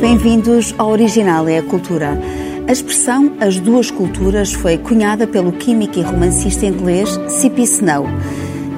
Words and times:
Bem-vindos 0.00 0.74
ao 0.78 0.88
Original 0.88 1.46
é 1.46 1.58
a 1.58 1.62
Cultura. 1.62 2.18
A 2.66 2.72
expressão 2.72 3.34
As 3.38 3.60
Duas 3.60 3.90
Culturas 3.90 4.50
foi 4.50 4.78
cunhada 4.78 5.26
pelo 5.26 5.52
químico 5.52 5.98
e 5.98 6.02
romancista 6.02 6.64
inglês 6.64 7.10
C.P. 7.28 7.62
Snow. 7.64 8.06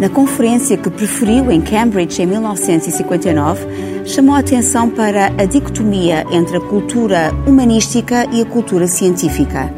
Na 0.01 0.09
conferência 0.09 0.77
que 0.77 0.91
preferiu 0.91 1.53
em 1.53 1.61
Cambridge 1.61 2.21
em 2.21 2.27
1959, 2.27 4.05
chamou 4.05 4.35
a 4.35 4.41
atenção 4.41 4.91
para 4.91 5.27
a 5.27 5.45
dicotomia 5.45 6.27
entre 6.33 6.57
a 6.57 6.61
cultura 6.61 7.33
humanística 7.47 8.27
e 8.33 8.43
a 8.43 8.45
cultura 8.45 8.89
científica. 8.89 9.73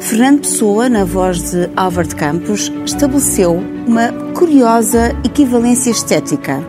Fernando 0.00 0.40
Pessoa, 0.40 0.88
na 0.88 1.04
voz 1.04 1.50
de 1.50 1.68
Albert 1.76 2.16
Campos, 2.16 2.72
estabeleceu 2.86 3.62
uma 3.86 4.10
curiosa 4.32 5.14
equivalência 5.22 5.90
estética. 5.90 6.62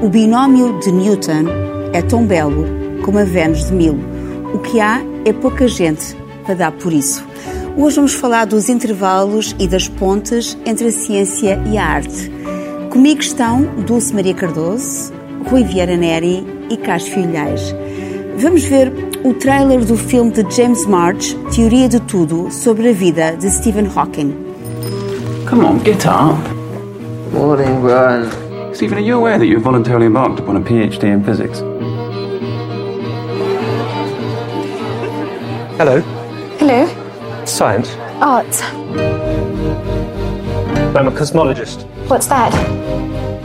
O 0.00 0.08
binómio 0.08 0.78
de 0.78 0.92
Newton 0.92 1.46
é 1.92 2.00
tão 2.02 2.24
belo 2.24 2.81
como 3.02 3.18
a 3.18 3.24
Vênus 3.24 3.66
de 3.66 3.72
Milo. 3.72 4.00
O 4.54 4.58
que 4.58 4.80
há 4.80 5.02
é 5.24 5.32
pouca 5.32 5.68
gente 5.68 6.16
para 6.44 6.54
dar 6.54 6.72
por 6.72 6.92
isso. 6.92 7.24
Hoje 7.76 7.96
vamos 7.96 8.14
falar 8.14 8.44
dos 8.44 8.68
intervalos 8.68 9.54
e 9.58 9.66
das 9.66 9.88
pontes 9.88 10.58
entre 10.66 10.88
a 10.88 10.92
ciência 10.92 11.60
e 11.70 11.78
a 11.78 11.86
arte. 11.86 12.30
Comigo 12.90 13.20
estão 13.20 13.62
Dulce 13.86 14.14
Maria 14.14 14.34
Cardoso, 14.34 15.12
Rui 15.48 15.64
Vieira 15.64 15.96
Neri 15.96 16.46
e 16.68 16.76
Carlos 16.76 17.08
Filhais. 17.08 17.74
Vamos 18.36 18.64
ver 18.64 18.92
o 19.24 19.32
trailer 19.34 19.84
do 19.84 19.96
filme 19.96 20.30
de 20.30 20.44
James 20.54 20.86
March, 20.86 21.34
Teoria 21.54 21.88
de 21.88 22.00
Tudo, 22.00 22.50
sobre 22.50 22.90
a 22.90 22.92
vida 22.92 23.36
de 23.36 23.50
Stephen 23.50 23.86
Hawking. 23.86 24.34
Come 25.48 25.64
on, 25.64 25.78
get 25.84 26.04
up. 26.06 26.38
Morning, 27.32 27.80
Brian. 27.80 28.28
Stephen, 28.74 28.98
are 28.98 29.00
you 29.00 29.16
aware 29.16 29.38
that 29.38 29.46
you've 29.46 29.62
voluntarily 29.62 30.06
embarked 30.06 30.40
upon 30.40 30.56
a 30.56 30.60
PhD 30.60 31.04
in 31.04 31.22
physics? 31.24 31.62
Hello. 35.78 36.00
Hello. 36.58 37.44
Science. 37.46 37.96
Art. 38.20 38.62
I'm 40.94 41.08
a 41.08 41.10
cosmologist. 41.10 41.86
What's 42.08 42.26
that? 42.26 42.52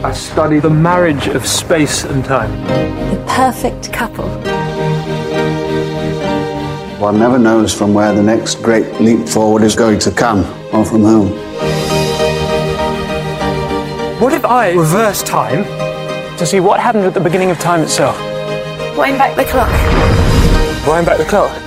I 0.04 0.12
study 0.12 0.60
the 0.60 0.70
marriage 0.70 1.28
of 1.28 1.48
space 1.48 2.04
and 2.04 2.26
time. 2.26 2.52
The 3.12 3.24
perfect 3.30 3.94
couple. 3.94 4.28
One 7.00 7.18
never 7.18 7.40
knows 7.40 7.74
from 7.74 7.94
where 7.94 8.14
the 8.14 8.22
next 8.22 8.56
great 8.56 9.00
leap 9.00 9.26
forward 9.28 9.64
is 9.64 9.76
going 9.76 10.00
to 10.00 10.12
come, 10.12 10.40
or 10.74 10.84
from 10.84 11.04
whom. 11.04 11.30
What 14.20 14.34
if 14.34 14.44
I 14.44 14.74
reverse 14.74 15.24
time 15.24 15.64
to 16.38 16.46
see 16.46 16.60
what 16.60 16.82
happened 16.82 17.06
at 17.06 17.14
the 17.14 17.22
beginning 17.22 17.52
of 17.52 17.60
time 17.60 17.80
itself? 17.80 18.20
Wind 18.98 19.18
back 19.18 19.38
the 19.38 19.46
clock. 19.46 19.72
Wind 20.86 21.06
back 21.06 21.18
the 21.18 21.26
clock. 21.26 21.67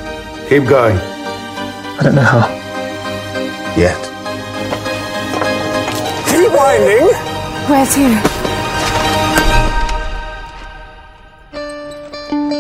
Keep 0.50 0.66
going. 0.66 0.96
I 0.96 2.00
don't 2.02 2.16
know 2.16 2.22
how. 2.22 2.48
Yet. 3.78 3.96
Keep 6.26 6.50
winding. 6.52 7.06
Where 7.70 7.86
to? 7.86 8.04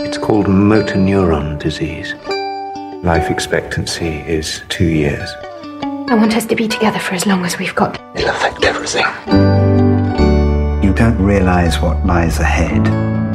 It's 0.06 0.18
called 0.18 0.46
motor 0.46 0.94
neuron 0.94 1.58
disease. 1.58 2.14
Life 3.04 3.28
expectancy 3.28 4.20
is 4.20 4.62
two 4.68 4.86
years. 4.86 5.28
I 5.82 6.14
want 6.14 6.36
us 6.36 6.46
to 6.46 6.54
be 6.54 6.68
together 6.68 7.00
for 7.00 7.14
as 7.14 7.26
long 7.26 7.44
as 7.44 7.58
we've 7.58 7.74
got. 7.74 8.00
It'll 8.14 8.30
affect 8.30 8.62
everything. 8.62 9.06
You 10.84 10.94
don't 10.94 11.20
realize 11.20 11.80
what 11.80 12.06
lies 12.06 12.38
ahead. 12.38 12.86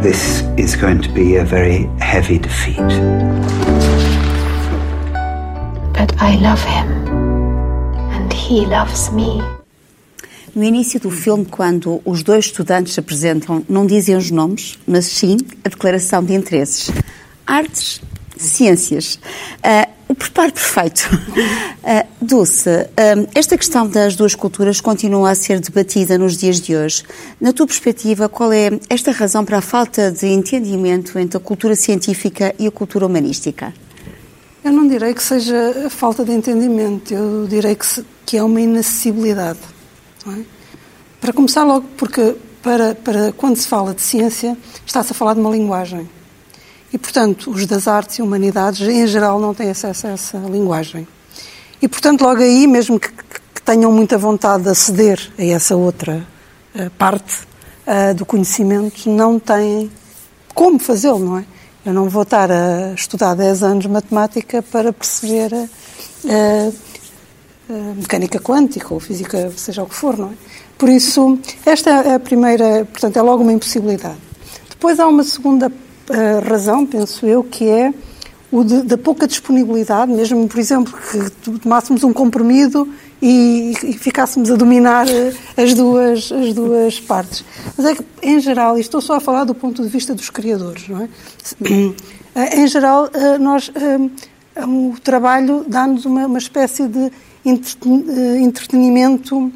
This 0.02 0.44
is 0.56 0.78
going 0.78 1.02
to 1.02 1.10
be 1.10 1.36
a 1.36 1.44
very 1.44 1.90
heavy 2.00 2.38
defeat. 2.40 3.95
But 6.06 6.22
I 6.22 6.36
love 6.38 6.64
him. 6.64 6.88
And 8.14 8.32
he 8.32 8.64
loves 8.68 9.10
me. 9.10 9.42
No 10.56 10.64
início 10.64 11.00
do 11.00 11.10
filme, 11.10 11.46
quando 11.46 12.00
os 12.06 12.22
dois 12.22 12.46
estudantes 12.46 12.94
se 12.94 13.00
apresentam, 13.00 13.66
não 13.68 13.88
dizem 13.88 14.16
os 14.16 14.30
nomes, 14.30 14.78
mas 14.88 15.06
sim 15.06 15.38
a 15.64 15.70
declaração 15.70 16.24
de 16.24 16.36
interesses. 16.36 16.92
Artes, 17.48 18.02
ciências. 18.38 19.16
Uh, 19.16 19.92
o 20.08 20.16
preparo 20.16 20.54
perfeito. 20.54 21.10
Uh, 21.86 22.04
Dulce, 22.20 22.68
uh, 22.68 23.30
esta 23.36 23.56
questão 23.56 23.88
das 23.88 24.16
duas 24.16 24.34
culturas 24.34 24.82
continua 24.82 25.30
a 25.30 25.36
ser 25.36 25.60
debatida 25.60 26.18
nos 26.18 26.36
dias 26.36 26.60
de 26.60 26.76
hoje. 26.76 27.04
Na 27.40 27.54
tua 27.54 27.68
perspectiva, 27.68 28.28
qual 28.28 28.52
é 28.52 28.72
esta 28.90 29.12
razão 29.12 29.46
para 29.46 29.60
a 29.60 29.62
falta 29.62 30.12
de 30.12 30.26
entendimento 30.26 31.20
entre 31.20 31.38
a 31.38 31.40
cultura 31.40 31.76
científica 31.76 32.56
e 32.58 32.66
a 32.66 32.72
cultura 32.72 33.06
humanística? 33.06 33.72
Eu 34.66 34.72
não 34.72 34.88
direi 34.88 35.14
que 35.14 35.22
seja 35.22 35.92
falta 35.92 36.26
de 36.26 36.32
entendimento, 36.32 37.14
eu 37.14 37.46
direi 37.46 37.76
que, 37.76 37.86
se, 37.86 38.04
que 38.26 38.36
é 38.36 38.42
uma 38.42 38.60
inacessibilidade. 38.60 39.60
É? 40.28 40.42
Para 41.22 41.32
começar 41.32 41.64
logo, 41.64 41.88
porque 41.96 42.36
para, 42.64 42.96
para 42.96 43.32
quando 43.34 43.58
se 43.58 43.68
fala 43.68 43.94
de 43.94 44.02
ciência, 44.02 44.58
está-se 44.84 45.12
a 45.12 45.14
falar 45.14 45.36
de 45.36 45.40
uma 45.40 45.52
linguagem. 45.52 46.10
E, 46.92 46.98
portanto, 46.98 47.52
os 47.52 47.68
das 47.68 47.88
artes 47.88 48.18
e 48.18 48.24
humanidades, 48.24 48.82
em 48.82 49.06
geral, 49.06 49.40
não 49.40 49.54
têm 49.54 49.70
acesso 49.70 50.08
a 50.08 50.10
essa 50.10 50.40
linguagem. 50.40 51.08
E, 51.80 51.88
portanto, 51.88 52.24
logo 52.24 52.42
aí, 52.42 52.66
mesmo 52.66 53.00
que, 53.00 53.10
que 53.10 53.62
tenham 53.64 53.92
muita 53.92 54.18
vontade 54.18 54.64
de 54.64 54.70
aceder 54.70 55.32
a 55.38 55.44
essa 55.44 55.76
outra 55.76 56.26
uh, 56.74 56.90
parte 56.98 57.44
uh, 57.86 58.16
do 58.16 58.26
conhecimento, 58.26 59.08
não 59.12 59.38
têm 59.38 59.92
como 60.56 60.80
fazê-lo, 60.80 61.20
não 61.20 61.38
é? 61.38 61.46
Eu 61.86 61.94
não 61.94 62.10
vou 62.10 62.24
estar 62.24 62.52
a 62.52 62.94
estudar 62.96 63.36
10 63.36 63.62
anos 63.62 63.86
matemática 63.86 64.64
para 64.64 64.92
perceber 64.92 65.54
a, 65.54 65.68
a, 66.28 66.72
a 67.70 67.94
mecânica 67.94 68.40
quântica 68.40 68.92
ou 68.92 69.00
física, 69.00 69.52
seja 69.56 69.84
o 69.84 69.86
que 69.86 69.94
for, 69.94 70.18
não 70.18 70.30
é? 70.30 70.34
Por 70.80 70.90
isso, 70.90 71.38
esta 71.64 71.92
é 71.92 72.16
a 72.16 72.20
primeira, 72.20 72.86
portanto, 72.86 73.18
é 73.18 73.22
logo 73.22 73.44
uma 73.44 73.54
impossibilidade. 73.54 74.18
Depois 74.68 75.00
há 75.00 75.08
uma 75.08 75.24
segunda 75.24 75.68
uh, 75.68 76.50
razão, 76.50 76.88
penso 76.88 77.24
eu, 77.28 77.44
que 77.44 77.70
é 77.70 77.94
o 78.52 78.64
de, 78.64 78.82
da 78.82 78.98
pouca 78.98 79.28
disponibilidade, 79.28 80.12
mesmo, 80.12 80.48
por 80.48 80.60
exemplo, 80.60 80.92
que 81.12 81.60
tomássemos 81.60 82.04
um 82.04 82.12
comprimido 82.12 82.92
e, 83.22 83.74
e, 83.84 83.94
ficássemos 83.94 84.52
a 84.52 84.56
dominar 84.56 85.08
as 85.58 85.74
duas, 85.74 86.32
as 86.32 86.54
duas 86.54 87.00
partes. 87.00 87.44
Mas 87.78 87.86
é 87.86 87.96
que, 87.96 88.06
em 88.22 88.40
geral, 88.40 88.78
e 88.78 88.82
estou 88.82 89.02
só 89.02 89.16
a 89.16 89.20
falar 89.20 89.44
do 89.46 89.56
ponto 89.56 89.82
de 89.82 89.90
vista 89.90 90.14
dos 90.14 90.30
criadores, 90.30 90.88
não 90.88 91.02
é? 91.02 91.10
Em 92.54 92.68
geral, 92.68 93.10
nós, 93.40 93.72
o 94.58 95.00
trabalho 95.02 95.64
dá-nos 95.66 96.04
uma, 96.04 96.26
uma 96.26 96.38
espécie 96.38 96.86
de 96.86 97.10
entretenimento 98.42 99.54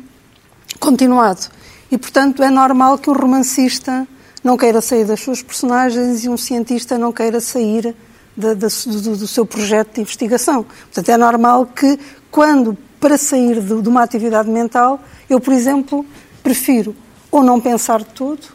continuado. 0.80 1.50
E, 1.92 1.98
portanto, 1.98 2.42
é 2.42 2.50
normal 2.50 2.98
que 2.98 3.10
um 3.10 3.14
romancista 3.14 4.08
não 4.44 4.56
queira 4.56 4.80
sair 4.80 5.06
das 5.06 5.20
suas 5.20 5.42
personagens 5.42 6.24
e 6.24 6.30
um 6.30 6.38
cientista 6.38 6.98
não 6.98 7.12
queira 7.12 7.42
sair 7.42 7.96
de, 8.36 8.56
de, 8.56 9.02
do, 9.02 9.18
do, 9.18 9.28
seu 9.28 9.46
projeto 9.46 9.96
de 9.96 10.02
investigação. 10.02 10.64
Portanto, 10.64 11.10
é 11.10 11.18
normal 11.18 11.66
que, 11.66 12.00
quando, 12.32 12.78
para 13.00 13.18
sair 13.18 13.62
de, 13.62 13.82
de, 13.82 13.90
uma 13.90 14.04
atividade 14.04 14.50
mental, 14.50 15.00
eu, 15.30 15.40
por 15.40 15.54
exemplo, 15.54 16.06
prefiro 16.44 16.96
ou 17.32 17.44
não 17.44 17.60
pensar 17.60 18.00
de 18.00 18.08
tudo 18.08 18.48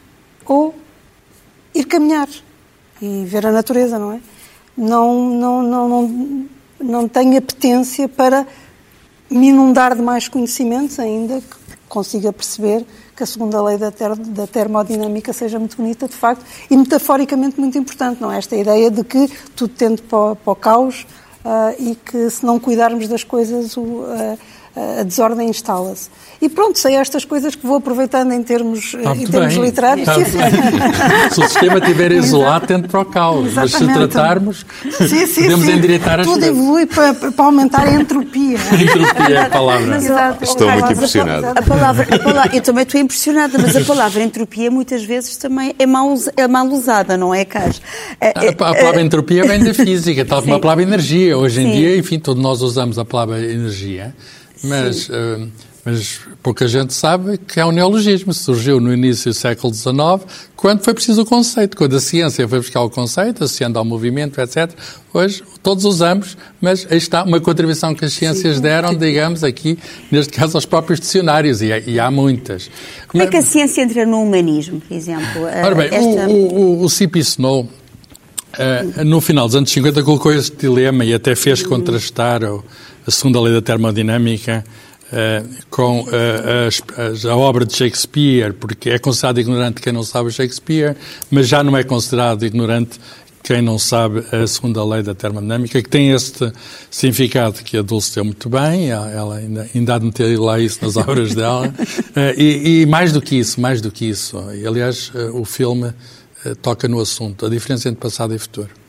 ou 0.45 0.75
ir 1.75 1.85
caminhar 1.85 2.29
e 3.01 3.25
ver 3.25 3.47
a 3.47 3.53
natureza, 3.53 3.99
não 3.99 4.13
é? 4.13 4.21
Não, 4.77 5.31
não, 5.31 5.63
não, 5.63 5.89
não, 5.89 6.49
não 6.81 7.09
tenho 7.09 7.39
apetência 7.39 8.09
para 8.09 8.47
me 9.31 9.49
inundar 9.49 9.95
de 9.97 10.03
mais 10.03 10.29
conhecimentos 10.29 10.99
ainda 10.99 11.41
que 11.41 11.77
consiga 11.89 12.33
perceber 12.33 12.85
que 13.17 13.23
a 13.23 13.27
segunda 13.27 13.63
lei 13.63 13.79
da, 13.79 13.91
ter, 13.91 14.15
da, 14.17 14.47
termodinâmica 14.47 15.33
seja 15.33 15.59
muito 15.59 15.77
bonita, 15.77 16.09
de 16.09 16.15
facto, 16.15 16.45
e 16.69 16.77
metaforicamente 16.77 17.59
muito 17.59 17.79
importante, 17.79 18.21
não 18.21 18.31
é? 18.31 18.39
Esta 18.39 18.57
ideia 18.57 18.91
de 18.91 19.05
que 19.05 19.29
tudo 19.55 19.73
tende 19.73 20.03
para, 20.03 20.35
para 20.35 20.53
o 20.53 20.57
caos 20.57 21.07
e 21.79 21.95
que 21.95 22.31
se 22.31 22.45
não 22.45 22.59
cuidarmos 22.59 23.07
das 23.09 23.23
coisas, 23.23 23.77
o, 23.77 23.83
uh, 23.83 24.39
a 24.77 25.05
desordem 25.05 25.49
instala-se. 25.49 26.11
E 26.43 26.49
pronto, 26.49 26.79
sei 26.79 26.97
estas 26.97 27.25
coisas 27.25 27.55
que 27.55 27.65
vou 27.65 27.77
aproveitando 27.77 28.33
em 28.33 28.43
termos, 28.43 28.93
Está 28.93 29.15
em 29.15 29.27
termos 29.27 29.55
literários. 29.55 30.09
Está 30.09 30.25
se 31.31 31.41
o 31.41 31.45
sistema 31.45 31.79
estiver 31.79 32.13
isolado, 32.13 32.67
tende 32.67 32.89
para 32.89 33.01
o 33.01 33.05
caos. 33.05 33.47
Exatamente. 33.47 33.73
Mas 33.73 33.73
se 33.73 33.95
tratarmos, 33.95 34.67
sim, 34.91 35.27
sim, 35.27 35.43
podemos 35.43 35.67
sim. 35.67 35.73
endireitar 35.73 36.21
as 36.21 36.27
Tudo 36.27 36.41
coisas. 36.41 36.59
evolui 36.59 36.87
para, 36.87 37.15
para 37.15 37.45
aumentar 37.45 37.87
a 37.87 37.95
entropia. 37.95 38.59
a 38.59 38.83
entropia 38.83 39.35
é 39.37 39.43
a 39.43 39.49
palavra. 39.49 39.97
Exato. 39.97 40.45
Estou 40.45 40.71
muito 40.71 40.93
impressionado. 40.93 41.47
A 41.47 41.63
palavra, 41.63 42.07
a 42.11 42.19
palavra, 42.19 42.57
eu 42.57 42.63
também 42.63 42.83
estou 42.83 43.01
impressionada, 43.01 43.59
mas 43.59 43.77
a 43.77 43.81
palavra 43.85 44.23
entropia 44.23 44.71
muitas 44.71 45.05
vezes 45.05 45.37
também 45.37 45.75
é 45.79 45.87
mal, 45.87 46.13
é 46.37 46.49
mal 46.49 46.67
usada, 46.67 47.17
não 47.17 47.33
é, 47.33 47.45
Carlos? 47.45 47.81
A, 48.21 48.49
a 48.49 48.53
palavra 48.75 49.01
entropia 49.01 49.47
vem 49.47 49.63
da 49.63 49.73
física, 49.73 50.25
tal 50.25 50.43
como 50.43 50.55
a 50.55 50.59
palavra 50.61 50.83
energia. 50.83 51.39
Hoje 51.39 51.63
em 51.63 51.67
Sim. 51.67 51.77
dia, 51.77 51.97
enfim, 51.97 52.19
todos 52.19 52.43
nós 52.43 52.61
usamos 52.61 52.99
a 52.99 53.05
palavra 53.05 53.41
energia. 53.41 54.15
Mas 54.65 55.09
uh, 55.09 55.49
Mas 55.85 56.21
pouca 56.43 56.67
gente 56.67 56.95
sabe 56.95 57.37
que 57.37 57.61
é 57.61 57.67
um 57.67 57.71
neologismo. 57.71 58.33
Surgiu 58.33 58.81
no 58.81 58.93
início 58.93 59.31
do 59.31 59.35
século 59.35 59.73
XIX, 59.73 59.95
quando 60.57 60.83
foi 60.83 60.95
preciso 60.95 61.23
o 61.23 61.27
conceito. 61.27 61.77
Quando 61.77 61.95
a 61.95 62.01
ciência 62.01 62.49
foi 62.49 62.59
buscar 62.59 62.81
o 62.81 62.89
conceito, 62.89 63.45
associando 63.45 63.79
ao 63.79 63.85
movimento, 63.85 64.41
etc. 64.41 64.71
Hoje 65.13 65.43
todos 65.63 65.85
usamos, 65.85 66.39
mas 66.59 66.87
aí 66.91 66.97
está 66.97 67.23
uma 67.23 67.39
contribuição 67.39 67.95
que 67.95 68.05
as 68.05 68.15
ciências 68.15 68.61
deram, 68.61 68.95
digamos, 68.95 69.45
aqui, 69.45 69.79
neste 70.11 70.33
caso, 70.33 70.57
aos 70.57 70.65
próprios 70.65 70.99
dicionários, 70.99 71.61
e, 71.61 71.69
e 71.87 72.01
há 72.01 72.11
muitas. 72.11 72.71
Como 73.07 73.23
é 73.23 73.27
que 73.27 73.37
a 73.37 73.43
ciência 73.43 73.83
entra 73.83 74.07
no 74.07 74.23
humanismo, 74.23 74.81
por 74.81 74.95
exemplo? 74.95 75.43
Ora 75.43 75.75
bem, 75.75 75.89
Esta... 75.93 76.29
o, 76.29 76.81
o, 76.81 76.83
o 76.83 76.89
C.P. 76.89 77.19
Snow, 77.21 77.61
uh, 77.61 79.05
no 79.05 79.21
final 79.21 79.47
dos 79.47 79.57
anos 79.57 79.71
50, 79.71 80.03
colocou 80.03 80.33
este 80.33 80.57
dilema 80.57 81.05
e 81.05 81.13
até 81.13 81.37
fez 81.37 81.63
contrastar 81.63 82.41
a 83.07 83.11
segunda 83.11 83.41
lei 83.41 83.53
da 83.53 83.63
termodinâmica 83.63 84.65
Uh, 85.05 85.47
com 85.71 86.01
uh, 86.01 86.09
as, 87.13 87.25
a 87.25 87.37
obra 87.37 87.65
de 87.65 87.77
Shakespeare, 87.77 88.53
porque 88.53 88.91
é 88.91 88.99
considerado 88.99 89.39
ignorante 89.39 89.81
quem 89.81 89.93
não 89.93 90.03
sabe 90.03 90.33
Shakespeare, 90.33 90.97
mas 91.31 91.47
já 91.47 91.63
não 91.63 91.77
é 91.77 91.85
considerado 91.85 92.45
ignorante 92.45 92.99
quem 93.43 93.63
não 93.63 93.79
sabe 93.79 94.25
a 94.33 94.45
segunda 94.47 94.83
lei 94.83 95.05
da 95.05 95.15
termodinâmica, 95.15 95.81
que 95.81 95.89
tem 95.89 96.11
este 96.11 96.51
significado 96.91 97.63
que 97.63 97.77
a 97.77 97.83
Dulce 97.83 98.15
deu 98.15 98.25
muito 98.25 98.49
bem, 98.49 98.91
ela 98.91 99.37
ainda, 99.37 99.69
ainda 99.73 99.95
há 99.95 99.99
de 99.99 100.07
meter 100.07 100.41
lá 100.41 100.59
isso 100.59 100.79
nas 100.83 100.97
obras 100.99 101.33
dela, 101.33 101.69
uh, 101.69 102.41
e, 102.41 102.81
e, 102.81 102.87
mais 102.87 103.13
do 103.13 103.21
que 103.21 103.37
isso, 103.37 103.61
mais 103.61 103.81
do 103.81 103.93
que 103.93 104.07
isso, 104.07 104.37
e 104.53 104.67
aliás 104.67 105.13
o 105.33 105.45
filme 105.45 105.93
toca 106.61 106.89
no 106.89 106.99
assunto, 106.99 107.47
a 107.47 107.49
diferença 107.49 107.89
entre 107.89 108.01
passado 108.01 108.35
e 108.35 108.39
futuro. 108.39 108.84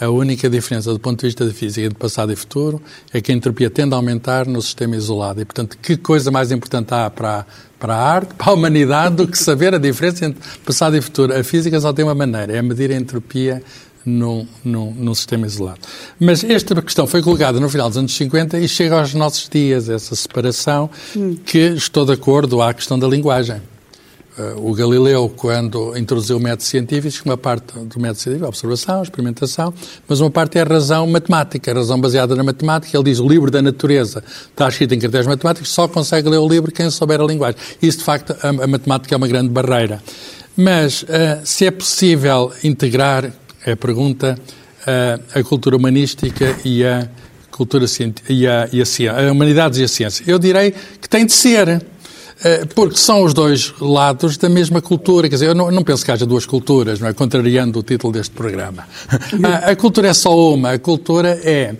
A 0.00 0.08
única 0.08 0.48
diferença 0.48 0.92
do 0.92 1.00
ponto 1.00 1.20
de 1.20 1.26
vista 1.26 1.44
da 1.44 1.52
física 1.52 1.88
de 1.88 1.94
passado 1.96 2.32
e 2.32 2.36
futuro 2.36 2.80
é 3.12 3.20
que 3.20 3.32
a 3.32 3.34
entropia 3.34 3.68
tende 3.68 3.92
a 3.92 3.96
aumentar 3.96 4.46
no 4.46 4.62
sistema 4.62 4.94
isolado. 4.94 5.40
E, 5.40 5.44
portanto, 5.44 5.76
que 5.82 5.96
coisa 5.96 6.30
mais 6.30 6.52
importante 6.52 6.94
há 6.94 7.10
para, 7.10 7.44
para 7.78 7.94
a 7.94 8.12
arte, 8.14 8.34
para 8.38 8.50
a 8.50 8.54
humanidade, 8.54 9.16
do 9.16 9.26
que 9.26 9.36
saber 9.36 9.74
a 9.74 9.78
diferença 9.78 10.26
entre 10.26 10.40
passado 10.64 10.96
e 10.96 11.00
futuro? 11.00 11.36
A 11.36 11.42
física 11.42 11.80
só 11.80 11.92
tem 11.92 12.04
uma 12.04 12.14
maneira, 12.14 12.56
é 12.56 12.62
medir 12.62 12.92
a 12.92 12.94
entropia 12.94 13.62
num, 14.06 14.46
num, 14.64 14.92
num 14.92 15.14
sistema 15.14 15.44
isolado. 15.44 15.80
Mas 16.20 16.44
esta 16.44 16.80
questão 16.80 17.06
foi 17.06 17.20
colocada 17.20 17.58
no 17.58 17.68
final 17.68 17.88
dos 17.88 17.98
anos 17.98 18.14
50 18.14 18.58
e 18.58 18.68
chega 18.68 19.00
aos 19.00 19.12
nossos 19.12 19.48
dias, 19.48 19.88
essa 19.88 20.14
separação, 20.14 20.88
hum. 21.16 21.36
que 21.44 21.58
estou 21.58 22.04
de 22.04 22.12
acordo 22.12 22.62
à 22.62 22.72
questão 22.72 22.96
da 22.96 23.08
linguagem. 23.08 23.60
O 24.56 24.74
Galileu, 24.74 25.32
quando 25.36 25.96
introduziu 25.96 26.38
o 26.38 26.40
método 26.40 26.64
científico, 26.64 27.22
uma 27.24 27.36
parte 27.36 27.72
do 27.72 28.00
método 28.00 28.18
científico 28.18 28.44
é 28.44 28.48
observação, 28.48 29.00
experimentação, 29.00 29.72
mas 30.08 30.20
uma 30.20 30.30
parte 30.30 30.58
é 30.58 30.62
a 30.62 30.64
razão 30.64 31.06
matemática, 31.06 31.70
a 31.70 31.74
razão 31.74 32.00
baseada 32.00 32.34
na 32.34 32.42
matemática. 32.42 32.96
Ele 32.96 33.04
diz 33.04 33.20
o 33.20 33.28
livro 33.28 33.48
da 33.48 33.62
natureza 33.62 34.24
está 34.50 34.68
escrito 34.68 34.92
em 34.92 34.98
caracteres 34.98 35.28
matemáticos, 35.28 35.70
só 35.70 35.86
consegue 35.86 36.28
ler 36.28 36.38
o 36.38 36.48
livro 36.48 36.72
quem 36.72 36.90
souber 36.90 37.20
a 37.20 37.24
linguagem. 37.24 37.60
Isso, 37.80 37.98
de 37.98 38.04
facto, 38.04 38.34
a, 38.42 38.48
a 38.48 38.66
matemática 38.66 39.14
é 39.14 39.16
uma 39.16 39.28
grande 39.28 39.50
barreira. 39.50 40.02
Mas 40.56 41.04
uh, 41.04 41.06
se 41.44 41.66
é 41.66 41.70
possível 41.70 42.52
integrar, 42.64 43.32
é 43.64 43.72
a 43.72 43.76
pergunta, 43.76 44.36
uh, 44.80 45.38
a 45.38 45.44
cultura 45.44 45.76
humanística 45.76 46.56
e 46.64 46.84
a 46.84 47.08
cultura 47.52 47.86
e 48.28 48.48
a, 48.48 48.68
e 48.72 48.82
a, 48.82 49.28
a 49.28 49.32
humanidades 49.32 49.78
e 49.78 49.84
a 49.84 49.88
ciência. 49.88 50.24
Eu 50.26 50.40
direi 50.40 50.74
que 51.00 51.08
tem 51.08 51.24
de 51.24 51.32
ser. 51.32 51.93
Eh, 52.42 52.64
porque 52.74 52.96
são 52.96 53.22
os 53.22 53.32
dois 53.32 53.72
lados 53.80 54.36
da 54.36 54.48
mesma 54.48 54.82
cultura. 54.82 55.28
Quer 55.28 55.36
dizer, 55.36 55.48
eu 55.48 55.54
não, 55.54 55.70
não, 55.70 55.84
penso 55.84 56.04
que 56.04 56.10
haja 56.10 56.26
duas 56.26 56.46
culturas, 56.46 56.98
não 56.98 57.08
é? 57.08 57.12
Contrariando 57.12 57.78
o 57.78 57.82
título 57.82 58.12
deste 58.12 58.34
programa. 58.34 58.86
A, 59.42 59.70
a 59.70 59.76
cultura 59.76 60.08
é 60.08 60.14
só 60.14 60.36
uma. 60.52 60.72
A 60.72 60.78
cultura 60.78 61.40
é 61.42 61.74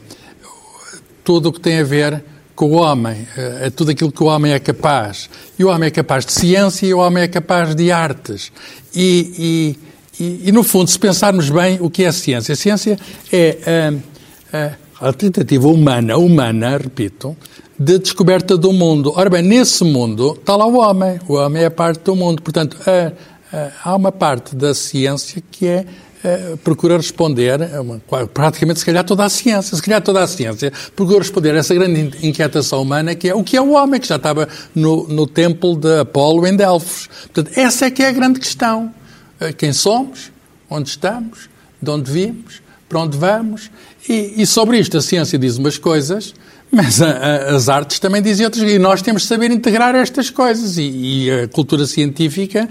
tudo 1.24 1.48
o 1.48 1.52
que 1.52 1.60
tem 1.60 1.80
a 1.80 1.84
ver 1.84 2.22
com 2.54 2.66
o 2.66 2.74
homem, 2.74 3.26
eh, 3.36 3.66
é 3.66 3.70
tudo 3.70 3.90
aquilo 3.90 4.12
que 4.12 4.22
o 4.22 4.26
homem 4.26 4.52
é 4.52 4.58
capaz. 4.58 5.28
E 5.58 5.64
o 5.64 5.68
homem 5.68 5.88
é 5.88 5.90
capaz 5.90 6.24
de 6.24 6.32
ciência 6.32 6.86
e 6.86 6.94
o 6.94 6.98
homem 6.98 7.24
é 7.24 7.28
capaz 7.28 7.74
de 7.74 7.90
artes. 7.90 8.52
E, 8.94 9.76
e, 10.18 10.22
e, 10.24 10.48
e 10.48 10.52
no 10.52 10.62
fundo, 10.62 10.88
se 10.88 10.98
pensarmos 10.98 11.50
bem, 11.50 11.78
o 11.80 11.90
que 11.90 12.04
é 12.04 12.08
a 12.08 12.12
ciência? 12.12 12.52
A 12.52 12.56
ciência 12.56 12.98
é 13.32 13.58
a, 14.52 14.56
eh, 14.56 14.72
a, 15.00 15.08
a 15.08 15.12
tentativa 15.12 15.66
humana, 15.66 16.16
humana, 16.16 16.78
repito, 16.78 17.36
de 17.78 17.98
descoberta 17.98 18.56
do 18.56 18.72
mundo. 18.72 19.12
Ora 19.16 19.28
bem, 19.28 19.42
nesse 19.42 19.84
mundo 19.84 20.36
está 20.38 20.56
lá 20.56 20.66
o 20.66 20.78
homem. 20.78 21.18
O 21.28 21.34
homem 21.34 21.64
é 21.64 21.70
parte 21.70 22.02
do 22.04 22.14
mundo. 22.14 22.42
Portanto, 22.42 22.76
há 23.84 23.96
uma 23.96 24.12
parte 24.12 24.54
da 24.54 24.74
ciência 24.74 25.42
que 25.50 25.66
é 25.66 25.86
procura 26.62 26.96
responder, 26.96 27.58
praticamente 28.32 28.78
se 28.78 28.86
calhar 28.86 29.04
toda 29.04 29.24
a 29.24 29.28
ciência, 29.28 29.76
se 29.76 29.82
calhar 29.82 30.00
toda 30.00 30.22
a 30.22 30.26
ciência, 30.26 30.72
procura 30.96 31.18
responder 31.18 31.54
a 31.54 31.58
essa 31.58 31.74
grande 31.74 32.26
inquietação 32.26 32.80
humana 32.80 33.14
que 33.14 33.28
é 33.28 33.34
o 33.34 33.44
que 33.44 33.58
é 33.58 33.60
o 33.60 33.72
homem, 33.72 34.00
que 34.00 34.08
já 34.08 34.16
estava 34.16 34.48
no, 34.74 35.06
no 35.06 35.26
templo 35.26 35.76
de 35.76 36.00
Apolo 36.00 36.46
em 36.46 36.56
Delfos. 36.56 37.10
Portanto, 37.24 37.58
essa 37.58 37.84
é 37.84 37.90
que 37.90 38.02
é 38.02 38.08
a 38.08 38.12
grande 38.12 38.40
questão. 38.40 38.94
Quem 39.58 39.74
somos, 39.74 40.32
onde 40.70 40.88
estamos, 40.88 41.50
de 41.82 41.90
onde 41.90 42.10
vimos, 42.10 42.62
para 42.88 43.00
onde 43.00 43.18
vamos, 43.18 43.70
e, 44.08 44.40
e 44.40 44.46
sobre 44.46 44.78
isto 44.78 44.96
a 44.96 45.02
ciência 45.02 45.38
diz 45.38 45.58
umas 45.58 45.76
coisas 45.76 46.34
mas 46.74 47.00
a, 47.00 47.10
a, 47.10 47.54
as 47.54 47.68
artes 47.68 47.98
também 47.98 48.20
dizem 48.20 48.44
outras 48.44 48.62
e 48.70 48.78
nós 48.78 49.00
temos 49.00 49.22
de 49.22 49.28
saber 49.28 49.50
integrar 49.50 49.94
estas 49.94 50.30
coisas. 50.30 50.76
E, 50.76 50.82
e 51.26 51.30
a 51.30 51.48
cultura 51.48 51.86
científica 51.86 52.68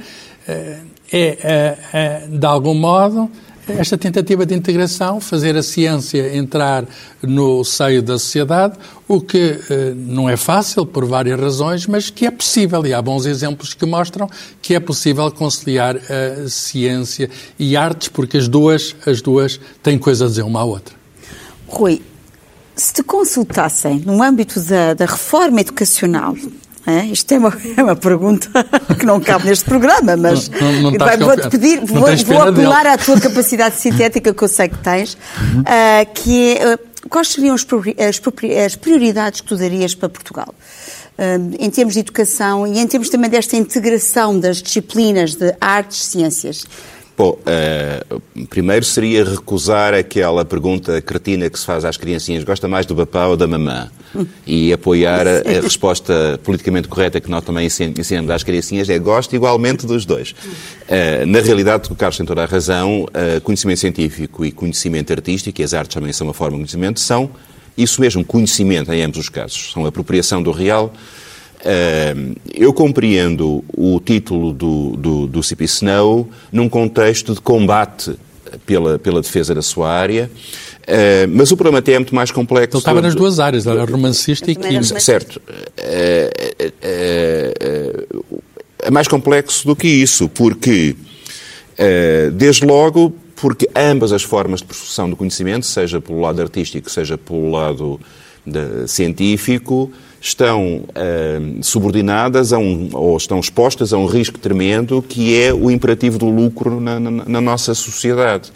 uh, 0.47 0.93
é, 1.11 2.27
de 2.27 2.45
algum 2.45 2.73
modo, 2.73 3.29
esta 3.67 3.97
tentativa 3.97 4.45
de 4.45 4.55
integração, 4.55 5.21
fazer 5.21 5.55
a 5.55 5.63
ciência 5.63 6.35
entrar 6.35 6.85
no 7.21 7.63
seio 7.63 8.01
da 8.01 8.17
sociedade, 8.17 8.77
o 9.07 9.21
que 9.21 9.59
não 9.95 10.27
é 10.27 10.35
fácil 10.35 10.85
por 10.85 11.05
várias 11.05 11.39
razões, 11.39 11.85
mas 11.85 12.09
que 12.09 12.25
é 12.25 12.31
possível. 12.31 12.85
E 12.85 12.93
há 12.93 13.01
bons 13.01 13.25
exemplos 13.25 13.73
que 13.73 13.85
mostram 13.85 14.27
que 14.59 14.73
é 14.73 14.79
possível 14.79 15.31
conciliar 15.31 15.95
a 15.95 16.49
ciência 16.49 17.29
e 17.59 17.77
artes, 17.77 18.07
porque 18.07 18.37
as 18.37 18.47
duas, 18.47 18.95
as 19.05 19.21
duas 19.21 19.59
têm 19.83 19.99
coisa 19.99 20.25
a 20.25 20.27
dizer 20.27 20.43
uma 20.43 20.61
à 20.61 20.63
outra. 20.63 20.95
Rui, 21.67 22.01
se 22.75 22.93
te 22.93 23.03
consultassem 23.03 23.99
no 24.05 24.21
âmbito 24.21 24.59
da, 24.61 24.93
da 24.93 25.05
reforma 25.05 25.61
educacional, 25.61 26.35
é? 26.85 27.05
Isto 27.05 27.31
é 27.33 27.37
uma, 27.37 27.57
é 27.77 27.81
uma, 27.81 27.95
pergunta 27.95 28.49
que 28.99 29.05
não 29.05 29.19
cabe 29.21 29.45
neste 29.45 29.63
programa, 29.63 30.17
mas 30.17 30.49
não, 30.49 30.71
não, 30.73 30.91
não 30.91 31.27
vou-te 31.27 31.49
pedir, 31.49 31.79
vou, 31.85 32.03
vou 32.25 32.41
apelar 32.41 32.85
à 32.85 32.97
tua 32.97 33.19
capacidade 33.21 33.75
sintética 33.75 34.33
que 34.33 34.43
eu 34.43 34.47
sei 34.49 34.67
que 34.67 34.77
tens, 34.79 35.17
uhum. 35.39 35.61
uh, 35.61 36.13
que 36.13 36.57
é, 36.57 36.73
uh, 36.73 36.79
quais 37.09 37.29
seriam 37.29 37.55
as, 37.55 37.65
as, 38.65 38.75
prioridades 38.75 39.39
que 39.39 39.47
tu 39.47 39.55
darias 39.55 39.95
para 39.95 40.09
Portugal? 40.09 40.53
Uh, 41.17 41.55
em 41.57 41.69
termos 41.69 41.93
de 41.93 42.01
educação 42.01 42.67
e 42.67 42.77
em 42.79 42.87
termos 42.87 43.07
também 43.07 43.29
desta 43.29 43.55
integração 43.55 44.37
das 44.37 44.61
disciplinas 44.61 45.35
de 45.35 45.55
artes, 45.61 46.03
ciências. 46.03 46.65
Bom, 47.15 47.37
uh, 47.39 48.45
primeiro 48.47 48.83
seria 48.83 49.23
recusar 49.23 49.93
aquela 49.93 50.43
pergunta 50.43 50.99
cretina 50.99 51.47
que 51.47 51.59
se 51.59 51.65
faz 51.65 51.85
às 51.85 51.95
criancinhas: 51.95 52.43
gosta 52.43 52.67
mais 52.67 52.87
do 52.87 52.95
papá 52.95 53.27
ou 53.27 53.37
da 53.37 53.47
mamã? 53.47 53.91
E 54.45 54.73
apoiar 54.73 55.27
a, 55.27 55.39
a 55.39 55.61
resposta 55.61 56.39
politicamente 56.43 56.87
correta 56.87 57.19
que 57.19 57.29
nós 57.29 57.43
também 57.43 57.65
ensinamos 57.67 58.31
às 58.31 58.43
criancinhas 58.43 58.89
é 58.89 58.97
gosto 58.97 59.35
igualmente 59.35 59.85
dos 59.85 60.05
dois. 60.05 60.31
Uh, 60.31 61.25
na 61.27 61.39
realidade, 61.39 61.91
o 61.91 61.95
Carlos 61.95 62.17
tem 62.17 62.25
toda 62.25 62.43
a 62.43 62.45
razão, 62.45 63.03
uh, 63.03 63.41
conhecimento 63.41 63.79
científico 63.79 64.43
e 64.43 64.51
conhecimento 64.51 65.13
artístico, 65.13 65.61
e 65.61 65.63
as 65.63 65.73
artes 65.73 65.93
também 65.93 66.13
são 66.13 66.27
uma 66.27 66.33
forma 66.33 66.57
de 66.57 66.63
conhecimento, 66.63 66.99
são 66.99 67.29
isso 67.77 68.01
mesmo, 68.01 68.23
conhecimento 68.23 68.91
em 68.91 69.03
ambos 69.03 69.19
os 69.19 69.29
casos. 69.29 69.71
São 69.71 69.85
apropriação 69.85 70.41
do 70.41 70.51
real 70.51 70.93
eu 72.53 72.73
compreendo 72.73 73.63
o 73.75 73.99
título 73.99 74.51
do, 74.51 74.97
do, 74.97 75.27
do 75.27 75.43
CP 75.43 75.63
Snow 75.65 76.29
num 76.51 76.67
contexto 76.67 77.33
de 77.33 77.41
combate 77.41 78.17
pela, 78.65 78.99
pela 78.99 79.21
defesa 79.21 79.53
da 79.55 79.61
sua 79.61 79.91
área, 79.91 80.29
uh, 80.81 81.27
mas 81.29 81.51
o 81.51 81.57
problema 81.57 81.79
até 81.79 81.93
é 81.93 81.99
muito 81.99 82.13
mais 82.13 82.31
complexo. 82.31 82.77
Ele 82.77 82.81
estava 82.81 83.01
nas 83.01 83.15
duas 83.15 83.39
áreas, 83.39 83.65
era 83.65 83.83
romancista 83.85 84.51
e 84.51 84.55
químico. 84.55 84.99
Certo. 84.99 85.41
Uh, 85.47 86.29
uh, 88.29 88.43
é 88.79 88.91
mais 88.91 89.07
complexo 89.07 89.65
do 89.65 89.75
que 89.77 89.87
isso, 89.87 90.27
porque, 90.27 90.93
desde 92.33 92.65
logo, 92.65 93.15
porque 93.33 93.65
ambas 93.73 94.11
as 94.11 94.23
formas 94.23 94.59
de 94.59 94.65
produção 94.65 95.09
do 95.09 95.15
conhecimento, 95.15 95.65
seja 95.65 96.01
pelo 96.01 96.19
lado 96.19 96.41
artístico, 96.41 96.91
seja 96.91 97.17
pelo 97.17 97.49
lado 97.49 97.97
de, 98.45 98.85
científico, 98.89 99.89
estão 100.23 100.85
uh, 100.87 101.61
subordinadas 101.61 102.53
a 102.53 102.57
um, 102.57 102.89
ou 102.93 103.17
estão 103.17 103.41
expostas 103.41 103.91
a 103.91 103.97
um 103.97 104.05
risco 104.05 104.39
tremendo 104.39 105.01
que 105.01 105.37
é 105.37 105.53
o 105.53 105.69
imperativo 105.69 106.17
do 106.17 106.29
lucro 106.29 106.79
na, 106.79 106.97
na, 106.97 107.11
na 107.11 107.41
nossa 107.41 107.73
sociedade. 107.73 108.49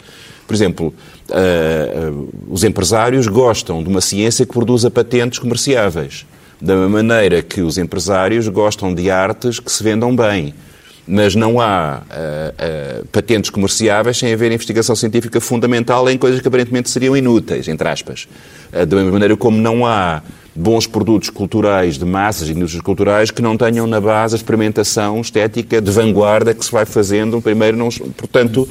Por 0.46 0.54
exemplo, 0.54 0.94
uh, 1.28 2.10
uh, 2.10 2.28
os 2.48 2.64
empresários 2.64 3.26
gostam 3.28 3.82
de 3.82 3.88
uma 3.90 4.00
ciência 4.00 4.46
que 4.46 4.52
produza 4.54 4.90
patentes 4.90 5.38
comerciáveis, 5.38 6.24
da 6.58 6.74
maneira 6.88 7.42
que 7.42 7.60
os 7.60 7.76
empresários 7.76 8.48
gostam 8.48 8.94
de 8.94 9.10
artes 9.10 9.60
que 9.60 9.70
se 9.70 9.84
vendam 9.84 10.16
bem. 10.16 10.54
Mas 11.10 11.34
não 11.34 11.58
há 11.58 12.02
patentes 13.10 13.48
comerciáveis 13.48 14.18
sem 14.18 14.30
haver 14.30 14.52
investigação 14.52 14.94
científica 14.94 15.40
fundamental 15.40 16.06
em 16.10 16.18
coisas 16.18 16.38
que 16.38 16.48
aparentemente 16.48 16.90
seriam 16.90 17.16
inúteis, 17.16 17.66
entre 17.66 17.88
aspas. 17.88 18.28
da 18.70 18.94
mesma 18.94 19.12
maneira 19.12 19.34
como 19.34 19.56
não 19.56 19.86
há 19.86 20.20
bons 20.58 20.86
produtos 20.86 21.30
culturais 21.30 21.96
de 21.96 22.04
massas 22.04 22.48
e 22.48 22.52
indústrias 22.52 22.82
culturais 22.82 23.30
que 23.30 23.40
não 23.40 23.56
tenham 23.56 23.86
na 23.86 24.00
base 24.00 24.34
a 24.34 24.36
experimentação 24.36 25.20
estética 25.20 25.80
de 25.80 25.90
vanguarda 25.90 26.52
que 26.52 26.64
se 26.64 26.72
vai 26.72 26.84
fazendo. 26.84 27.40
Primeiro, 27.40 27.76
não, 27.76 27.88
portanto, 27.88 28.68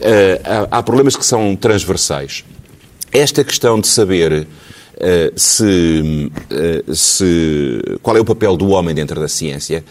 eh, 0.00 0.40
há, 0.70 0.82
problemas 0.82 1.14
que 1.14 1.24
são 1.24 1.54
transversais. 1.54 2.42
Esta 3.12 3.44
questão 3.44 3.78
de 3.78 3.86
saber 3.86 4.46
eh, 4.98 5.32
se, 5.36 6.32
eh, 6.50 6.82
se, 6.94 7.80
qual 8.02 8.16
é 8.16 8.20
o 8.20 8.24
papel 8.24 8.56
do 8.56 8.68
homem 8.70 8.94
dentro 8.94 9.20
da 9.20 9.28
ciência 9.28 9.84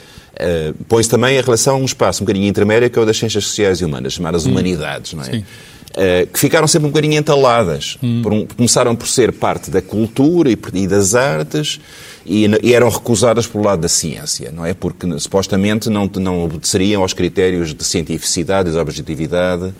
põe-se 0.90 1.10
também 1.10 1.40
a 1.40 1.42
relação 1.42 1.76
a 1.76 1.78
um 1.78 1.86
espaço 1.86 2.22
um 2.22 2.26
bocadinho 2.26 2.46
intermédio 2.46 2.90
que 2.90 3.00
é 3.00 3.02
o 3.02 3.06
das 3.06 3.16
ciências 3.16 3.46
sociais 3.46 3.80
e 3.80 3.86
humanas, 3.86 4.12
chamadas 4.12 4.46
hum. 4.46 4.52
humanidades, 4.52 5.14
não 5.14 5.24
é? 5.24 5.32
Sim. 5.32 5.46
Uh, 5.92 6.28
que 6.28 6.38
ficaram 6.38 6.68
sempre 6.68 6.88
um 6.88 6.92
bocadinho 6.92 7.18
entaladas. 7.18 7.98
Hum. 8.04 8.22
Por 8.22 8.34
um, 8.34 8.46
começaram 8.46 8.96
por 8.96 9.08
ser 9.08 9.32
parte 9.32 9.72
da 9.72 9.82
cultura 9.82 10.52
e, 10.52 10.58
e 10.74 10.88
das 10.88 11.16
artes 11.16 11.80
e, 12.26 12.46
e, 12.62 12.74
eram 12.74 12.90
recusadas 12.90 13.48
pelo 13.48 13.64
lado 13.64 13.80
da 13.82 13.88
ciência, 13.88 14.52
não 14.52 14.66
é? 14.66 14.74
Porque 14.74 15.08
supostamente 15.20 15.90
não, 15.90 16.10
não 16.16 16.44
obedeceriam 16.44 17.02
aos 17.02 17.14
critérios 17.14 17.74
de 17.74 17.84
cientificidade 17.84 18.68
e 18.68 18.72
de 18.74 18.78
objetividade 18.78 19.74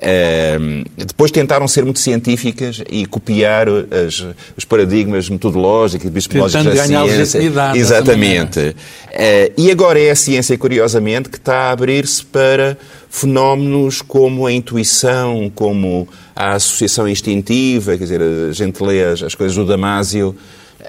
Uh, 0.00 0.82
depois 0.96 1.30
tentaram 1.30 1.68
ser 1.68 1.84
muito 1.84 1.98
científicas 1.98 2.82
e 2.88 3.04
copiar 3.04 3.68
as, 3.68 4.24
os 4.56 4.64
paradigmas 4.64 5.28
metodológicos 5.28 6.06
e 6.06 6.08
epistemológicos 6.08 6.64
da 6.64 6.86
ganhar 6.86 7.06
ciência. 7.06 7.52
Exatamente. 7.74 8.60
Uh, 8.60 9.52
e 9.58 9.70
agora 9.70 10.00
é 10.00 10.10
a 10.10 10.16
ciência, 10.16 10.56
curiosamente, 10.56 11.28
que 11.28 11.36
está 11.36 11.64
a 11.64 11.72
abrir-se 11.72 12.24
para 12.24 12.78
fenómenos 13.10 14.00
como 14.00 14.46
a 14.46 14.52
intuição, 14.52 15.50
como 15.54 16.08
a 16.34 16.54
associação 16.54 17.08
instintiva, 17.08 17.98
quer 17.98 18.04
dizer, 18.04 18.22
a 18.22 18.52
gente 18.52 18.82
lê 18.82 19.04
as, 19.04 19.22
as 19.22 19.34
coisas 19.34 19.54
do 19.56 19.66
Damásio, 19.66 20.34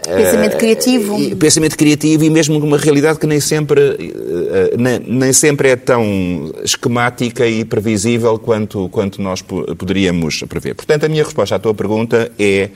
Pensamento 0.04 0.58
criativo. 0.58 1.16
Uh, 1.16 1.36
pensamento 1.36 1.78
criativo 1.78 2.24
e 2.24 2.30
mesmo 2.30 2.58
uma 2.58 2.78
realidade 2.78 3.20
que 3.20 3.28
nem 3.28 3.40
sempre, 3.40 3.82
uh, 3.82 4.78
nem, 4.78 5.00
nem, 5.00 5.34
sempre 5.34 5.70
é 5.70 5.76
tão 5.76 6.52
esquemática 6.64 7.46
e 7.46 7.66
previsível 7.66 8.40
quanto, 8.40 8.88
quanto 8.90 9.22
nós 9.22 9.42
poderíamos 9.42 10.44
prever. 10.48 10.76
Portanto, 10.76 11.04
a 11.04 11.10
minha 11.10 11.24
resposta 11.24 11.56
à 11.56 11.60
tua 11.60 11.74
pergunta 11.74 12.32
é 12.40 12.70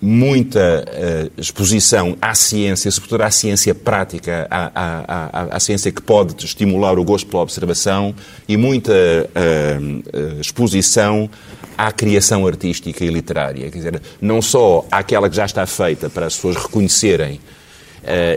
muita 0.00 0.84
uh, 0.86 1.40
exposição 1.40 2.16
à 2.20 2.34
ciência, 2.34 2.90
sobretudo 2.90 3.22
à 3.22 3.30
ciência 3.30 3.74
prática, 3.74 4.46
à, 4.50 4.70
à, 4.74 5.04
à, 5.06 5.56
à, 5.56 5.60
ciência 5.60 5.90
que 5.90 6.00
pode 6.00 6.44
estimular 6.44 6.98
o 6.98 7.04
gosto 7.04 7.26
pela 7.26 7.42
observação 7.42 8.14
e 8.48 8.56
muita 8.56 8.92
uh, 8.92 10.40
exposição 10.40 11.28
à 11.76 11.90
criação 11.90 12.46
artística 12.46 13.04
e 13.04 13.08
literária. 13.08 13.70
Quer 13.70 13.78
dizer, 13.78 14.02
não 14.20 14.40
só 14.40 14.86
àquela 14.90 15.28
que 15.28 15.36
já 15.36 15.46
está 15.46 15.66
feita 15.66 16.08
para 16.08 16.26
as 16.26 16.36
pessoas 16.36 16.56
reconhecerem 16.56 17.40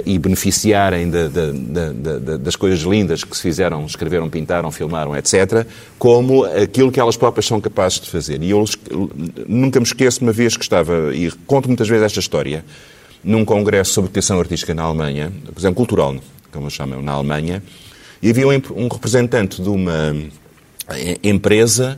e 0.05 0.17
beneficiarem 0.19 1.09
de, 1.09 1.29
de, 1.29 1.53
de, 1.53 2.37
das 2.37 2.55
coisas 2.55 2.79
lindas 2.81 3.23
que 3.23 3.35
se 3.35 3.41
fizeram, 3.41 3.85
escreveram, 3.85 4.29
pintaram, 4.29 4.71
filmaram, 4.71 5.15
etc., 5.15 5.65
como 5.97 6.45
aquilo 6.45 6.91
que 6.91 6.99
elas 6.99 7.17
próprias 7.17 7.45
são 7.45 7.61
capazes 7.61 8.01
de 8.01 8.09
fazer. 8.09 8.41
E 8.43 8.51
eu 8.51 8.65
nunca 9.47 9.79
me 9.79 9.85
esqueço 9.85 10.21
uma 10.21 10.31
vez 10.31 10.57
que 10.57 10.63
estava, 10.63 11.15
e 11.15 11.31
conto 11.45 11.67
muitas 11.67 11.87
vezes 11.87 12.05
esta 12.05 12.19
história, 12.19 12.65
num 13.23 13.45
congresso 13.45 13.93
sobre 13.93 14.11
criação 14.11 14.39
artística 14.39 14.73
na 14.73 14.83
Alemanha, 14.83 15.31
por 15.45 15.59
exemplo, 15.59 15.75
cultural, 15.75 16.15
como 16.51 16.69
chamam, 16.69 17.01
na 17.01 17.13
Alemanha, 17.13 17.63
e 18.21 18.29
havia 18.29 18.47
um, 18.47 18.61
um 18.75 18.87
representante 18.87 19.61
de 19.61 19.69
uma 19.69 20.15
eh, 20.89 21.17
empresa 21.23 21.97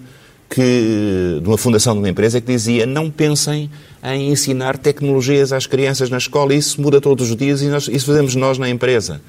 que, 0.53 1.39
de 1.41 1.47
uma 1.47 1.57
fundação 1.57 1.93
de 1.93 1.99
uma 1.99 2.09
empresa 2.09 2.39
que 2.39 2.45
dizia 2.45 2.85
não 2.85 3.09
pensem 3.09 3.71
em 4.03 4.31
ensinar 4.31 4.77
tecnologias 4.77 5.51
às 5.51 5.65
crianças 5.65 6.11
na 6.11 6.17
escola, 6.17 6.53
isso 6.53 6.79
muda 6.79 7.01
todos 7.01 7.31
os 7.31 7.35
dias 7.35 7.63
e 7.63 7.67
nós, 7.69 7.87
isso 7.87 8.05
fazemos 8.05 8.35
nós 8.35 8.59
na 8.59 8.69
empresa. 8.69 9.19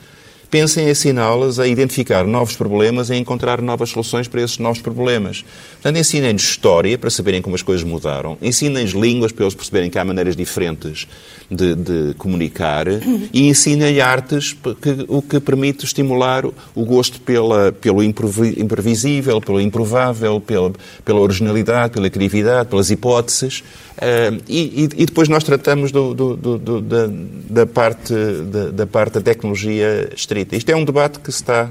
Pensem 0.54 0.86
em 0.86 0.90
ensiná-las 0.90 1.58
a 1.58 1.66
identificar 1.66 2.24
novos 2.24 2.54
problemas 2.54 3.10
e 3.10 3.14
a 3.14 3.16
encontrar 3.16 3.60
novas 3.60 3.90
soluções 3.90 4.28
para 4.28 4.40
esses 4.40 4.56
novos 4.58 4.80
problemas. 4.80 5.44
Portanto, 5.72 5.98
ensinem-nos 5.98 6.44
história 6.44 6.96
para 6.96 7.10
saberem 7.10 7.42
como 7.42 7.56
as 7.56 7.62
coisas 7.62 7.82
mudaram, 7.82 8.38
ensinem-nos 8.40 8.92
línguas 8.92 9.32
para 9.32 9.46
eles 9.46 9.54
perceberem 9.56 9.90
que 9.90 9.98
há 9.98 10.04
maneiras 10.04 10.36
diferentes 10.36 11.08
de, 11.50 11.74
de 11.74 12.14
comunicar 12.14 12.86
e 13.32 13.48
ensinem 13.48 14.00
artes, 14.00 14.52
que, 14.80 15.04
o 15.08 15.20
que 15.20 15.40
permite 15.40 15.86
estimular 15.86 16.46
o 16.46 16.84
gosto 16.84 17.20
pela, 17.20 17.72
pelo 17.72 18.00
imprevisível, 18.00 19.40
pelo 19.40 19.60
improvável, 19.60 20.40
pela, 20.40 20.72
pela 21.04 21.18
originalidade, 21.18 21.94
pela 21.94 22.08
criatividade, 22.08 22.68
pelas 22.68 22.92
hipóteses. 22.92 23.64
Uh, 23.94 24.42
e, 24.48 24.88
e, 24.96 25.06
depois 25.06 25.28
nós 25.28 25.44
tratamos 25.44 25.92
do, 25.92 26.14
do, 26.14 26.36
do, 26.36 26.80
da, 26.80 27.08
da, 27.48 27.66
parte, 27.66 28.12
da, 28.12 28.70
da, 28.70 28.86
parte 28.86 29.14
da 29.14 29.20
tecnologia 29.20 30.10
estrita. 30.14 30.56
Isto 30.56 30.70
é 30.70 30.76
um 30.76 30.84
debate 30.84 31.20
que 31.20 31.30
se 31.30 31.42
está, 31.42 31.70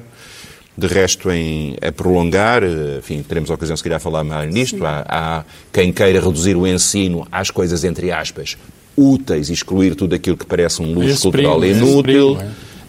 de 0.77 0.87
resto, 0.87 1.29
em, 1.29 1.75
a 1.81 1.91
prolongar. 1.91 2.63
Enfim, 2.97 3.21
teremos 3.27 3.51
a 3.51 3.55
ocasião, 3.55 3.75
se 3.75 3.83
calhar, 3.83 3.99
falar 3.99 4.23
mais 4.23 4.51
nisto. 4.51 4.85
Há, 4.85 5.05
há, 5.07 5.43
quem 5.71 5.91
queira 5.91 6.21
reduzir 6.21 6.55
o 6.55 6.65
ensino 6.65 7.27
às 7.29 7.51
coisas, 7.51 7.83
entre 7.83 8.09
aspas, 8.09 8.57
úteis 8.95 9.49
e 9.49 9.53
excluir 9.53 9.93
tudo 9.93 10.15
aquilo 10.15 10.37
que 10.37 10.45
parece 10.45 10.81
um 10.81 10.93
luxo 10.93 11.09
esse 11.09 11.21
cultural 11.23 11.59
perigo, 11.59 11.85
inútil. 11.85 12.37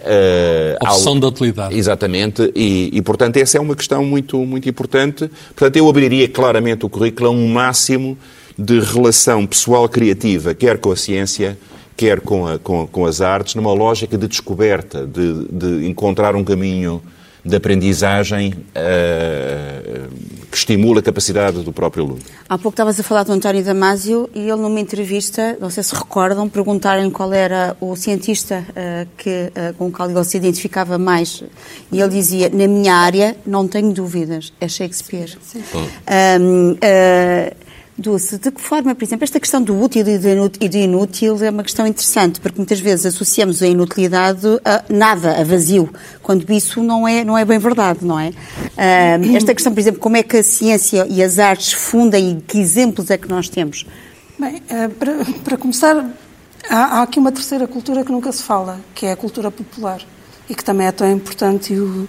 Uh, 0.04 0.76
Opção 0.80 1.18
da 1.18 1.28
utilidade. 1.28 1.74
Exatamente, 1.74 2.52
e, 2.54 2.90
e, 2.92 3.00
portanto 3.00 3.38
essa 3.38 3.56
é 3.56 3.60
uma 3.60 3.74
questão 3.74 4.04
muito, 4.04 4.36
muito 4.44 4.68
importante. 4.68 5.30
Portanto, 5.56 5.76
eu 5.76 5.88
abriria 5.88 6.28
claramente 6.28 6.84
o 6.84 6.90
currículo 6.90 7.30
a 7.30 7.32
um 7.32 7.48
máximo 7.48 8.16
de 8.58 8.80
relação 8.80 9.46
pessoal 9.46 9.88
criativa, 9.88 10.54
quer 10.54 10.78
com 10.78 10.92
a 10.92 10.96
ciência, 10.96 11.58
quer 11.96 12.20
com, 12.20 12.46
a, 12.46 12.58
com, 12.58 12.86
com 12.86 13.06
as 13.06 13.20
artes, 13.20 13.54
numa 13.54 13.72
lógica 13.72 14.16
de 14.16 14.28
descoberta, 14.28 15.06
de, 15.06 15.46
de 15.48 15.86
encontrar 15.86 16.34
um 16.36 16.44
caminho 16.44 17.02
de 17.44 17.56
aprendizagem 17.56 18.54
uh, 18.54 20.08
que 20.50 20.56
estimula 20.56 21.00
a 21.00 21.02
capacidade 21.02 21.62
do 21.62 21.72
próprio 21.74 22.04
aluno. 22.04 22.20
Há 22.48 22.56
pouco 22.56 22.70
estavas 22.70 22.98
a 22.98 23.02
falar 23.02 23.22
do 23.24 23.32
António 23.32 23.62
Damasio 23.62 24.30
e 24.34 24.48
ele 24.48 24.62
numa 24.62 24.80
entrevista, 24.80 25.54
não 25.60 25.68
sei 25.68 25.82
se 25.82 25.94
recordam, 25.94 26.48
perguntaram 26.48 27.10
qual 27.10 27.34
era 27.34 27.76
o 27.80 27.94
cientista 27.96 28.64
uh, 28.70 29.08
que, 29.18 29.28
uh, 29.30 29.74
com 29.76 29.88
o 29.88 29.92
qual 29.92 30.08
ele 30.08 30.24
se 30.24 30.38
identificava 30.38 30.96
mais 30.96 31.44
e 31.92 32.00
ele 32.00 32.08
dizia, 32.08 32.48
na 32.48 32.66
minha 32.66 32.94
área 32.94 33.36
não 33.44 33.68
tenho 33.68 33.92
dúvidas, 33.92 34.50
é 34.58 34.66
Shakespeare. 34.66 35.36
Sim. 35.42 35.62
Um, 36.40 36.76
Dulce, 37.96 38.38
de 38.38 38.50
que 38.50 38.60
forma, 38.60 38.92
por 38.92 39.04
exemplo, 39.04 39.22
esta 39.22 39.38
questão 39.38 39.62
do 39.62 39.80
útil 39.80 40.04
e 40.08 40.68
do 40.68 40.76
inútil 40.76 41.42
é 41.44 41.48
uma 41.48 41.62
questão 41.62 41.86
interessante, 41.86 42.40
porque 42.40 42.58
muitas 42.58 42.80
vezes 42.80 43.06
associamos 43.06 43.62
a 43.62 43.68
inutilidade 43.68 44.46
a 44.64 44.82
nada, 44.88 45.40
a 45.40 45.44
vazio, 45.44 45.88
quando 46.20 46.50
isso 46.52 46.82
não 46.82 47.06
é, 47.06 47.24
não 47.24 47.38
é 47.38 47.44
bem 47.44 47.58
verdade, 47.58 48.04
não 48.04 48.18
é? 48.18 48.30
Uh, 48.30 49.36
esta 49.36 49.54
questão, 49.54 49.72
por 49.72 49.78
exemplo, 49.78 50.00
como 50.00 50.16
é 50.16 50.24
que 50.24 50.38
a 50.38 50.42
ciência 50.42 51.06
e 51.08 51.22
as 51.22 51.38
artes 51.38 51.72
fundem 51.72 52.32
e 52.32 52.40
que 52.40 52.58
exemplos 52.58 53.10
é 53.10 53.16
que 53.16 53.28
nós 53.28 53.48
temos? 53.48 53.86
Bem, 54.40 54.56
uh, 54.56 54.90
para, 54.98 55.24
para, 55.44 55.56
começar, 55.56 56.04
há, 56.68 56.98
há, 56.98 57.02
aqui 57.02 57.20
uma 57.20 57.30
terceira 57.30 57.68
cultura 57.68 58.04
que 58.04 58.10
nunca 58.10 58.32
se 58.32 58.42
fala, 58.42 58.80
que 58.92 59.06
é 59.06 59.12
a 59.12 59.16
cultura 59.16 59.52
popular, 59.52 60.00
e 60.50 60.54
que 60.54 60.64
também 60.64 60.88
é 60.88 60.92
tão 60.92 61.08
importante 61.08 61.72
e 61.72 61.78
o, 61.78 62.08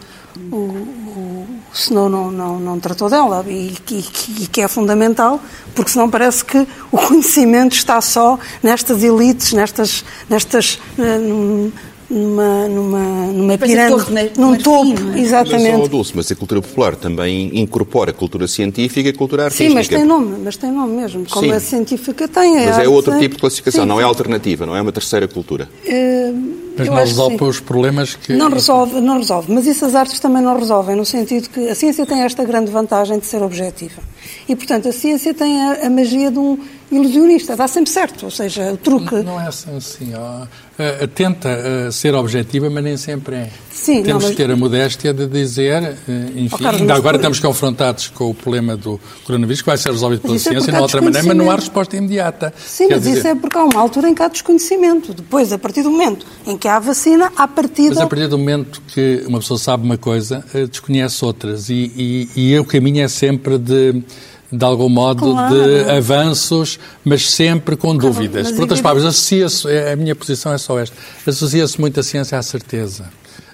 o, 0.51 0.55
o 0.55 1.47
não, 1.91 2.31
não, 2.31 2.59
não 2.59 2.79
tratou 2.79 3.09
dela 3.09 3.43
e, 3.47 3.73
e, 3.91 4.05
e, 4.43 4.47
que 4.47 4.61
é 4.61 4.67
fundamental, 4.67 5.41
porque 5.73 5.91
senão 5.91 6.09
parece 6.09 6.43
que 6.43 6.65
o 6.91 6.97
conhecimento 6.97 7.73
está 7.73 7.99
só 8.01 8.39
nestas 8.63 9.03
elites, 9.03 9.53
nestas, 9.53 10.03
nestas 10.29 10.79
eh, 10.97 11.71
numa, 12.09 12.67
numa, 12.67 12.99
numa 13.31 13.57
pirâmide, 13.57 14.11
né? 14.11 14.29
num 14.37 14.55
topo, 14.57 15.17
exatamente. 15.17 15.67
É 15.67 15.77
só 15.77 15.87
Dulce, 15.87 16.11
mas 16.15 16.31
a 16.31 16.35
cultura 16.35 16.61
popular 16.61 16.95
também 16.95 17.59
incorpora 17.59 18.11
a 18.11 18.13
cultura 18.13 18.47
científica 18.47 19.09
e 19.09 19.11
a 19.11 19.15
cultura 19.15 19.45
artística. 19.45 19.69
Sim, 19.69 19.75
mas 19.75 19.87
tem 19.87 20.05
nome, 20.05 20.37
mas 20.43 20.57
tem 20.57 20.71
nome 20.71 20.95
mesmo, 20.95 21.25
como 21.29 21.47
Sim. 21.47 21.51
a 21.51 21.59
científica 21.59 22.27
tem. 22.27 22.65
Mas 22.65 22.79
é 22.79 22.87
outro 22.87 23.17
tipo 23.19 23.35
de 23.35 23.41
classificação, 23.41 23.83
Sim. 23.83 23.89
não 23.89 23.99
é 23.99 24.03
alternativa, 24.03 24.65
não 24.65 24.75
é 24.75 24.81
uma 24.81 24.91
terceira 24.91 25.27
cultura. 25.27 25.67
Uh, 25.85 26.64
mas 26.77 26.87
não 26.87 26.95
resolve 26.95 27.43
os 27.43 27.59
problemas 27.59 28.15
que... 28.15 28.33
Não 28.33 28.49
resolve, 28.49 28.99
não 29.01 29.17
resolve, 29.17 29.51
mas 29.51 29.65
isso 29.65 29.85
as 29.85 29.95
artes 29.95 30.19
também 30.19 30.41
não 30.41 30.57
resolvem, 30.57 30.95
no 30.95 31.05
sentido 31.05 31.49
que 31.49 31.69
a 31.69 31.75
ciência 31.75 32.05
tem 32.05 32.21
esta 32.21 32.43
grande 32.43 32.71
vantagem 32.71 33.19
de 33.19 33.25
ser 33.25 33.41
objetiva. 33.41 34.01
E, 34.47 34.55
portanto, 34.55 34.89
a 34.89 34.91
ciência 34.91 35.33
tem 35.33 35.61
a, 35.61 35.87
a 35.87 35.89
magia 35.89 36.29
de 36.29 36.39
um 36.39 36.57
ilusionista, 36.91 37.55
dá 37.55 37.67
sempre 37.67 37.91
certo, 37.91 38.25
ou 38.25 38.31
seja, 38.31 38.71
o 38.71 38.77
truque... 38.77 39.15
Não, 39.15 39.39
é 39.39 39.47
assim, 39.47 40.13
ó, 40.15 40.43
uh, 40.43 41.07
tenta 41.07 41.49
uh, 41.49 41.91
ser 41.91 42.13
objetiva, 42.13 42.69
mas 42.69 42.83
nem 42.83 42.97
sempre 42.97 43.35
é. 43.35 43.49
Sim, 43.71 44.03
Temos 44.03 44.23
não, 44.23 44.29
mas... 44.29 44.29
que 44.29 44.35
ter 44.35 44.51
a 44.51 44.55
modéstia 44.55 45.13
de 45.13 45.27
dizer, 45.27 45.97
enfim, 46.35 46.49
oh, 46.51 46.57
Carlos, 46.57 46.81
ainda 46.81 46.93
agora 46.93 47.17
estamos 47.17 47.39
confrontados 47.39 48.07
com 48.09 48.29
o 48.29 48.33
problema 48.33 48.77
do 48.77 48.99
coronavírus, 49.25 49.61
que 49.61 49.67
vai 49.67 49.77
ser 49.77 49.91
resolvido 49.91 50.21
pela 50.21 50.35
é 50.35 50.39
ciência, 50.39 50.69
é 50.69 50.73
não 50.73 50.81
outra 50.81 51.01
maneira, 51.01 51.27
mas 51.27 51.37
não 51.37 51.51
há 51.51 51.55
resposta 51.55 51.97
imediata. 51.97 52.53
Sim, 52.57 52.87
Quer 52.87 52.95
mas 52.95 53.03
dizer... 53.03 53.17
isso 53.17 53.27
é 53.27 53.35
porque 53.35 53.57
há 53.57 53.63
uma 53.63 53.81
altura 53.81 54.09
em 54.09 54.15
que 54.15 54.21
há 54.21 54.27
desconhecimento. 54.27 55.13
Depois, 55.13 55.51
a 55.51 55.57
partir 55.57 55.81
do 55.81 55.91
momento 55.91 56.25
em 56.45 56.57
que 56.57 56.67
há 56.67 56.79
vacina, 56.79 57.31
à 57.35 57.47
partida... 57.47 57.95
Mas 57.95 58.03
a 58.03 58.07
partir 58.07 58.27
do 58.27 58.37
momento 58.37 58.81
que 58.87 59.23
uma 59.27 59.39
pessoa 59.39 59.59
sabe 59.59 59.83
uma 59.83 59.97
coisa, 59.97 60.43
desconhece 60.69 61.25
outras. 61.25 61.69
E, 61.69 62.29
e, 62.35 62.53
e 62.53 62.59
o 62.59 62.65
caminho 62.65 63.03
é 63.03 63.07
sempre 63.07 63.57
de 63.57 64.03
de 64.51 64.63
algum 64.63 64.87
modo, 64.89 65.31
Claro. 65.31 65.53
de 65.55 65.89
avanços, 65.91 66.79
mas 67.03 67.29
sempre 67.31 67.75
com 67.75 67.95
dúvidas. 67.95 68.51
Por 68.51 68.61
outras 68.61 68.79
palavras, 68.81 69.05
associa-se, 69.05 69.67
é- 69.69 69.93
a 69.93 69.95
minha 69.95 70.15
posição 70.15 70.53
é 70.53 70.57
só 70.57 70.79
esta, 70.79 70.95
associa-se 71.25 71.79
muito 71.81 71.99
a 71.99 72.03
ciência 72.03 72.37
à 72.37 72.41
certeza. 72.43 73.05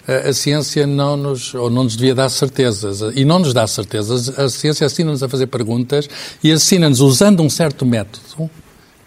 A, 0.08 0.30
a 0.30 0.34
ciência 0.34 0.86
não 0.88 1.16
nos, 1.16 1.54
ou 1.54 1.70
não 1.70 1.84
nos 1.84 1.96
devia 1.96 2.14
dar 2.16 2.28
certezas, 2.30 3.02
e 3.16 3.24
não 3.24 3.40
nos 3.40 3.54
dá 3.54 3.66
certezas. 3.68 4.38
A 4.38 4.50
ciência 4.50 4.86
ensina-nos 4.86 5.22
a 5.24 5.30
fazer 5.30 5.48
perguntas 5.48 6.10
e 6.44 6.52
ensina-nos, 6.52 7.00
usando 7.00 7.42
um 7.42 7.50
certo 7.50 7.86
método, 7.86 8.50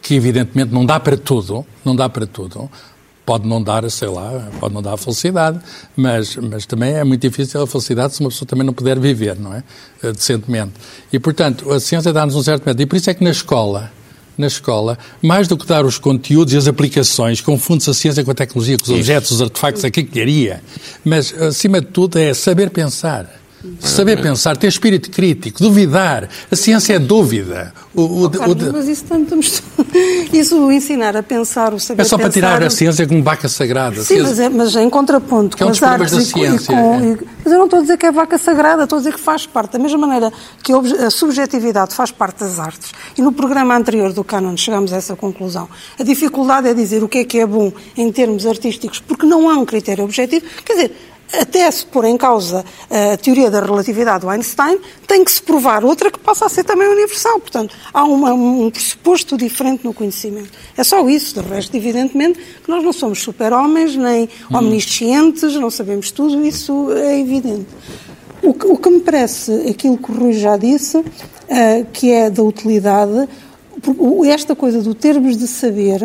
que 0.01 0.15
evidentemente 0.15 0.73
não 0.73 0.85
dá 0.87 0.99
para 1.01 1.17
tudo, 1.17 1.65
não 1.85 1.95
dá 1.97 2.09
para 2.09 2.27
tudo, 2.27 2.71
pode 3.25 3.47
não 3.49 3.63
dar, 3.63 3.89
sei 3.91 4.09
lá, 4.09 4.49
pode 4.61 4.75
não 4.75 4.83
dar 4.83 4.95
a 4.95 4.97
felicidade, 4.97 5.59
mas, 5.97 6.37
mas 6.37 6.67
também 6.67 6.95
é 6.95 7.05
muito 7.05 7.23
difícil 7.23 7.63
a 7.63 7.67
felicidade 7.67 8.15
se 8.15 8.21
uma 8.21 8.29
pessoa 8.29 8.47
também 8.47 8.67
não 8.67 8.73
puder 8.73 8.99
viver, 8.99 9.39
não 9.39 9.55
é? 9.55 9.63
Eh, 10.03 10.13
Decentemente. 10.13 10.73
E, 11.13 11.19
portanto, 11.19 11.71
a 11.73 11.81
ciência 11.81 12.13
dá-nos 12.13 12.35
um 12.35 12.43
certo 12.43 12.65
método. 12.65 12.83
E 12.83 12.87
por 12.87 12.97
isso 12.97 13.09
é 13.11 13.15
que 13.15 13.25
na 13.25 13.31
escola, 13.31 13.91
na 14.37 14.47
escola, 14.47 14.99
mais 15.23 15.49
do 15.49 15.57
que 15.57 15.67
dar 15.67 15.85
os 15.85 15.97
conteúdos 15.99 16.53
e 16.53 16.57
as 16.57 16.67
aplicações, 16.67 17.41
confunde-se 17.41 17.91
a 17.91 17.95
ciência 17.95 18.25
com 18.25 18.31
a 18.31 18.35
tecnologia, 18.35 18.77
com 18.77 18.85
os 18.85 18.91
objetos, 18.91 19.31
os 19.31 19.41
artefactos, 19.41 19.85
aquilo 19.85 20.07
que 20.07 20.13
queria. 20.13 20.63
Mas, 21.05 21.33
acima 21.41 21.81
de 21.81 21.87
tudo, 21.87 22.19
é 22.19 22.35
saber 22.35 22.71
pensar. 22.71 23.44
Saber 23.81 24.21
pensar, 24.21 24.57
ter 24.57 24.67
espírito 24.69 25.11
crítico, 25.11 25.63
duvidar. 25.63 26.29
A 26.51 26.57
ciência 26.57 26.95
é 26.95 26.99
dúvida. 26.99 27.73
O, 27.95 28.25
o- 28.25 28.31
Carlos, 28.31 28.63
o- 28.69 28.73
mas 28.73 28.89
isso 28.89 29.05
tanto. 29.05 29.39
Isso, 30.33 30.59
o 30.59 30.73
ensinar 30.73 31.17
a 31.17 31.23
pensar, 31.23 31.73
o 31.73 31.79
saber 31.79 32.03
é 32.03 32.05
só 32.05 32.19
para 32.19 32.29
tirar 32.29 32.61
a 32.63 32.69
ciência 32.71 33.07
como 33.07 33.23
vaca 33.23 33.49
sagrada. 33.49 33.97
Sim, 34.03 34.17
ciência- 34.17 34.25
mas, 34.25 34.39
é, 34.41 34.49
mas 34.49 34.77
em 34.77 34.91
contraponto 34.91 35.57
é 35.57 35.59
com 35.61 35.67
um 35.67 35.69
as 35.69 35.83
artes 35.83 36.11
da 36.11 36.17
com- 36.17 36.23
e 36.23 36.27
ciência, 36.49 36.75
com... 36.75 36.95
é. 36.95 37.19
mas 37.45 37.53
eu 37.53 37.59
não 37.59 37.65
estou 37.67 37.79
a 37.79 37.83
dizer 37.83 37.97
que 37.97 38.07
é 38.07 38.11
vaca 38.13 38.37
sagrada, 38.37 38.83
estou 38.85 38.97
a 38.97 39.01
dizer 39.01 39.15
que 39.15 39.21
faz 39.21 39.47
parte. 39.47 39.73
Da 39.75 39.79
mesma 39.79 39.99
maneira 39.99 40.33
que 40.63 40.73
a 40.73 41.11
subjetividade 41.11 41.95
faz 41.95 42.11
parte 42.11 42.41
das 42.41 42.59
artes. 42.59 42.91
E 43.17 43.23
no 43.23 43.33
programa 43.33 43.77
anterior 43.77 44.13
do 44.13 44.25
Canon 44.25 44.57
chegámos 44.57 44.93
a 44.93 44.97
essa 44.97 45.15
conclusão. 45.15 45.69
A 45.99 46.03
dificuldade 46.03 46.69
é 46.69 46.75
dizer 46.75 47.03
o 47.05 47.09
que 47.09 47.19
é 47.19 47.25
que 47.25 47.39
é 47.39 47.47
bom 47.47 47.73
em 47.97 48.11
termos 48.11 48.45
artísticos, 48.47 48.99
porque 49.01 49.25
não 49.27 49.49
há 49.49 49.55
um 49.57 49.65
critério 49.65 50.03
objetivo. 50.05 50.45
Quer 50.65 50.73
dizer, 50.75 50.93
até 51.33 51.69
se 51.71 51.85
pôr 51.87 52.05
em 52.05 52.17
causa 52.17 52.65
a 52.91 53.17
teoria 53.17 53.51
da 53.51 53.61
relatividade 53.61 54.21
do 54.21 54.29
Einstein, 54.29 54.79
tem 55.07 55.25
que 55.25 55.33
se 55.33 55.43
provar 55.43 55.85
outra 55.85 56.11
que 56.11 56.19
passa 56.19 56.47
a 56.47 56.49
ser 56.49 56.65
também 56.65 56.87
universal. 56.89 57.41
Portanto, 57.41 57.75
há 57.93 58.05
uma- 58.05 58.33
um 58.33 58.71
pressuposto 58.71 59.37
diferente 59.37 59.85
no 59.85 59.93
conhecimento. 59.93 60.51
É 60.77 60.85
só 60.85 61.09
isso. 61.09 61.41
De 61.43 61.49
resto, 61.49 61.77
evidentemente, 61.77 62.39
que 62.63 62.71
nós 62.71 62.85
não 62.85 62.93
somos 62.93 63.21
super-homens, 63.21 63.97
nem 63.97 64.29
omniscientes, 64.53 65.55
não 65.55 65.71
sabemos 65.71 66.11
tudo, 66.11 66.45
isso 66.45 66.91
é 66.93 67.19
evidente. 67.19 67.67
O 68.43 68.53
que, 68.53 68.67
o 68.67 68.77
que 68.77 68.91
me 68.91 69.01
parece, 69.01 69.53
aquilo 69.69 69.97
que 69.97 70.13
o 70.13 70.15
Rui 70.15 70.33
já 70.35 70.57
disse, 70.57 71.03
eh, 71.49 71.87
que 71.93 72.11
é 72.13 72.29
da 72.29 72.43
utilidade, 72.43 73.29
esta 74.27 74.55
coisa 74.55 74.83
do 74.83 74.95
termos 74.95 75.37
de 75.37 75.47
saber, 75.47 76.03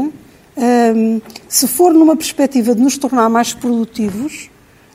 eh, 0.56 1.20
se 1.48 1.68
for 1.68 1.94
numa 1.94 2.16
perspectiva 2.16 2.74
de 2.74 2.82
nos 2.82 2.98
tornar 2.98 3.30
mais 3.30 3.54
produtivos, 3.54 4.50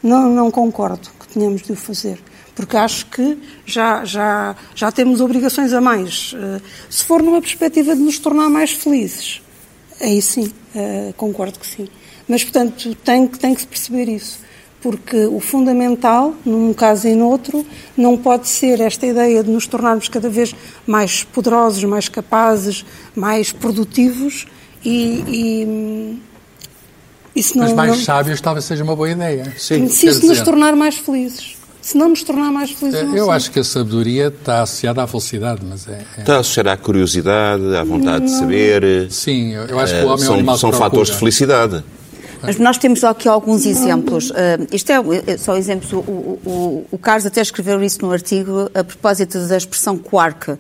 não, 0.05 0.31
não 0.33 0.51
concordo 0.51 1.09
que 1.19 1.29
tenhamos 1.35 1.63
de 1.63 1.73
o 1.73 1.77
fazer. 1.77 2.21
Porque 2.55 2.77
acho 2.77 3.07
que 3.07 3.37
já, 3.67 4.05
já, 4.05 4.55
já 4.77 4.93
temos 4.93 5.21
obrigações 5.21 5.73
a 5.73 5.81
mais. 5.81 6.33
Eh, 6.39 6.61
Se 6.89 7.05
for 7.05 7.21
numa 7.21 7.41
perspectiva 7.41 7.97
de 7.97 8.01
nos 8.03 8.21
tornar 8.21 8.49
mais 8.49 8.71
felizes, 8.71 9.43
aí 10.01 10.23
sim, 10.23 10.53
eh, 10.73 11.13
concordo 11.17 11.59
que 11.59 11.67
sim. 11.67 11.89
Mas, 12.29 12.45
portanto, 12.45 12.95
tem, 13.05 13.27
que- 13.27 13.39
tem 13.41 13.53
que 13.57 13.63
se 13.63 13.67
perceber 13.67 14.09
isso. 14.09 14.39
Porque 14.81 15.25
o 15.27 15.41
fundamental, 15.41 16.33
num 16.45 16.73
caso 16.75 17.09
e 17.09 17.15
noutro, 17.17 17.67
não 17.97 18.17
pode 18.17 18.47
ser 18.49 18.81
esta 18.81 19.05
ideia 19.07 19.43
de 19.43 19.51
nos 19.51 19.67
tornarmos 19.67 20.09
cada 20.09 20.29
vez 20.29 20.55
mais 20.87 21.25
poderosos, 21.25 21.83
mais 21.85 22.09
capazes, 22.09 22.85
mais 23.17 23.51
produtivos 23.51 24.47
e. 24.85 25.25
e 25.27 26.19
isso 27.35 27.57
não, 27.59 27.65
Mas 27.65 27.73
mais 27.75 27.91
não- 27.91 27.97
sábios 27.99 28.41
talvez 28.41 28.65
seja 28.65 28.83
uma 28.85 28.95
boa 28.97 29.11
ideia. 29.11 29.53
se 29.59 29.79
Quer 29.79 29.85
isso 29.85 30.07
nos 30.07 30.21
dizer, 30.21 30.45
tornar 30.45 30.75
mais 30.77 30.97
felizes. 30.97 31.57
Se 31.83 31.99
não 31.99 32.09
nos 32.09 32.23
tornar 32.23 32.51
mais 32.51 32.71
felizes, 32.71 33.03
não 33.03 33.15
Eu 33.15 33.27
sei. 33.27 33.35
acho 33.35 33.51
que 33.51 33.59
a 33.61 33.65
sabedoria 33.65 34.29
está 34.29 34.63
associada 34.63 35.03
à 35.03 35.07
felicidade, 35.07 35.61
mas 35.69 35.87
é. 35.87 36.03
é- 36.17 36.21
Está 36.21 36.39
associada 36.39 36.73
à 36.73 36.77
curiosidade, 36.79 37.77
à 37.77 37.85
vontade 37.85 38.25
de 38.25 38.31
Não. 38.33 38.39
saber. 38.39 39.11
Sim, 39.11 39.53
eu 39.53 39.65
eu 39.67 39.79
acho 39.79 39.93
que 39.93 40.01
Eh, 40.01 40.05
o 40.05 40.09
homem 40.09 40.21
é 40.21 40.23
um 40.23 40.27
são, 40.27 40.35
animal 40.35 40.57
são 40.59 40.71
que 40.71 40.79
fatores 40.79 41.11
de 41.11 41.19
felicidade. 41.19 41.85
Mas 42.43 42.59
nós 42.59 42.77
temos 42.77 43.03
aqui 43.05 43.27
alguns 43.27 43.65
exemplos. 43.65 44.29
Uh, 44.31 44.35
isto 44.71 44.91
é, 44.93 44.97
é 45.29 45.37
só 45.39 45.57
exemplos. 45.57 45.91
O, 45.95 45.97
o, 45.99 46.41
o, 46.45 46.87
o 46.93 46.99
Carlos 46.99 47.25
até 47.25 47.41
escreveu 47.41 47.83
isso 47.83 48.01
no 48.03 48.13
artigo 48.13 48.71
a 48.75 48.85
propósito 48.85 49.39
da 49.49 49.57
expressão 49.57 49.97
quark. 49.97 50.55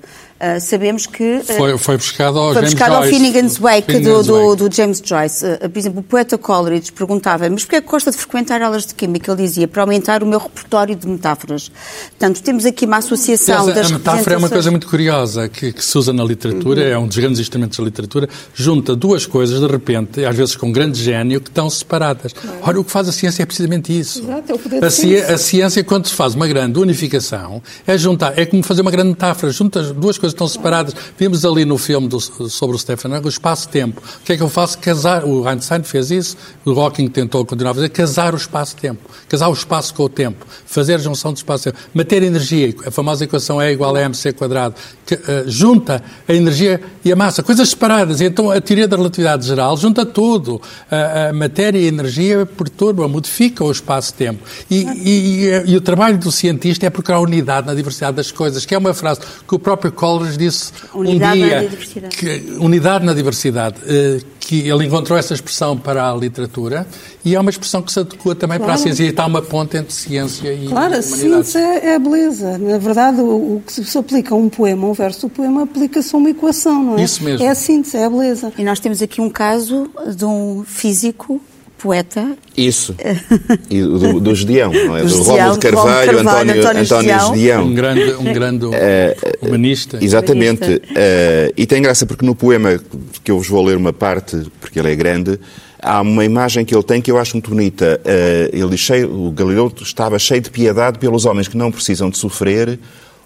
Uh, 0.45 0.61
sabemos 0.61 1.07
que. 1.07 1.37
uh, 1.39 1.45
Foi, 1.57 1.79
foi 1.79 1.97
buscado 1.97 2.39
ao 2.39 2.47
foi 2.53 2.55
James 2.57 2.75
buscado 2.75 2.95
ao 2.97 3.03
Joyce. 3.05 3.17
Finnegan's 3.17 3.57
Wake, 3.59 3.81
do, 3.87 3.99
Finnegan's 3.99 4.27
do, 4.27 4.47
Wake. 4.49 4.57
do 4.69 4.75
James 4.77 5.03
Joyce. 5.05 5.45
Uh, 5.47 5.71
por 5.71 5.79
exemplo, 5.79 6.01
o 6.01 6.03
poeta 6.03 6.37
Coleridge 6.37 6.93
perguntava 6.93 7.49
mas 7.49 7.65
porquê 7.65 7.77
é 7.77 7.81
que 7.81 7.89
gosta 7.89 8.11
de 8.11 8.17
frequentar 8.17 8.61
aulas 8.63 8.85
de 8.87 8.95
Química? 8.95 9.33
Ele 9.33 9.43
dizia, 9.43 9.67
para 9.69 9.83
aumentar 9.83 10.23
o 10.23 10.27
meu 10.27 10.39
repertório 10.39 10.95
de 10.95 11.07
metáforas. 11.07 11.71
Portanto, 12.11 12.43
temos 12.43 12.67
aqui 12.67 12.85
uma 12.85 12.99
associação 12.99 13.61
Aliás, 13.63 13.75
das 13.75 13.91
a 13.91 13.95
metáfora 13.95 14.35
é 14.35 14.39
uma 14.39 14.49
coisa 14.51 14.71
muito 14.71 14.87
curiosa 14.87 15.49
que, 15.49 15.73
que 15.73 15.85
se 15.85 15.97
usa 15.97 16.13
na 16.13 16.25
literatura, 16.25 16.83
Uhum. 16.83 16.89
é 16.89 16.99
um 16.99 17.07
dos 17.07 17.17
grandes 17.17 17.41
instrumentos 17.41 17.79
da 17.79 17.85
literatura, 17.85 18.29
junta 18.55 18.95
duas 18.97 19.25
coisas 19.27 19.61
de 19.61 19.67
repente, 19.67 20.25
às 20.25 20.35
vezes 20.37 20.57
com 20.57 20.71
grande 20.73 21.03
gênio, 21.03 21.41
que 21.41 21.49
estão 21.49 21.69
separadas. 21.71 22.35
Ora, 22.63 22.81
o 22.81 22.85
que 22.85 22.91
faz 22.91 23.09
a 23.09 23.13
ciência 23.13 23.43
é 23.43 23.47
precisamente 23.47 23.97
isso. 23.99 24.21
Exato, 24.23 24.53
é 24.53 24.55
o 24.55 24.59
poder 24.59 24.85
A, 24.85 24.91
ci- 24.91 25.17
a 25.17 25.39
ciência, 25.39 25.83
quando 25.85 26.07
se 26.09 26.15
faz 26.15 26.35
uma 26.35 26.47
grande 26.47 26.79
unificação, 26.79 27.63
é 27.87 27.97
juntar, 27.97 28.39
é 28.39 28.45
como 28.47 28.63
fazer 28.63 28.83
uma 28.83 28.91
grande 28.91 29.11
metáfora, 29.11 29.53
junta 29.53 29.81
as 29.81 29.91
duas 29.93 30.19
coisas 30.19 30.34
estão 30.35 30.47
separadas. 30.49 30.95
Vimos 31.19 31.45
ali 31.45 31.65
no 31.65 31.79
filme 31.79 32.09
do- 32.09 32.21
sobre 32.21 32.77
o 32.77 32.79
Stephen 32.79 33.13
Hawking 33.15 33.27
o 33.27 33.29
espaço-tempo. 33.29 34.01
O 34.21 34.25
que 34.25 34.33
é 34.33 34.37
que 34.37 34.43
eu 34.43 34.49
faço? 34.49 34.79
Casar, 34.79 35.25
o 35.25 35.47
Einstein 35.49 35.83
fez 35.83 36.11
isso, 36.11 36.37
o 36.65 36.71
Hawking 36.79 37.09
tentou 37.09 37.45
continuar 37.47 37.71
a 37.71 37.75
fazer, 37.75 37.89
casar 37.89 38.35
o 38.35 38.37
espaço-tempo. 38.37 39.01
Casar 39.29 39.49
o 39.49 39.53
espaço 39.53 39.95
com 39.95 40.05
o 40.05 40.09
tempo. 40.09 40.45
Fazer 40.67 40.95
a 40.95 40.99
junção 40.99 41.33
do 41.33 41.37
espaço-tempo. 41.37 41.79
Matéria 41.95 42.27
energia, 42.27 42.75
a 42.87 42.91
famosa 42.91 43.25
equação 43.25 43.61
E 43.63 43.73
igual 43.73 43.95
a 43.97 44.01
mc 44.01 44.33
quadrado, 44.33 44.75
que 45.07 45.15
eh, 45.15 45.45
junta 45.47 46.03
a 46.29 46.33
energia 46.35 46.81
e 47.05 47.13
a 47.13 47.17
massa, 47.17 47.43
coisas 47.43 47.69
separadas. 47.71 48.21
E 48.21 48.25
então 48.25 48.51
a 48.51 48.61
teoria 48.61 48.89
da 48.89 48.97
relatividade 48.97 49.47
geral 49.47 49.77
junta 49.77 50.05
tudo. 50.05 50.61
A, 50.91 51.29
a 51.29 51.33
matéria 51.33 51.79
e 51.79 51.85
a 51.85 51.89
energia 51.89 52.45
perturbam, 52.47 53.09
modificam 53.09 53.67
o 53.67 53.71
espaço-tempo. 53.71 54.43
E, 54.71 54.77
e- 54.83 55.45
e- 55.47 55.71
e 55.73 55.77
o 55.77 55.81
trabalho 55.81 56.19
do 56.19 56.31
cientista 56.33 56.87
é 56.87 56.91
procurar 56.91 57.21
unidade 57.21 57.67
na 57.67 57.75
diversidade 57.75 58.17
das 58.17 58.31
coisas, 58.33 58.65
que 58.67 58.75
é 58.75 58.79
uma 58.79 58.93
frase 58.95 59.21
que 59.47 59.55
o 59.55 59.59
próprio 59.59 59.93
Disse 60.37 60.73
Unidade 60.95 61.39
um 61.39 61.47
na 61.47 61.49
dia. 61.61 61.69
diversidade. 61.69 62.17
que- 62.17 62.57
unidade 62.61 63.05
na 63.07 63.15
diversidade. 63.15 63.77
eh, 63.87 64.21
que 64.41 64.69
ele 64.69 64.85
encontrou 64.85 65.19
essa 65.19 65.33
expressão 65.33 65.75
para 65.77 66.11
a 66.11 66.15
literatura 66.15 66.87
e 67.25 67.35
é 67.35 67.41
uma 67.41 67.49
expressão 67.49 67.81
que 67.81 67.91
se 67.91 67.99
adequa 68.01 68.35
também 68.35 68.59
para 68.59 68.67
a 68.67 68.77
Claro. 68.77 68.83
ciência. 68.83 69.03
E 69.05 69.09
está 69.09 69.25
uma 69.25 69.41
ponte 69.41 69.75
entre 69.79 69.93
ciência 69.95 70.53
e 70.53 70.67
Claro, 70.69 70.95
a 70.95 70.99
humanidade. 70.99 71.07
síntese 71.47 71.57
é, 71.59 71.87
é 71.87 71.95
a 71.95 71.99
beleza. 71.99 72.59
Na 72.59 72.77
verdade, 72.77 73.23
o, 73.23 73.57
o 73.57 73.63
que 73.67 73.73
se 73.73 73.97
aplica 73.99 74.35
a 74.35 74.37
um 74.39 74.51
poema, 74.51 74.87
um 74.87 74.93
verso 74.93 75.23
do 75.23 75.31
poema, 75.31 75.63
aplica-se 75.63 76.15
a 76.15 76.19
uma 76.19 76.29
equação, 76.29 76.83
não 76.85 76.99
é? 76.99 77.03
Isso 77.03 77.25
mesmo. 77.25 77.43
É 77.45 77.49
a 77.49 77.55
síntese, 77.55 77.97
é 77.97 78.05
a 78.05 78.11
beleza. 78.11 78.53
E 78.59 78.63
nós 78.65 78.79
temos 78.81 79.01
aqui 79.01 79.21
um 79.23 79.31
caso 79.31 79.89
de 80.15 80.25
um 80.27 80.63
físico, 80.67 81.41
poeta, 81.85 82.35
Isso. 82.57 82.95
E 83.69 83.83
do, 83.83 84.19
do 84.19 84.35
Gedeão, 84.35 84.73
não 84.73 84.97
é? 84.97 85.03
Do 85.03 85.09
Do 85.09 85.17
Gedeão, 85.17 85.37
Rómulo 85.37 85.53
de 85.53 85.59
Carvalho, 85.61 86.15
Carvalho, 86.15 86.21
António, 86.21 86.63
António 86.63 86.83
António 86.83 87.11
Gedeão. 87.11 87.35
Gedeão. 87.35 87.65
Um 87.67 87.75
grande, 87.75 88.13
um 88.15 88.33
grande 88.33 88.65
humanista. 89.43 89.99
Exatamente. 90.03 90.65
Humanista. 90.65 90.89
Eh, 90.97 91.53
e 91.59 91.67
tem 91.67 91.83
graça 91.83 92.07
porque 92.07 92.25
no 92.25 92.35
poema, 92.35 92.81
que 93.23 93.31
eu 93.31 93.37
vos 93.37 93.47
vou 93.47 93.63
ler 93.63 93.77
uma 93.77 93.93
parte, 93.93 94.51
porque 94.63 94.79
ele 94.79 94.91
é 94.91 94.97
grande, 94.97 95.39
há 95.79 96.01
uma 96.01 96.25
imagem 96.25 96.65
que 96.65 96.75
ele 96.75 96.83
tem 96.83 97.03
que 97.03 97.11
eu 97.11 97.19
acho 97.19 97.35
muito 97.35 97.51
bonita. 97.51 98.01
Eh, 98.03 98.49
ele 98.55 98.71
diz, 98.71 98.81
cheio, 98.81 99.13
o 99.15 99.31
Galileu 99.31 99.71
estava 99.83 100.19
cheio 100.19 100.41
de 100.41 100.51
piedade 100.51 100.99
pelos 100.99 101.27
homens 101.27 101.49
que 101.49 101.57
não 101.57 101.71
precisam 101.71 102.09
de 102.09 102.17
sofrer, 102.17 102.79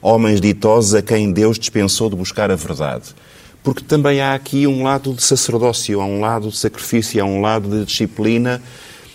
homens 0.03 0.41
ditosos 0.41 0.97
a 0.97 1.03
quem 1.03 1.31
Deus 1.31 1.61
dispensou 1.61 2.11
de 2.11 2.17
buscar 2.17 2.51
a 2.51 2.57
verdade. 2.57 3.05
Porque 3.75 3.85
também 3.85 4.21
há 4.21 4.35
aqui 4.35 4.67
um 4.67 4.83
lado 4.83 5.13
de 5.13 5.23
sacerdócio, 5.23 6.01
há 6.01 6.05
um 6.05 6.21
lado 6.21 6.49
de 6.49 6.57
sacrifício, 6.57 7.23
há 7.23 7.25
um 7.27 7.41
lado 7.41 7.69
de 7.69 7.85
disciplina 7.85 8.61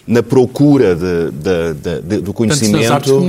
na 0.06 0.22
procura 0.22 0.94
de- 0.96 1.32
de- 1.32 2.02
de- 2.02 2.18
do 2.22 2.34
conhecimento, 2.34 2.84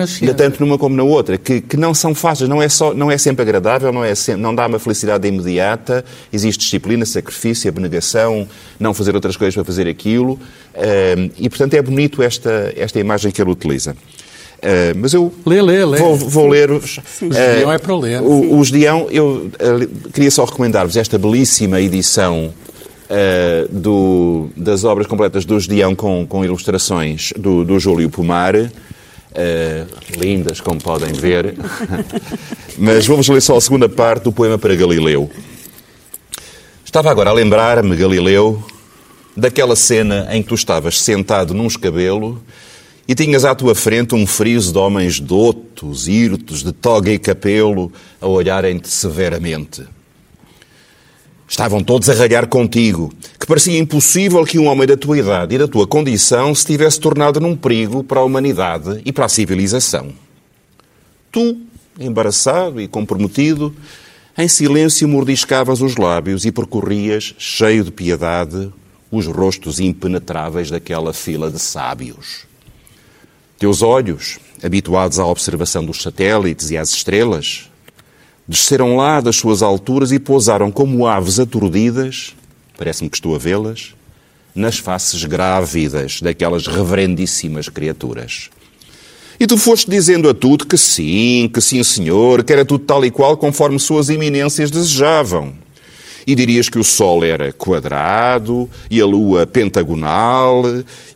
ciência. 0.09 0.35
tanto 0.35 0.59
numa 0.61 0.77
como 0.77 0.97
na 0.97 1.05
outra, 1.05 1.39
que, 1.39 1.61
que 1.61 1.77
não 1.77 1.95
são 1.95 2.13
fáceis, 2.17 2.49
não 2.49 2.61
é, 2.61 2.69
só, 2.69 2.93
não 2.93 3.13
é 3.13 3.17
sempre 3.17 3.43
agradável, 3.43 3.93
não, 3.93 4.03
é 4.05 4.13
sempre, 4.17 4.43
não 4.43 4.53
dá 4.53 4.67
uma 4.67 4.81
felicidade 4.81 5.29
imediata, 5.29 6.05
existe 6.33 6.59
disciplina, 6.65 7.07
sacrifício, 7.07 7.69
abnegação, 7.69 8.49
não 8.81 8.93
fazer 8.93 9.15
outras 9.15 9.37
coisas 9.37 9.55
para 9.55 9.63
fazer 9.65 9.87
aquilo, 9.87 10.37
eh, 10.75 11.31
e 11.39 11.49
portanto 11.49 11.75
é 11.75 11.81
bonito 11.83 12.21
esta, 12.23 12.73
esta 12.77 12.99
imagem 12.99 13.31
que 13.31 13.41
ele 13.41 13.53
utiliza. 13.53 13.97
Eh, 14.63 14.95
mas 14.97 15.13
eu 15.13 15.33
Lê, 15.45 15.61
lê, 15.61 15.85
lê. 15.85 15.99
vou, 15.99 16.17
vou 16.17 16.49
ler. 16.49 16.71
O 16.71 16.81
Gedeão 16.81 17.71
é 17.73 17.79
para 17.79 17.97
ler. 17.97 18.21
O, 18.23 18.59
o 18.59 18.65
Gedeão, 18.65 19.09
eu 19.11 19.51
eh, 19.59 19.89
queria 20.13 20.31
só 20.31 20.45
recomendar-vos 20.45 20.97
esta 20.97 21.19
belíssima 21.19 21.81
edição 21.81 22.53
eh, 23.11 23.67
do- 23.71 24.49
das 24.57 24.85
obras 24.85 25.07
completas 25.07 25.45
do 25.45 25.59
Gedeão 25.61 25.95
com, 25.95 26.27
com 26.27 26.45
ilustrações 26.45 27.33
do, 27.37 27.65
do 27.65 27.79
Júlio 27.79 28.09
Pomar. 28.09 28.55
uh, 28.57 28.71
lindas, 30.19 30.61
como 30.61 30.81
podem 30.81 31.13
ver. 31.13 31.55
Mas 32.79 33.07
vamos 33.07 33.29
ler 33.29 33.43
só 33.43 33.57
a 33.57 33.61
segunda 33.61 33.89
parte 33.89 34.23
do 34.25 34.33
poema 34.33 34.57
para 34.57 34.75
Galileu. 34.77 35.29
Estava 36.85 37.11
agora 37.11 37.31
a 37.31 37.33
lembrar-me, 37.33 37.97
Galileu, 37.97 38.63
daquela 39.37 39.75
cena 39.75 40.29
em 40.31 40.41
que 40.43 40.49
tu 40.49 40.55
estavas 40.55 41.01
sentado 41.01 41.53
num 41.53 41.67
escabelo 41.67 42.41
e 43.07 43.15
tinhas 43.15 43.45
à 43.45 43.55
tua 43.55 43.75
frente 43.75 44.15
um 44.15 44.27
friso 44.27 44.73
de 44.73 44.79
homens 44.79 45.21
dotos, 45.21 46.09
hirtos, 46.09 46.63
de 46.63 46.73
toga 46.73 47.11
e 47.11 47.19
capelo, 47.19 47.93
a 48.21 48.27
olharem-te 48.27 48.89
severamente. 48.89 49.83
Estavam 51.47 51.85
todos 51.85 52.09
a 52.09 52.15
ralhar 52.15 52.49
contigo, 52.49 53.13
que 53.39 53.47
parecia 53.47 53.79
impossível 53.79 54.45
que 54.45 54.59
um 54.59 54.67
homem 54.67 54.87
da 54.87 54.97
tua 54.97 55.19
idade 55.19 55.55
e 55.55 55.59
da 55.59 55.69
tua 55.69 55.87
condição 55.87 56.55
se 56.55 56.67
tivesse 56.67 56.99
tornado 56.99 57.39
num 57.39 57.55
perigo 57.55 58.03
para 58.03 58.21
a 58.21 58.25
humanidade 58.25 59.03
e 59.05 59.13
para 59.13 59.27
a 59.27 59.29
civilização. 59.29 60.09
Tu, 61.31 61.59
embaraçado 62.01 62.81
e 62.81 62.89
comprometido, 62.89 63.75
em 64.37 64.49
silêncio 64.49 65.07
mordiscavas 65.07 65.81
os 65.83 65.97
lábios 65.97 66.45
e 66.45 66.51
percorrias, 66.51 67.35
cheio 67.39 67.85
de 67.85 67.93
piedade, 67.93 68.73
os 69.11 69.27
rostos 69.27 69.79
impenetráveis 69.79 70.71
daquela 70.71 71.13
fila 71.13 71.51
de 71.51 71.59
sábios. 71.59 72.47
Teus 73.59 73.83
olhos, 73.83 74.39
habituados 74.63 75.19
à 75.19 75.27
observação 75.27 75.85
dos 75.85 76.03
satélites 76.03 76.71
e 76.71 76.77
às 76.77 76.91
estrelas, 76.91 77.71
desceram 78.47 78.97
lá 78.97 79.21
das 79.21 79.37
suas 79.37 79.63
alturas 79.63 80.13
e 80.13 80.19
pousaram 80.19 80.71
como 80.71 81.07
aves 81.07 81.39
aturdidas, 81.39 82.35
parece-me 82.77 83.09
que 83.09 83.17
estou 83.17 83.35
a 83.35 83.39
vê-las, 83.39 83.95
nas 84.55 84.79
faces 84.79 85.25
grávidas 85.25 86.21
daquelas 86.21 86.67
reverendíssimas 86.67 87.69
criaturas. 87.69 88.51
E 89.39 89.47
tu 89.47 89.57
foste 89.57 89.91
dizendo 89.91 90.29
a 90.29 90.35
tudo 90.35 90.67
que 90.67 90.79
sim, 90.79 91.51
que 91.53 91.61
sim, 91.61 91.83
senhor, 91.83 92.45
que 92.45 92.53
era 92.53 92.65
tudo 92.65 92.85
tal 92.85 93.05
e 93.05 93.11
qual 93.11 93.37
conforme 93.37 93.81
suas 93.81 94.09
eminências 94.09 94.71
desejavam 94.71 95.64
e 96.27 96.35
dirias 96.35 96.69
que 96.69 96.79
o 96.79 96.85
Sol 96.85 97.25
era 97.25 97.53
quadrado 97.53 98.69
e 98.91 99.01
a 99.01 99.07
Lua 99.07 99.47
pentagonal 99.47 100.63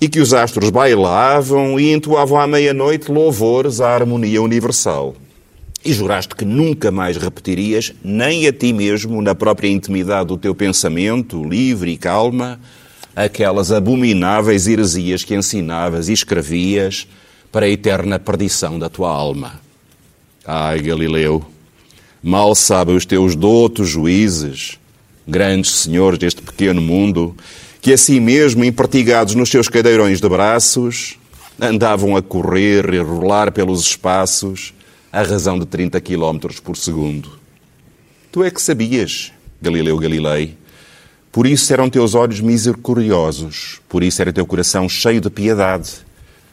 e 0.00 0.08
que 0.08 0.20
os 0.20 0.34
astros 0.34 0.70
bailavam 0.70 1.78
e 1.78 1.92
entoavam 1.92 2.38
à 2.38 2.46
meia-noite 2.46 3.10
louvores 3.10 3.80
à 3.80 3.94
harmonia 3.94 4.42
universal. 4.42 5.16
E 5.84 5.92
juraste 5.92 6.34
que 6.34 6.44
nunca 6.44 6.90
mais 6.90 7.16
repetirias, 7.16 7.94
nem 8.02 8.46
a 8.46 8.52
ti 8.52 8.72
mesmo, 8.72 9.22
na 9.22 9.34
própria 9.34 9.68
intimidade 9.68 10.28
do 10.28 10.36
teu 10.36 10.54
pensamento, 10.54 11.42
livre 11.42 11.92
e 11.92 11.96
calma, 11.96 12.60
aquelas 13.14 13.72
abomináveis 13.72 14.66
heresias 14.66 15.24
que 15.24 15.34
ensinavas 15.34 16.08
e 16.08 16.12
escrevias 16.12 17.06
para 17.50 17.66
a 17.66 17.68
eterna 17.68 18.18
perdição 18.18 18.78
da 18.78 18.88
tua 18.88 19.10
alma. 19.10 19.60
Ai, 20.44 20.80
Galileu, 20.80 21.44
mal 22.22 22.54
sabem 22.54 22.96
os 22.96 23.06
teus 23.06 23.34
doutos 23.34 23.88
juízes 23.88 24.78
grandes 25.28 25.76
senhores 25.76 26.18
deste 26.18 26.40
pequeno 26.40 26.80
mundo, 26.80 27.36
que 27.82 27.92
assim 27.92 28.18
mesmo, 28.18 28.64
empertigados 28.64 29.34
nos 29.34 29.50
seus 29.50 29.68
cadeirões 29.68 30.20
de 30.20 30.28
braços, 30.28 31.18
andavam 31.60 32.16
a 32.16 32.22
correr 32.22 32.94
e 32.94 32.98
rolar 32.98 33.52
pelos 33.52 33.82
espaços 33.82 34.72
à 35.12 35.22
razão 35.22 35.58
de 35.58 35.66
30 35.66 36.00
km 36.00 36.38
por 36.64 36.76
segundo. 36.76 37.38
Tu 38.32 38.42
é 38.42 38.50
que 38.50 38.60
sabias, 38.60 39.32
Galileu 39.60 39.98
Galilei. 39.98 40.56
Por 41.30 41.46
isso 41.46 41.72
eram 41.72 41.90
teus 41.90 42.14
olhos 42.14 42.40
misericordiosos, 42.40 43.80
por 43.88 44.02
isso 44.02 44.22
era 44.22 44.32
teu 44.32 44.46
coração 44.46 44.88
cheio 44.88 45.20
de 45.20 45.28
piedade. 45.28 45.90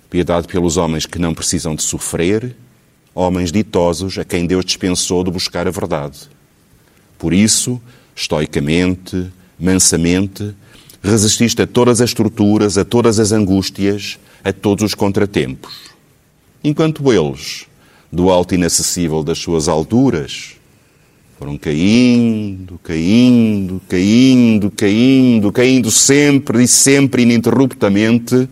Piedade 0.10 0.48
pelos 0.48 0.78
homens 0.78 1.06
que 1.06 1.18
não 1.18 1.34
precisam 1.34 1.76
de 1.76 1.84
sofrer, 1.84 2.56
homens 3.14 3.52
ditosos 3.52 4.18
a 4.18 4.26
quem 4.26 4.46
Deus 4.46 4.66
dispensou 4.66 5.24
de 5.24 5.32
buscar 5.32 5.68
a 5.68 5.72
verdade. 5.72 6.30
Por 7.18 7.34
isso, 7.34 7.82
estoicamente, 8.16 9.32
mansamente, 9.60 10.56
resististe 11.04 11.62
a 11.62 11.68
todas 11.68 12.02
as 12.02 12.14
torturas, 12.14 12.78
a 12.78 12.86
todas 12.86 13.20
as 13.20 13.32
angústias, 13.32 14.18
a 14.44 14.54
todos 14.54 14.86
os 14.86 14.94
contratempos. 14.94 15.92
Enquanto 16.64 17.12
eles, 17.12 17.68
do 18.12 18.30
alto 18.30 18.56
inacessível 18.56 19.24
das 19.24 19.38
suas 19.38 19.68
alturas, 19.68 20.56
foram 21.38 21.58
caindo, 21.58 22.80
caindo, 22.82 23.82
caindo, 23.90 24.72
caindo, 24.72 25.52
caindo 25.52 25.92
sempre 25.92 26.64
e 26.64 26.68
sempre 26.68 27.24
ininterruptamente 27.24 28.48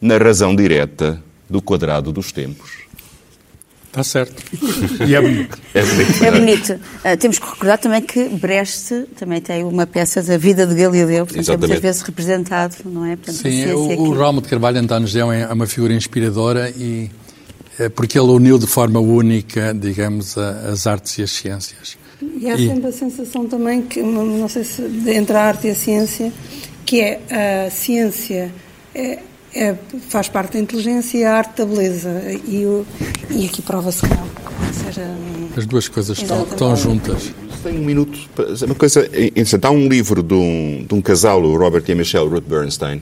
na 0.00 0.18
razão 0.18 0.54
direta 0.56 1.22
do 1.48 1.62
quadrado 1.62 2.12
dos 2.12 2.32
tempos. 2.32 2.83
Está 3.94 4.02
certo. 4.02 4.42
E 5.06 5.14
é 5.14 5.20
bonito. 5.20 5.58
É 5.72 5.82
bonito. 5.84 6.24
É 6.24 6.30
bonito. 6.32 6.72
Uh, 6.72 7.16
temos 7.16 7.38
que 7.38 7.48
recordar 7.48 7.78
também 7.78 8.02
que 8.02 8.28
Brecht 8.28 9.06
também 9.16 9.40
tem 9.40 9.62
uma 9.62 9.86
peça 9.86 10.20
da 10.20 10.36
vida 10.36 10.66
de 10.66 10.74
Galileu, 10.74 11.24
portanto, 11.24 11.48
é 11.48 11.56
muitas 11.56 11.78
vezes 11.78 12.02
representado, 12.02 12.74
não 12.86 13.04
é? 13.04 13.14
Portanto, 13.14 13.36
Sim, 13.36 13.70
o, 13.70 13.92
aqui... 13.92 14.02
o 14.02 14.12
Ramo 14.12 14.42
de 14.42 14.48
Carvalho 14.48 14.80
António 14.80 15.06
Geu 15.06 15.30
é 15.30 15.46
uma 15.46 15.68
figura 15.68 15.94
inspiradora 15.94 16.70
e 16.70 17.08
é 17.78 17.88
porque 17.88 18.18
ele 18.18 18.32
uniu 18.32 18.58
de 18.58 18.66
forma 18.66 18.98
única, 18.98 19.72
digamos, 19.72 20.36
a, 20.36 20.72
as 20.72 20.88
artes 20.88 21.16
e 21.18 21.22
as 21.22 21.30
ciências. 21.30 21.96
E 22.20 22.50
há 22.50 22.56
e... 22.56 22.66
sempre 22.66 22.88
a 22.88 22.92
sensação 22.92 23.46
também 23.46 23.82
que, 23.82 24.02
não 24.02 24.48
sei 24.48 24.64
se 24.64 24.82
entre 25.06 25.36
a 25.36 25.44
arte 25.44 25.68
e 25.68 25.70
a 25.70 25.74
ciência, 25.76 26.32
que 26.84 27.00
é 27.00 27.66
a 27.66 27.70
ciência 27.70 28.50
é, 28.92 29.20
é, 29.54 29.76
faz 30.08 30.28
parte 30.28 30.54
da 30.54 30.58
inteligência 30.58 31.18
e 31.18 31.24
a 31.24 31.36
arte 31.36 31.58
da 31.58 31.64
beleza. 31.64 32.10
E, 32.46 32.66
o, 32.66 32.84
e 33.30 33.46
aqui 33.46 33.62
prova-se 33.62 34.00
que 34.00 34.14
não. 34.14 34.26
Seja, 34.72 35.06
As 35.56 35.66
duas 35.66 35.88
coisas 35.88 36.18
estão, 36.18 36.42
estão 36.42 36.76
juntas. 36.76 37.32
Tem 37.62 37.78
um 37.78 37.84
minuto. 37.84 38.18
Uma 38.66 38.74
coisa 38.74 39.06
interessante. 39.06 39.64
Há 39.64 39.70
um 39.70 39.88
livro 39.88 40.22
de 40.22 40.34
um, 40.34 40.84
de 40.86 40.94
um 40.94 41.00
casal, 41.00 41.42
o 41.42 41.56
Robert 41.56 41.84
e 41.86 41.92
a 41.92 41.94
Michelle 41.94 42.28
Ruth 42.28 42.44
Bernstein, 42.44 43.00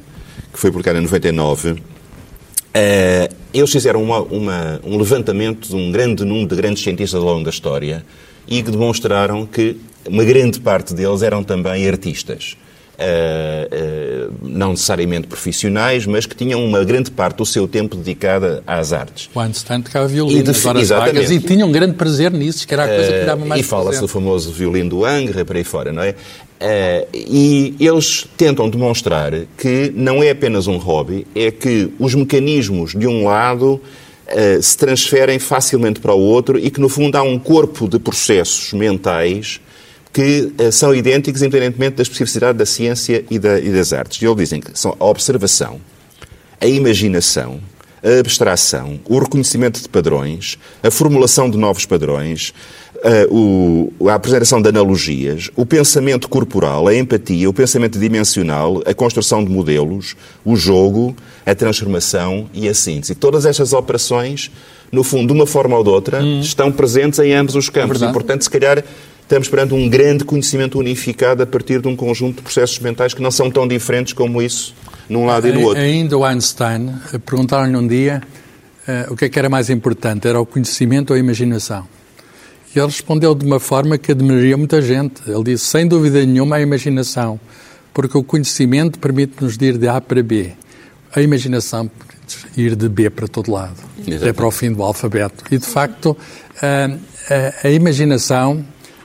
que 0.53 0.59
foi 0.59 0.71
publicado 0.71 0.99
em 0.99 1.03
99. 1.03 1.71
Uh, 1.73 1.79
eh, 2.75 3.31
eles 3.53 3.71
fizeram 3.71 4.03
uma, 4.03 4.21
uma, 4.21 4.81
um 4.85 4.97
levantamento 4.97 5.69
de 5.69 5.77
um 5.77 5.91
grande 5.91 6.25
número 6.25 6.49
de 6.49 6.57
grandes 6.57 6.83
cientistas 6.83 7.21
ao 7.21 7.27
longo 7.27 7.45
da 7.45 7.51
história 7.51 8.05
e 8.47 8.63
que 8.63 8.71
demonstraram 8.71 9.45
que 9.47 9.77
uma 10.07 10.25
grande 10.25 10.61
parte 10.61 10.95
deles 10.95 11.23
eram 11.23 11.43
também 11.45 11.89
artistas. 11.89 12.57
Uh, 12.93 14.29
uh, 14.29 14.35
não 14.43 14.73
necessariamente 14.73 15.27
profissionais, 15.27 16.07
mas 16.07 16.27
que 16.27 16.37
tinham 16.37 16.63
uma 16.63 16.85
grande 16.85 17.11
parte 17.11 17.39
do 17.39 17.47
seu 17.47 17.67
tempo 17.67 17.97
dedicada 17.97 18.63
às 18.67 18.93
artes. 18.93 19.31
O 19.35 19.41
Einstein 19.41 19.81
tocava 19.81 20.07
violino 20.07 20.53
horas 20.65 20.89
vagas 20.91 21.31
e 21.31 21.41
tinha 21.41 21.65
um 21.65 21.73
grande 21.73 21.95
prazer 21.95 22.31
nisso, 22.31 22.69
que 22.69 22.75
era 22.75 22.85
a 22.85 22.89
coisa 22.89 23.13
que 23.13 23.25
dava 23.25 23.45
mais 23.47 23.61
E 23.61 23.65
fala-se 23.65 23.99
do 23.99 24.07
famoso 24.07 24.53
violino 24.53 24.91
do 24.91 25.05
Angra, 25.05 25.45
para 25.45 25.59
aí 25.59 25.65
fora, 25.65 25.93
não 25.93 26.03
é? 26.03 26.15
e 27.13 27.75
eles 27.81 28.25
tentam 28.37 28.71
demonstrar 28.71 29.33
que 29.59 29.93
não 29.97 30.23
é 30.23 30.31
apenas 30.31 30.69
um 30.69 30.77
hobby, 30.77 31.27
é 31.35 31.51
que 31.51 31.93
os 31.99 32.15
mecanismos 32.15 32.93
de 32.93 33.09
um 33.09 33.25
lado 33.25 33.81
se 34.61 34.77
transferem 34.77 35.41
facilmente 35.41 35.99
para 35.99 36.15
o 36.15 36.21
outro 36.21 36.57
e 36.57 36.71
que, 36.71 36.81
no 36.81 36.89
fundo, 36.89 37.17
há 37.17 37.23
um 37.23 37.37
corpo 37.37 37.89
de 37.89 37.99
processos 37.99 38.73
mentais 38.73 39.61
que 40.13 40.53
uh, 40.59 40.71
são 40.71 40.95
idênticos 40.95 41.43
independentemente 41.43 41.97
da 41.97 42.03
especificidade 42.03 42.59
da 42.59 42.67
ciência 42.67 43.25
e, 43.31 43.39
da, 43.39 43.59
e 43.59 43.71
das 43.71 43.93
artes. 43.93 44.21
E 44.21 44.27
eles 44.27 44.37
dizem 44.37 44.61
que 44.61 44.79
são 44.79 44.97
a 44.99 45.05
observação, 45.07 45.81
a 46.61 46.67
imaginação, 46.67 47.61
a 48.03 48.19
abstração, 48.19 49.01
o 49.05 49.19
reconhecimento 49.19 49.81
de 49.81 49.89
padrões, 49.89 50.59
a 50.83 50.91
formulação 50.91 51.49
de 51.49 51.57
novos 51.57 51.87
padrões, 51.87 52.53
o, 53.31 53.93
a 54.09 54.15
apresentação 54.15 54.63
de 54.63 54.69
analogias, 54.69 55.51
o 55.57 55.67
pensamento 55.67 56.29
corporal, 56.29 56.87
a 56.87 56.95
empatia, 56.95 57.49
o 57.49 57.53
pensamento 57.53 57.99
dimensional, 57.99 58.83
a 58.87 58.95
construção 58.95 59.45
de 59.45 59.51
modelos, 59.51 60.15
o 60.45 60.55
jogo, 60.55 61.17
a 61.45 61.55
transformação 61.55 62.49
e 62.55 62.69
a 62.69 62.75
síntese. 62.75 63.15
Todas 63.15 63.45
estas 63.45 63.73
operações, 63.73 64.51
no 64.91 65.03
fundo, 65.03 65.29
de 65.29 65.33
uma 65.33 65.47
forma 65.47 65.77
ou 65.77 65.83
de 65.83 65.91
outra, 65.91 66.23
hum. 66.23 66.41
estão 66.41 66.71
presentes 66.71 67.19
em 67.19 67.33
ambos 67.33 67.57
os 67.57 67.69
campos. 67.69 68.03
É 68.03 68.09
e, 68.09 68.13
portanto, 68.13 68.43
se 68.43 68.51
calhar 68.51 68.85
estamos 69.33 69.49
perante 69.49 69.73
um 69.73 69.89
grande 69.89 70.25
conhecimento 70.25 70.79
unificado 70.79 71.43
a 71.43 71.47
partir 71.47 71.81
de 71.81 71.89
um 71.89 71.97
conjunto 71.97 72.37
de 72.37 72.43
processos 72.43 72.79
mentais 72.81 73.15
que 73.15 73.23
não 73.23 73.31
são 73.31 73.51
tão 73.51 73.67
diferentes 73.67 74.13
como 74.13 74.43
isso 74.43 74.75
num 75.09 75.25
lado 75.25 75.49
e 75.49 75.53
no 75.53 75.63
outro. 75.63 75.83
Ainda 75.83 76.19
o 76.19 76.23
Einstein, 76.23 76.95
eh, 77.15 77.19
perguntaram-lhe 77.19 77.75
um 77.75 77.87
dia 77.87 78.23
uh, 78.87 79.11
o 79.11 79.17
que 79.17 79.25
é 79.25 79.29
que 79.31 79.39
era 79.39 79.49
mais 79.49 79.71
importante, 79.71 80.29
era 80.29 80.39
o 80.39 80.45
conhecimento 80.45 81.13
ou 81.13 81.17
a 81.17 81.19
imaginação? 81.19 81.89
E 82.77 82.79
ele 82.79 82.89
respondeu 82.89 83.35
de 83.35 83.47
uma 83.47 83.59
forma 83.59 83.97
que 83.97 84.13
admiraria 84.13 84.55
muita 84.55 84.83
gente. 84.83 85.23
Ele 85.27 85.45
disse, 85.45 85.65
sem 85.65 85.89
dúvida 85.89 86.23
nenhuma, 86.27 86.57
a 86.57 86.61
imaginação, 86.61 87.41
porque 87.95 88.19
o 88.19 88.23
conhecimento 88.23 88.99
permite-nos 88.99 89.57
ir 89.57 89.79
de 89.79 89.89
A 89.89 89.99
para 89.99 90.23
B. 90.23 90.53
A 91.17 91.23
imaginação 91.23 91.91
ir 92.55 92.77
de 92.77 92.87
B 92.87 93.09
para 93.09 93.27
todo 93.27 93.51
lado, 93.51 93.77
Exatamente. 93.97 94.25
até 94.25 94.33
para 94.35 94.47
o 94.47 94.51
fim 94.51 94.71
do 94.73 94.83
alfabeto. 94.83 95.43
E, 95.51 95.57
de 95.57 95.67
facto, 95.67 96.15
a, 96.61 97.65
a, 97.65 97.69
a 97.69 97.71
imaginação 97.71 98.63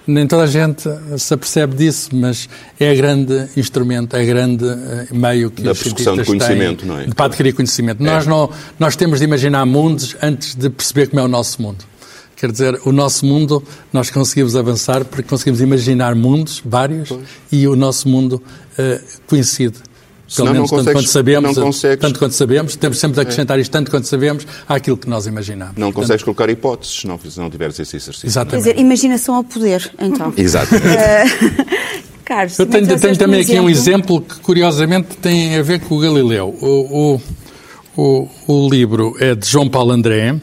nem 0.08 0.26
toda 0.26 0.44
a 0.44 0.48
gente 0.48 0.84
se 1.18 1.34
apercebe 1.34 1.76
disso, 1.76 2.10
mas 2.14 2.48
é 2.80 2.96
grande 2.96 3.48
instrumento, 3.58 4.16
é 4.16 4.26
grande 4.26 4.64
uh, 4.64 5.16
meio 5.16 5.52
que 5.52 5.62
da 5.62 5.72
os 5.72 5.80
produção 5.84 6.16
de 6.16 6.24
cientistas 6.24 6.48
conhecimento, 6.48 6.80
têm 6.80 6.88
não 6.88 7.00
é? 7.00 7.08
para 7.14 7.26
adquirir 7.26 7.54
conhecimento. 7.54 8.02
É. 8.02 8.06
Nós, 8.06 8.26
não, 8.26 8.50
nós 8.80 8.96
temos 8.96 9.20
de 9.20 9.26
imaginar 9.26 9.66
mundos 9.66 10.16
antes 10.22 10.56
de 10.56 10.70
perceber 10.70 11.08
como 11.08 11.20
é 11.20 11.24
o 11.24 11.28
nosso 11.28 11.62
mundo. 11.62 11.84
Quer 12.36 12.52
dizer, 12.52 12.80
o 12.86 12.92
nosso 12.92 13.26
mundo, 13.26 13.64
nós 13.92 14.12
conseguimos 14.12 14.56
avançar 14.56 15.04
porque 15.04 15.28
conseguimos 15.28 15.60
imaginar 15.60 16.14
mundos, 16.14 16.62
vários, 16.64 17.10
pois. 17.10 17.22
e 17.52 17.68
o 17.68 17.76
nosso 17.76 18.08
mundo 18.08 18.34
uh, 18.78 19.04
conhecido. 20.28 20.36
Pelo 20.36 20.48
Senão 20.48 20.54
menos 20.54 20.72
não 20.72 20.78
tanto 20.78 20.94
quanto 20.94 21.10
sabemos, 21.10 21.58
não 21.58 21.64
consegues... 21.64 22.00
tanto 22.00 22.20
quanto 22.20 22.34
sabemos, 22.34 22.76
temos 22.76 23.00
sempre 23.00 23.16
de 23.16 23.22
acrescentar 23.22 23.60
isto 23.60 23.72
tanto 23.72 23.92
quanto 23.92 24.08
sabemos 24.08 24.46
àquilo 24.68 24.98
que 24.98 25.10
nós 25.10 25.26
imaginamos. 25.26 25.76
Não 25.78 25.92
consegues 25.92 26.24
colocar 26.24 26.50
hipóteses 26.50 27.02
se 27.02 27.08
não, 27.08 27.20
se 27.20 27.40
não 27.40 27.50
tiveres 27.50 27.80
esse 27.80 27.96
exercício. 27.96 28.28
Exatamente. 28.28 28.64
Quer 28.64 28.72
dizer, 28.72 28.82
imaginação 28.82 29.36
ao 29.36 29.44
poder, 29.44 29.92
então. 30.00 30.34
Exato. 30.38 30.76
Carlos, 32.26 32.60
Eu 32.60 32.66
tenho, 32.66 33.00
tenho 33.00 33.18
também 33.18 33.40
um 33.40 33.44
aqui 33.44 33.58
um 33.58 33.70
exemplo 33.70 34.20
que, 34.20 34.36
curiosamente, 34.42 35.16
tem 35.18 35.56
a 35.56 35.62
ver 35.62 35.80
com 35.80 35.96
o 35.96 36.00
Galileu. 36.00 36.54
O, 36.62 37.22
o, 37.96 38.28
o, 38.46 38.64
o 38.66 38.70
livro 38.70 39.16
é 39.18 39.34
de 39.34 39.48
João 39.48 39.70
Paulo 39.70 39.94
André, 39.94 40.36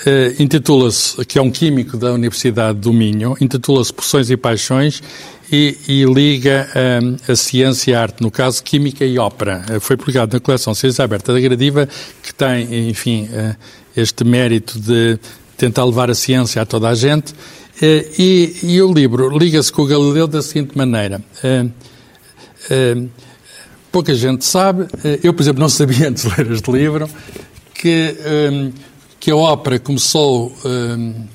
Uh, 0.00 0.42
intitula-se, 0.42 1.22
que 1.26 1.38
é 1.38 1.42
um 1.42 1.50
químico 1.50 1.94
da 1.98 2.10
Universidade 2.10 2.78
do 2.78 2.90
Minho, 2.90 3.36
intitula-se 3.38 3.92
Poções 3.92 4.30
e 4.30 4.36
Paixões 4.36 5.02
e, 5.52 5.76
e 5.86 6.04
liga 6.04 6.66
um, 7.02 7.16
a 7.30 7.36
ciência 7.36 7.90
e 7.90 7.94
a 7.94 8.00
arte, 8.00 8.22
no 8.22 8.30
caso 8.30 8.62
química 8.62 9.04
e 9.04 9.18
ópera. 9.18 9.62
Uh, 9.70 9.78
foi 9.78 9.98
publicado 9.98 10.32
na 10.32 10.40
coleção 10.40 10.74
Ciência 10.74 11.04
Aberta 11.04 11.34
da 11.34 11.40
Gradiva, 11.40 11.86
que 12.22 12.32
tem, 12.32 12.88
enfim, 12.88 13.24
uh, 13.24 13.54
este 13.94 14.24
mérito 14.24 14.80
de 14.80 15.18
tentar 15.58 15.84
levar 15.84 16.10
a 16.10 16.14
ciência 16.14 16.62
a 16.62 16.64
toda 16.64 16.88
a 16.88 16.94
gente. 16.94 17.34
E, 17.82 18.56
e, 18.62 18.82
o 18.82 18.92
livro 18.92 19.36
liga-se 19.36 19.72
com 19.72 19.82
o 19.82 19.86
Galileu 19.86 20.26
da 20.26 20.42
seguinte 20.42 20.76
maneira. 20.76 21.20
pouca 23.90 24.14
gente 24.14 24.44
sabe, 24.44 24.86
eu, 25.22 25.32
por 25.32 25.42
exemplo, 25.42 25.60
não 25.60 25.68
sabia 25.68 26.08
antes 26.08 26.24
de 26.24 26.28
ler 26.36 26.52
este 26.52 26.70
livro, 26.70 27.08
que 27.74 28.14
que 29.20 29.30
a 29.30 29.36
ópera 29.36 29.78
começou, 29.78 30.50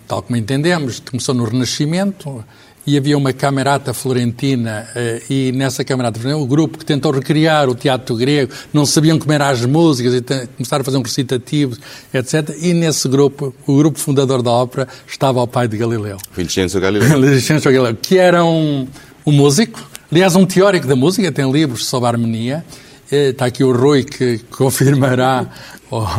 tal 0.08 0.24
como 0.24 0.36
entendemos, 0.36 1.00
começou 1.00 1.36
no 1.36 1.46
Renascimento 1.46 2.44
e 2.88 2.98
havia 2.98 3.18
uma 3.18 3.32
camerata 3.32 3.94
florentina 3.94 4.88
e 5.30 5.52
nessa 5.52 5.84
camerata 5.84 6.20
florentina 6.20 6.44
o 6.44 6.48
grupo 6.48 6.80
que 6.80 6.86
tentou 6.86 7.12
recriar 7.12 7.70
o 7.70 7.76
teatro 7.76 8.16
grego 8.16 8.52
não 8.74 8.86
sabiam 8.86 9.18
como 9.18 9.32
eram 9.34 9.46
as 9.46 9.64
músicas 9.66 10.16
e 10.16 10.22
começaram 10.58 10.82
a 10.82 10.84
fazer 10.84 10.98
um 10.98 11.02
recitativo, 11.02 11.78
etc. 12.12 12.56
E 12.60 12.74
nesse 12.74 13.08
grupo, 13.08 13.54
o 13.68 13.78
grupo 13.78 14.00
fundador 14.00 14.42
da 14.42 14.52
ópera 14.52 14.88
estava 15.08 15.42
o 15.42 15.48
pai 15.48 15.68
de 15.68 15.78
Galileu. 15.78 16.18
Vincenzo 16.36 16.80
Galileu. 16.80 17.22
Vincenzo 17.22 17.66
Galileu, 17.66 17.96
que 17.96 18.18
era 18.18 18.44
um, 18.44 18.88
um 19.26 19.32
músico, 19.32 19.80
aliás 20.12 20.36
um 20.36 20.46
teórico 20.46 20.88
da 20.88 20.96
música, 20.96 21.32
tem 21.32 21.52
livros 21.52 21.86
sobre 21.86 22.08
a 22.08 22.12
harmonia, 22.12 22.66
Está 23.12 23.46
aqui 23.46 23.64
o 23.64 23.72
Rui 23.72 24.04
que 24.04 24.40
confirmará 24.50 25.48
ou, 25.90 26.02
uh, 26.02 26.10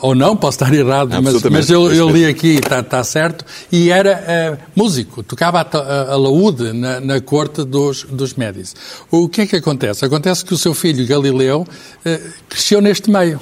ou 0.00 0.14
não, 0.14 0.36
posso 0.36 0.56
estar 0.56 0.72
errado, 0.74 1.10
mas, 1.22 1.42
mas 1.42 1.70
eu, 1.70 1.92
eu, 1.92 2.08
li 2.08 2.24
aqui, 2.24 2.54
está, 2.54 2.80
está 2.80 3.04
certo, 3.04 3.44
e 3.70 3.90
era 3.90 4.58
uh, 4.58 4.58
músico, 4.74 5.22
tocava 5.22 5.60
a, 5.60 5.78
a, 5.78 6.12
a 6.12 6.16
laúde 6.16 6.72
na, 6.72 7.00
na, 7.00 7.20
corte 7.20 7.64
dos, 7.64 8.04
dos 8.04 8.34
Médici. 8.34 8.74
O 9.10 9.28
que 9.28 9.42
é 9.42 9.46
que 9.46 9.56
acontece? 9.56 10.04
Acontece 10.04 10.44
que 10.44 10.54
o 10.54 10.58
seu 10.58 10.72
filho 10.74 11.06
Galileu 11.06 11.60
uh, 11.62 12.32
cresceu 12.48 12.80
neste 12.80 13.10
meio. 13.10 13.38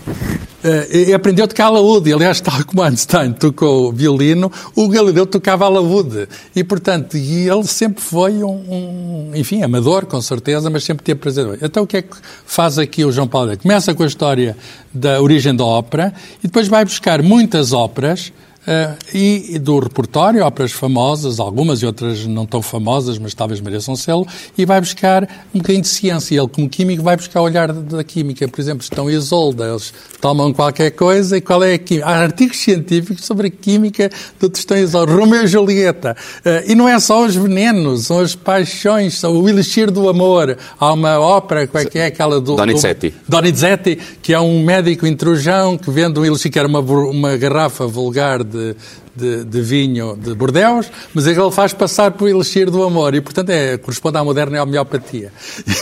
E 0.90 1.12
aprendeu 1.12 1.44
a 1.44 1.48
tocar 1.48 1.66
a 1.66 1.70
laúde. 1.70 2.12
Aliás, 2.12 2.40
tal 2.40 2.64
como 2.64 2.82
Einstein 2.82 3.32
tocou 3.32 3.92
violino, 3.92 4.50
o 4.76 4.88
Galileu 4.88 5.26
tocava 5.26 5.64
a 5.64 5.68
laúde. 5.68 6.28
E, 6.54 6.62
portanto, 6.62 7.16
e 7.16 7.48
ele 7.48 7.64
sempre 7.64 8.02
foi 8.02 8.42
um, 8.42 8.50
um, 8.50 9.30
enfim, 9.34 9.62
amador, 9.62 10.06
com 10.06 10.20
certeza, 10.20 10.70
mas 10.70 10.84
sempre 10.84 11.04
teve 11.04 11.20
prazer. 11.20 11.58
Então, 11.60 11.82
o 11.82 11.86
que 11.86 11.98
é 11.98 12.02
que 12.02 12.16
faz 12.46 12.78
aqui 12.78 13.04
o 13.04 13.12
João 13.12 13.26
Paulo? 13.26 13.56
Começa 13.58 13.94
com 13.94 14.02
a 14.02 14.06
história 14.06 14.56
da 14.92 15.20
origem 15.20 15.54
da 15.54 15.64
ópera 15.64 16.12
e 16.38 16.46
depois 16.46 16.68
vai 16.68 16.84
buscar 16.84 17.22
muitas 17.22 17.72
óperas 17.72 18.32
Uh, 18.62 18.96
e, 19.12 19.58
do 19.58 19.80
repertório, 19.80 20.44
óperas 20.44 20.70
famosas, 20.70 21.40
algumas 21.40 21.82
e 21.82 21.86
outras 21.86 22.24
não 22.26 22.46
tão 22.46 22.62
famosas, 22.62 23.18
mas 23.18 23.34
talvez 23.34 23.60
mereçam 23.60 23.96
selo, 23.96 24.24
e 24.56 24.64
vai 24.64 24.80
buscar 24.80 25.24
um 25.52 25.58
bocadinho 25.58 25.82
de 25.82 25.88
ciência. 25.88 26.38
Ele, 26.38 26.46
como 26.46 26.68
químico, 26.68 27.02
vai 27.02 27.16
buscar 27.16 27.40
o 27.40 27.44
olhar 27.44 27.72
da, 27.72 28.04
química. 28.04 28.46
Por 28.46 28.60
exemplo, 28.60 28.82
estão 28.82 29.10
Isolda, 29.10 29.68
eles 29.68 29.92
tomam 30.20 30.52
qualquer 30.52 30.92
coisa 30.92 31.36
e 31.36 31.40
qual 31.40 31.64
é 31.64 31.74
a 31.74 31.78
química? 31.78 32.06
Há 32.06 32.20
artigos 32.20 32.58
científicos 32.58 33.24
sobre 33.24 33.48
a 33.48 33.50
química 33.50 34.08
do 34.38 34.48
Tostão 34.48 34.76
Isolda, 34.76 35.12
Romeu 35.12 35.42
e 35.42 35.46
Julieta. 35.48 36.16
Uh, 36.46 36.70
e 36.70 36.74
não 36.76 36.88
é 36.88 37.00
só 37.00 37.24
os 37.26 37.34
venenos, 37.34 38.06
são 38.06 38.20
as 38.20 38.36
paixões, 38.36 39.18
são 39.18 39.40
o 39.40 39.48
elixir 39.48 39.90
do 39.90 40.08
amor. 40.08 40.56
Há 40.78 40.92
uma 40.92 41.18
ópera, 41.18 41.66
qual 41.66 41.82
é 41.82 41.86
que 41.86 41.98
é 41.98 42.06
aquela 42.06 42.40
do... 42.40 42.54
Donizetti. 42.54 43.10
Do, 43.10 43.36
Donizetti, 43.36 43.98
que 44.22 44.32
é 44.32 44.38
um 44.38 44.62
médico 44.62 45.04
intrujão 45.04 45.76
que 45.76 45.90
vende 45.90 46.20
um 46.20 46.24
elixir, 46.24 46.52
que 46.52 46.60
era 46.60 46.68
uma, 46.68 46.78
uma 46.78 47.36
garrafa 47.36 47.88
vulgar 47.88 48.44
de, 48.52 48.76
de, 49.16 49.44
de, 49.44 49.60
vinho 49.62 50.16
de 50.16 50.34
Bordeaux, 50.34 50.88
mas 51.14 51.26
é 51.26 51.34
que 51.34 51.40
ele 51.40 51.50
faz 51.50 51.72
passar 51.72 52.12
por 52.12 52.28
elixir 52.28 52.70
do 52.70 52.82
amor 52.82 53.14
e, 53.14 53.20
portanto, 53.20 53.50
é, 53.50 53.76
corresponde 53.78 54.18
à 54.18 54.24
moderna 54.24 54.62
homeopatia. 54.62 55.32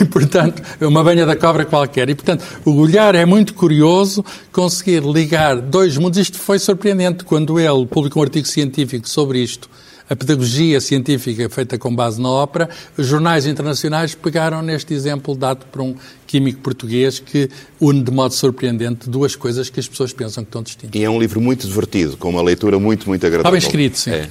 E, 0.01 0.05
portanto, 0.05 0.61
é 0.79 0.87
uma 0.87 1.03
banha 1.03 1.25
da 1.25 1.35
cobra 1.35 1.65
qualquer. 1.65 2.09
E, 2.09 2.15
portanto, 2.15 2.43
o 2.65 2.71
olhar 2.77 3.13
é 3.13 3.25
muito 3.25 3.53
curioso 3.53 4.23
conseguir 4.51 5.03
ligar 5.03 5.57
dois 5.57 5.97
mundos. 5.97 6.17
Isto 6.17 6.39
foi 6.39 6.57
surpreendente 6.57 7.23
quando 7.23 7.59
ele 7.59 7.85
publicou 7.85 8.21
um 8.21 8.25
artigo 8.25 8.47
científico 8.47 9.07
sobre 9.07 9.39
isto 9.39 9.69
a 10.11 10.15
pedagogia 10.15 10.81
científica 10.81 11.49
feita 11.49 11.77
com 11.77 11.95
base 11.95 12.21
na 12.21 12.29
ópera, 12.29 12.69
os 12.97 13.07
jornais 13.07 13.45
internacionais 13.45 14.13
pegaram 14.13 14.61
neste 14.61 14.93
exemplo 14.93 15.33
dado 15.33 15.65
por 15.67 15.81
um 15.81 15.95
químico 16.27 16.59
português 16.59 17.17
que 17.17 17.49
une 17.79 18.03
de 18.03 18.11
modo 18.11 18.33
surpreendente 18.33 19.09
duas 19.09 19.37
coisas 19.37 19.69
que 19.69 19.79
as 19.79 19.87
pessoas 19.87 20.11
pensam 20.11 20.43
que 20.43 20.49
estão 20.49 20.61
distintas. 20.61 20.99
E 20.99 21.05
é 21.05 21.09
um 21.09 21.17
livro 21.17 21.39
muito 21.39 21.65
divertido, 21.65 22.17
com 22.17 22.27
uma 22.27 22.41
leitura 22.41 22.77
muito, 22.77 23.07
muito 23.07 23.25
agradável. 23.25 23.57
Está 23.57 23.71
bem 23.71 23.87
escrito, 23.87 23.97
sim. 23.97 24.11
É. 24.11 24.29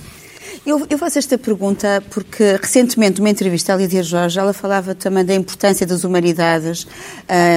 Eu, 0.66 0.86
eu, 0.90 0.98
faço 0.98 1.18
esta 1.18 1.38
pergunta 1.38 2.02
porque 2.10 2.58
recentemente, 2.60 3.18
numa 3.18 3.30
entrevista 3.30 3.72
à 3.72 3.76
Lídia 3.76 4.02
Jorge, 4.02 4.38
ela 4.38 4.52
falava 4.52 4.94
também 4.94 5.24
da 5.24 5.34
importância 5.34 5.86
das 5.86 6.04
humanidades 6.04 6.86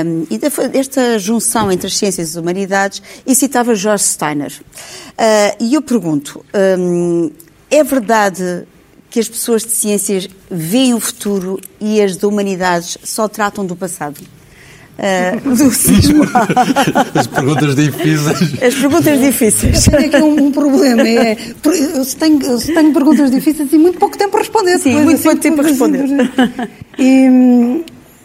um, 0.05 0.25
e 0.29 0.37
desta 0.37 1.19
junção 1.19 1.69
entre 1.69 1.87
as 1.87 1.97
ciências 1.97 2.29
e 2.29 2.31
as 2.31 2.35
humanidades 2.41 3.01
e 3.27 3.35
citava 3.35 3.75
George 3.75 4.05
Steiner. 4.05 4.53
Uh, 4.53 5.57
e 5.59 5.73
eu 5.73 5.81
pergunto, 5.81 6.45
um, 6.79 7.29
é 7.73 7.83
verdade 7.83 8.63
que 9.09 9.19
as 9.19 9.27
pessoas 9.27 9.63
de 9.63 9.71
ciências 9.71 10.27
veem 10.49 10.93
o 10.93 10.99
futuro 10.99 11.59
e 11.79 12.01
as 12.01 12.17
de 12.17 12.25
humanidades 12.25 12.97
só 13.03 13.27
tratam 13.27 13.65
do 13.65 13.75
passado? 13.75 14.19
Uh, 14.93 15.49
do 15.55 15.71
cisma. 15.71 16.25
As 17.15 17.25
perguntas 17.25 17.75
difíceis. 17.75 18.63
As 18.63 18.75
perguntas 18.75 19.19
difíceis. 19.19 19.87
Eu 19.87 19.93
tenho 19.93 20.05
aqui 20.07 20.17
um, 20.17 20.45
um 20.47 20.51
problema. 20.51 21.07
É, 21.07 21.37
eu, 21.63 22.05
tenho, 22.05 22.43
eu 22.43 22.59
tenho 22.59 22.93
perguntas 22.93 23.31
difíceis 23.31 23.73
e 23.73 23.77
muito 23.77 23.97
pouco 23.97 24.17
tempo 24.17 24.37
a 24.37 24.39
responder. 24.39 24.77
Sim, 24.79 25.01
muito 25.01 25.15
assim, 25.15 25.23
pouco 25.23 25.39
tempo 25.39 25.61
a 25.61 25.63
responder. 25.63 26.05
E, 26.99 27.83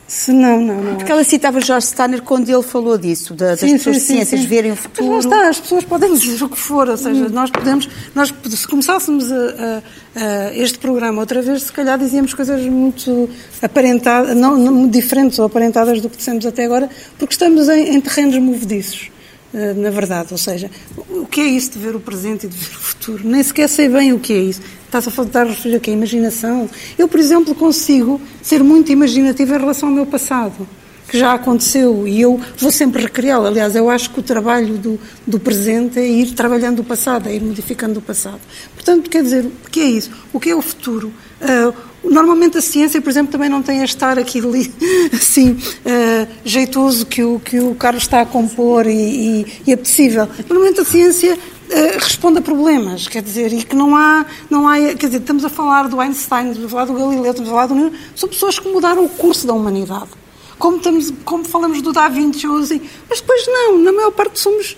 se 0.08 0.32
não, 0.32 0.58
não, 0.58 0.82
não. 0.82 0.96
Porque 0.96 1.12
ela 1.12 1.22
citava 1.22 1.60
George 1.60 1.86
Steiner 1.86 2.22
quando 2.22 2.48
ele 2.48 2.62
falou 2.62 2.96
disso, 2.96 3.34
da, 3.34 3.48
das 3.50 3.60
sim, 3.60 3.72
pessoas 3.72 3.96
sim, 3.96 4.00
de 4.00 4.06
ciências 4.06 4.40
sim, 4.40 4.46
verem 4.46 4.72
o 4.72 4.76
futuro. 4.76 5.12
Mas 5.12 5.26
lá 5.26 5.36
está, 5.36 5.48
as 5.50 5.60
pessoas 5.60 5.84
podem 5.84 6.14
dizer 6.14 6.42
o 6.42 6.48
que 6.48 6.58
for, 6.58 6.88
ou 6.88 6.96
seja, 6.96 7.26
hum. 7.26 7.28
nós 7.30 7.50
podemos, 7.50 7.86
nós, 8.14 8.32
se 8.48 8.66
começássemos 8.66 9.30
a, 9.30 9.36
a, 9.36 10.20
a 10.20 10.56
este 10.56 10.78
programa 10.78 11.20
outra 11.20 11.42
vez, 11.42 11.64
se 11.64 11.72
calhar 11.72 11.98
dizíamos 11.98 12.32
coisas 12.32 12.62
muito 12.64 13.28
aparentadas, 13.60 14.34
não, 14.34 14.56
não 14.56 14.88
diferentes 14.88 15.38
ou 15.38 15.44
aparentadas 15.44 16.00
do 16.00 16.08
que 16.08 16.16
dissemos 16.16 16.46
até 16.46 16.64
agora, 16.64 16.88
porque 17.18 17.34
estamos 17.34 17.68
em, 17.68 17.94
em 17.94 18.00
terrenos 18.00 18.38
movediços 18.38 19.10
na 19.52 19.90
verdade. 19.90 20.28
Ou 20.32 20.38
seja, 20.38 20.70
o 20.96 21.26
que 21.26 21.40
é 21.40 21.46
isso 21.46 21.72
de 21.72 21.78
ver 21.78 21.94
o 21.96 22.00
presente 22.00 22.46
e 22.46 22.48
de 22.48 22.56
ver 22.56 22.76
o 22.76 22.80
futuro? 22.80 23.28
Nem 23.28 23.42
sequer 23.42 23.68
sei 23.68 23.88
bem 23.88 24.12
o 24.12 24.18
que 24.18 24.32
é 24.32 24.38
isso. 24.38 24.61
Estás 24.84 25.06
a 25.06 25.11
falar 25.11 25.42
a 25.42 25.44
referir 25.44 25.76
aqui 25.76 25.90
a 25.90 25.92
imaginação. 25.92 26.68
Eu, 26.96 27.08
por 27.08 27.20
exemplo, 27.20 27.54
consigo 27.54 28.20
ser 28.42 28.62
muito 28.62 28.90
imaginativa 28.90 29.56
em 29.56 29.58
relação 29.58 29.88
ao 29.90 29.94
meu 29.94 30.06
passado, 30.06 30.66
que 31.08 31.18
já 31.18 31.34
aconteceu 31.34 32.06
e 32.06 32.20
eu 32.20 32.40
vou 32.56 32.70
sempre 32.70 33.02
recriá-lo. 33.02 33.46
Aliás, 33.46 33.74
eu 33.74 33.90
acho 33.90 34.11
que 34.11 34.20
o 34.20 34.22
trabalho 34.22 34.76
do, 34.78 35.00
do 35.26 35.38
presente 35.38 35.98
é 35.98 36.06
ir 36.06 36.32
trabalhando 36.32 36.80
o 36.80 36.84
passado, 36.84 37.28
é 37.28 37.34
ir 37.34 37.42
modificando 37.42 37.98
o 37.98 38.02
passado. 38.02 38.40
Portanto, 38.74 39.08
quer 39.11 39.22
dizer, 39.22 39.44
o 39.44 39.70
que 39.70 39.80
é 39.80 39.87
isso? 39.87 40.11
O 40.32 40.40
que 40.40 40.50
é 40.50 40.56
o 40.56 40.62
futuro? 40.62 41.12
Uh, 41.40 41.74
Normalmente 42.02 42.58
a 42.58 42.62
ciência, 42.62 43.02
por 43.02 43.11
exemplo, 43.11 43.32
também 43.32 43.48
não 43.48 43.62
tem 43.62 43.80
a 43.80 43.84
estar 43.84 44.18
aqui 44.18 44.40
assim 45.12 45.50
uh, 45.52 46.28
jeitoso 46.44 47.06
que 47.06 47.22
o, 47.22 47.40
que 47.40 47.58
o 47.58 47.74
Carlos 47.74 48.04
está 48.04 48.20
a 48.20 48.26
compor 48.26 48.87
e, 48.87 48.92
e, 48.92 49.46
e 49.66 49.72
apetecível. 49.72 50.28
Normalmente 50.48 50.80
a 50.80 50.84
ciência 50.84 51.34
uh, 51.34 51.98
responde 51.98 52.38
a 52.38 52.42
problemas, 52.42 53.08
quer 53.08 53.22
dizer, 53.22 53.52
e 53.52 53.64
que 53.64 53.74
não 53.74 53.96
há, 53.96 54.24
não 54.48 54.68
há, 54.68 54.78
quer 54.94 55.06
dizer, 55.06 55.18
estamos 55.18 55.44
a 55.44 55.48
falar 55.48 55.88
do 55.88 56.00
Einstein, 56.00 56.50
estamos 56.50 56.66
a 56.66 56.68
falar 56.68 56.84
do 56.84 56.94
Galileu, 56.94 57.30
estamos 57.30 57.50
a 57.50 57.52
falar 57.52 57.66
do 57.66 57.74
Newton, 57.74 57.96
são 58.14 58.28
pessoas 58.28 58.58
que 58.58 58.68
mudaram 58.68 59.04
o 59.04 59.08
curso 59.08 59.46
da 59.46 59.52
humanidade. 59.52 60.11
Como, 60.58 60.78
estamos, 60.78 61.12
como 61.24 61.44
falamos 61.44 61.80
do 61.82 61.92
Da 61.92 62.08
Vinci, 62.08 62.46
assim, 62.46 62.80
mas 63.08 63.20
depois 63.20 63.46
não, 63.46 63.78
na 63.78 63.92
maior 63.92 64.11
parte 64.11 64.40
somos, 64.40 64.76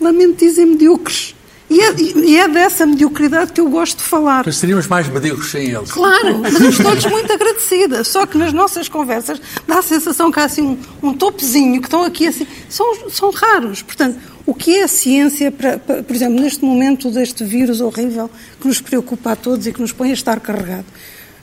lamento 0.00 0.36
dizer, 0.36 0.64
medíocres. 0.64 1.34
E 1.70 1.80
é, 1.80 1.94
e 1.96 2.36
é 2.36 2.48
dessa 2.48 2.84
mediocridade 2.84 3.52
que 3.52 3.60
eu 3.60 3.70
gosto 3.70 3.98
de 3.98 4.02
falar. 4.02 4.42
Mas 4.44 4.56
seríamos 4.56 4.88
mais 4.88 5.08
medíocres 5.08 5.52
sem 5.52 5.68
eles. 5.68 5.92
Claro, 5.92 6.38
mas 6.40 6.60
eu 6.60 6.68
estou-lhes 6.68 7.06
muito 7.06 7.32
agradecida. 7.32 8.02
Só 8.02 8.26
que 8.26 8.36
nas 8.36 8.52
nossas 8.52 8.88
conversas 8.88 9.40
dá 9.68 9.78
a 9.78 9.82
sensação 9.82 10.32
que 10.32 10.40
há 10.40 10.46
assim 10.46 10.62
um, 10.62 11.10
um 11.10 11.14
topezinho 11.14 11.80
que 11.80 11.86
estão 11.86 12.02
aqui 12.02 12.26
assim. 12.26 12.44
São, 12.68 13.08
são 13.08 13.30
raros. 13.30 13.82
Portanto, 13.82 14.18
o 14.44 14.52
que 14.52 14.78
é 14.78 14.82
a 14.82 14.88
ciência, 14.88 15.52
para, 15.52 15.78
para, 15.78 16.02
por 16.02 16.16
exemplo, 16.16 16.40
neste 16.40 16.64
momento 16.64 17.08
deste 17.08 17.44
vírus 17.44 17.80
horrível 17.80 18.28
que 18.60 18.66
nos 18.66 18.80
preocupa 18.80 19.30
a 19.30 19.36
todos 19.36 19.64
e 19.68 19.72
que 19.72 19.80
nos 19.80 19.92
põe 19.92 20.10
a 20.10 20.14
estar 20.14 20.40
carregado? 20.40 20.86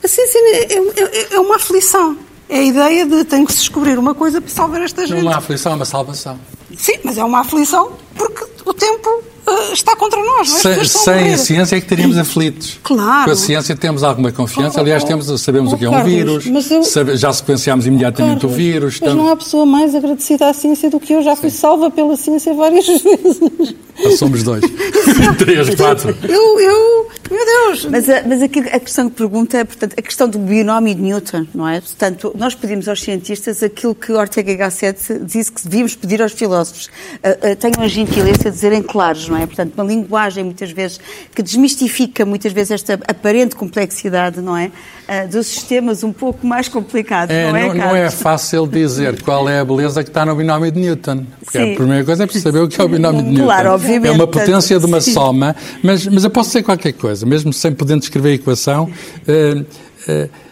A 0.03 0.07
ciência 0.09 0.39
é, 0.39 0.73
é, 0.73 1.35
é 1.35 1.39
uma 1.39 1.55
aflição. 1.55 2.17
É 2.49 2.59
a 2.59 2.63
ideia 2.63 3.05
de 3.05 3.23
tem 3.23 3.45
que 3.45 3.53
se 3.53 3.59
descobrir 3.59 3.97
uma 3.97 4.13
coisa 4.13 4.41
para 4.41 4.51
salvar 4.51 4.81
esta 4.81 5.07
gente. 5.07 5.21
Não 5.21 5.31
é 5.31 5.35
uma 5.35 5.37
aflição, 5.37 5.71
é 5.71 5.75
uma 5.75 5.85
salvação. 5.85 6.37
Sim, 6.77 6.99
mas 7.03 7.17
é 7.17 7.23
uma 7.23 7.39
aflição 7.39 7.93
porque 8.17 8.45
o 8.65 8.73
tempo 8.73 9.09
uh, 9.47 9.73
está 9.73 9.95
contra 9.95 10.21
nós. 10.23 10.49
Não 10.49 10.57
é? 10.57 10.59
Sem, 10.59 10.85
sem 10.85 11.33
a 11.33 11.37
ciência 11.37 11.75
é 11.75 11.81
que 11.81 11.87
teríamos 11.87 12.17
aflitos. 12.17 12.79
Claro. 12.87 13.25
Com 13.25 13.31
a 13.31 13.35
ciência 13.35 13.75
temos 13.75 14.01
alguma 14.01 14.31
confiança. 14.31 14.79
Aliás, 14.79 15.03
temos, 15.03 15.27
sabemos 15.41 15.71
oh, 15.71 15.75
o 15.75 15.77
que 15.77 15.85
é 15.85 15.89
um 15.89 16.03
vírus, 16.03 16.45
eu... 16.71 16.83
sabe, 16.83 17.17
já 17.17 17.31
sequenciámos 17.33 17.85
imediatamente 17.85 18.41
Carlos, 18.41 18.53
o 18.53 18.57
vírus. 18.57 18.99
Mas 19.01 19.13
não 19.13 19.29
há 19.29 19.35
pessoa 19.35 19.65
mais 19.65 19.93
agradecida 19.93 20.49
à 20.49 20.53
ciência 20.53 20.89
do 20.89 20.99
que 20.99 21.13
eu. 21.13 21.21
Já 21.21 21.35
fui 21.35 21.49
Sim. 21.49 21.57
salva 21.57 21.91
pela 21.91 22.15
ciência 22.15 22.53
várias 22.53 22.87
vezes. 22.87 23.75
Nós 24.03 24.17
somos 24.17 24.43
dois. 24.43 24.63
Três, 25.37 25.75
quatro. 25.75 26.15
Eu, 26.23 26.59
eu, 26.59 27.07
meu 27.29 27.45
Deus. 27.45 27.85
Mas, 27.85 28.09
a, 28.09 28.23
mas 28.23 28.41
aqui 28.41 28.59
a 28.59 28.79
questão 28.79 29.09
que 29.09 29.15
pergunta 29.15 29.57
é, 29.57 29.63
portanto, 29.63 29.95
a 29.97 30.01
questão 30.01 30.29
do 30.29 30.39
binómio 30.39 30.95
de 30.95 31.01
Newton, 31.01 31.45
não 31.53 31.67
é? 31.67 31.81
Portanto, 31.81 32.33
nós 32.37 32.55
pedimos 32.55 32.87
aos 32.87 33.01
cientistas 33.01 33.61
aquilo 33.61 33.93
que 33.93 34.13
Ortega 34.13 34.51
y 34.51 34.55
Gasset 34.55 35.19
disse 35.23 35.51
que 35.51 35.63
devíamos 35.63 35.95
pedir 35.95 36.21
aos 36.21 36.31
filósofos. 36.31 36.87
Uh, 37.23 37.51
uh, 37.51 37.55
tenham 37.55 37.83
a 37.83 37.87
gentileza 38.07 38.45
de 38.45 38.51
dizerem 38.51 38.81
claros, 38.81 39.27
não 39.27 39.37
é? 39.37 39.45
Portanto, 39.45 39.73
uma 39.75 39.83
linguagem, 39.83 40.43
muitas 40.43 40.71
vezes, 40.71 40.99
que 41.35 41.43
desmistifica, 41.43 42.25
muitas 42.25 42.51
vezes, 42.53 42.71
esta 42.71 42.99
aparente 43.07 43.55
complexidade, 43.55 44.41
não 44.41 44.55
é? 44.55 44.71
Uh, 45.07 45.27
dos 45.29 45.47
sistemas 45.47 46.03
um 46.03 46.11
pouco 46.11 46.45
mais 46.45 46.67
complicados, 46.67 47.33
é, 47.33 47.49
não 47.49 47.55
é, 47.55 47.67
não, 47.67 47.75
não 47.75 47.95
é 47.95 48.09
fácil 48.09 48.67
dizer 48.67 49.21
qual 49.23 49.47
é 49.47 49.59
a 49.59 49.65
beleza 49.65 50.03
que 50.03 50.09
está 50.09 50.25
no 50.25 50.35
binómio 50.35 50.71
de 50.71 50.79
Newton. 50.79 51.25
Porque 51.43 51.57
Sim. 51.57 51.73
a 51.73 51.75
primeira 51.75 52.03
coisa 52.03 52.23
é 52.23 52.27
saber 52.27 52.59
o 52.59 52.67
que 52.67 52.79
é 52.79 52.83
o 52.83 52.89
binómio 52.89 53.21
de 53.21 53.29
Newton. 53.29 53.45
Claro, 53.45 53.71
obviamente. 53.71 54.11
É 54.11 54.11
uma 54.11 54.27
potência 54.27 54.79
de 54.79 54.85
uma 54.85 55.01
Sim. 55.01 55.13
soma, 55.13 55.55
mas, 55.83 56.05
mas 56.07 56.23
eu 56.23 56.29
posso 56.29 56.49
dizer 56.49 56.63
qualquer 56.63 56.93
coisa, 56.93 57.25
mesmo 57.25 57.53
sem 57.53 57.73
poder 57.73 57.97
descrever 57.99 58.29
a 58.29 58.33
equação. 58.33 58.89
Uh, 59.27 59.61
uh, 59.61 60.46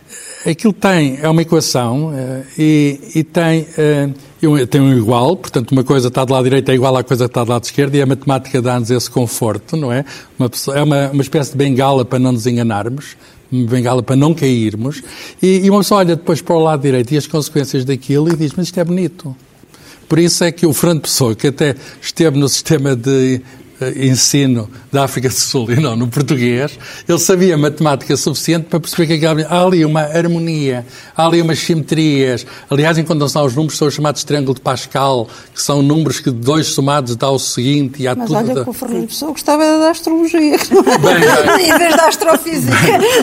aquilo 0.46 0.74
tem, 0.74 1.18
é 1.22 1.28
uma 1.28 1.42
equação 1.42 2.10
uh, 2.10 2.46
e, 2.58 3.00
e, 3.16 3.24
tem, 3.24 3.68
tem 4.70 4.82
um 4.82 4.96
igual, 4.98 5.36
portanto, 5.36 5.72
uma 5.72 5.84
coisa 5.84 6.08
está 6.08 6.24
do 6.24 6.34
lado 6.34 6.44
direito 6.44 6.70
é 6.70 6.76
igual 6.76 6.96
à 6.96 7.04
coisa 7.04 7.26
que 7.26 7.30
está 7.32 7.44
do 7.44 7.50
lado 7.50 7.64
esquerdo 7.64 7.96
e 7.96 8.02
a 8.02 8.06
matemática 8.06 8.62
dá-nos 8.62 8.92
esse 8.92 9.10
conforto, 9.10 9.76
não 9.76 9.92
é? 9.92 10.06
Uma 10.38 10.50
é 10.76 10.84
uma, 10.84 11.10
uma 11.12 11.22
espécie 11.22 11.52
de 11.52 11.58
bengala 11.58 12.06
para 12.06 12.20
não 12.20 12.32
nos 12.32 12.46
enganarmos 12.46 13.16
bengala 13.52 14.02
para 14.02 14.16
não 14.16 14.34
cairmos, 14.34 15.02
e, 15.42 15.66
e 15.66 15.70
uma 15.70 15.80
pessoa 15.80 16.00
olha 16.00 16.16
depois 16.16 16.42
para 16.42 16.56
o 16.56 16.60
lado 16.60 16.82
direito 16.82 17.14
e 17.14 17.18
as 17.18 17.28
consequências 17.28 17.86
daquilo 17.86 18.30
e 18.30 18.36
diz, 18.36 18.54
mas 18.56 18.68
isto 18.68 18.80
é 18.80 18.84
bonito. 18.84 19.36
Por 20.08 20.20
isso 20.20 20.44
é 20.44 20.52
que 20.52 20.66
o 20.66 20.74
Fernando 20.74 21.02
Pessoa, 21.02 21.36
que 21.36 21.48
até 21.48 21.76
esteve 22.02 22.38
no 22.38 22.48
sistema 22.48 22.96
de 22.96 23.42
ensino 23.98 24.70
da 24.92 25.04
África 25.04 25.28
do 25.30 25.34
Sul 25.34 25.72
e 25.72 25.76
não 25.76 25.96
no 25.96 26.08
português, 26.08 26.78
ele 27.08 27.20
sabia 27.20 27.58
matemática 27.58 28.16
suficiente 28.16 28.68
para 28.70 28.80
perceber 28.80 29.20
que 29.20 29.26
há 29.26 29.62
ali 29.64 29.84
uma 29.86 30.02
harmonia, 30.02 30.86
há 31.16 31.26
ali 31.26 31.42
umas 31.42 31.60
simetrias. 31.60 32.46
Aliás, 32.70 32.98
enquanto-se 32.98 33.38
lá 33.38 33.44
os 33.44 33.56
números, 33.56 33.78
são 33.78 33.88
os 33.88 33.94
chamados 33.94 34.24
triângulo 34.24 34.56
de 34.56 34.62
Pascal, 34.62 35.28
que 35.54 35.62
são 35.62 35.82
números 35.82 36.20
que 36.20 36.32
dois 36.32 36.68
somados 36.68 37.16
dá 37.16 37.30
o 37.30 37.38
seguinte 37.40 38.02
e 38.04 38.08
há 38.08 38.16
Mas 38.16 38.28
tudo. 38.28 38.38
olha 38.38 38.56
da... 38.56 38.64
que 38.64 38.70
o 38.70 38.74
Fernando 38.74 39.08
Pessoa 39.08 39.32
gostava 39.32 39.64
da 39.64 39.90
astrologia, 39.92 40.58
Bem, 40.58 41.68
em 41.70 41.78
vez 41.78 41.96
da 41.96 42.08
astrofísica. 42.08 42.76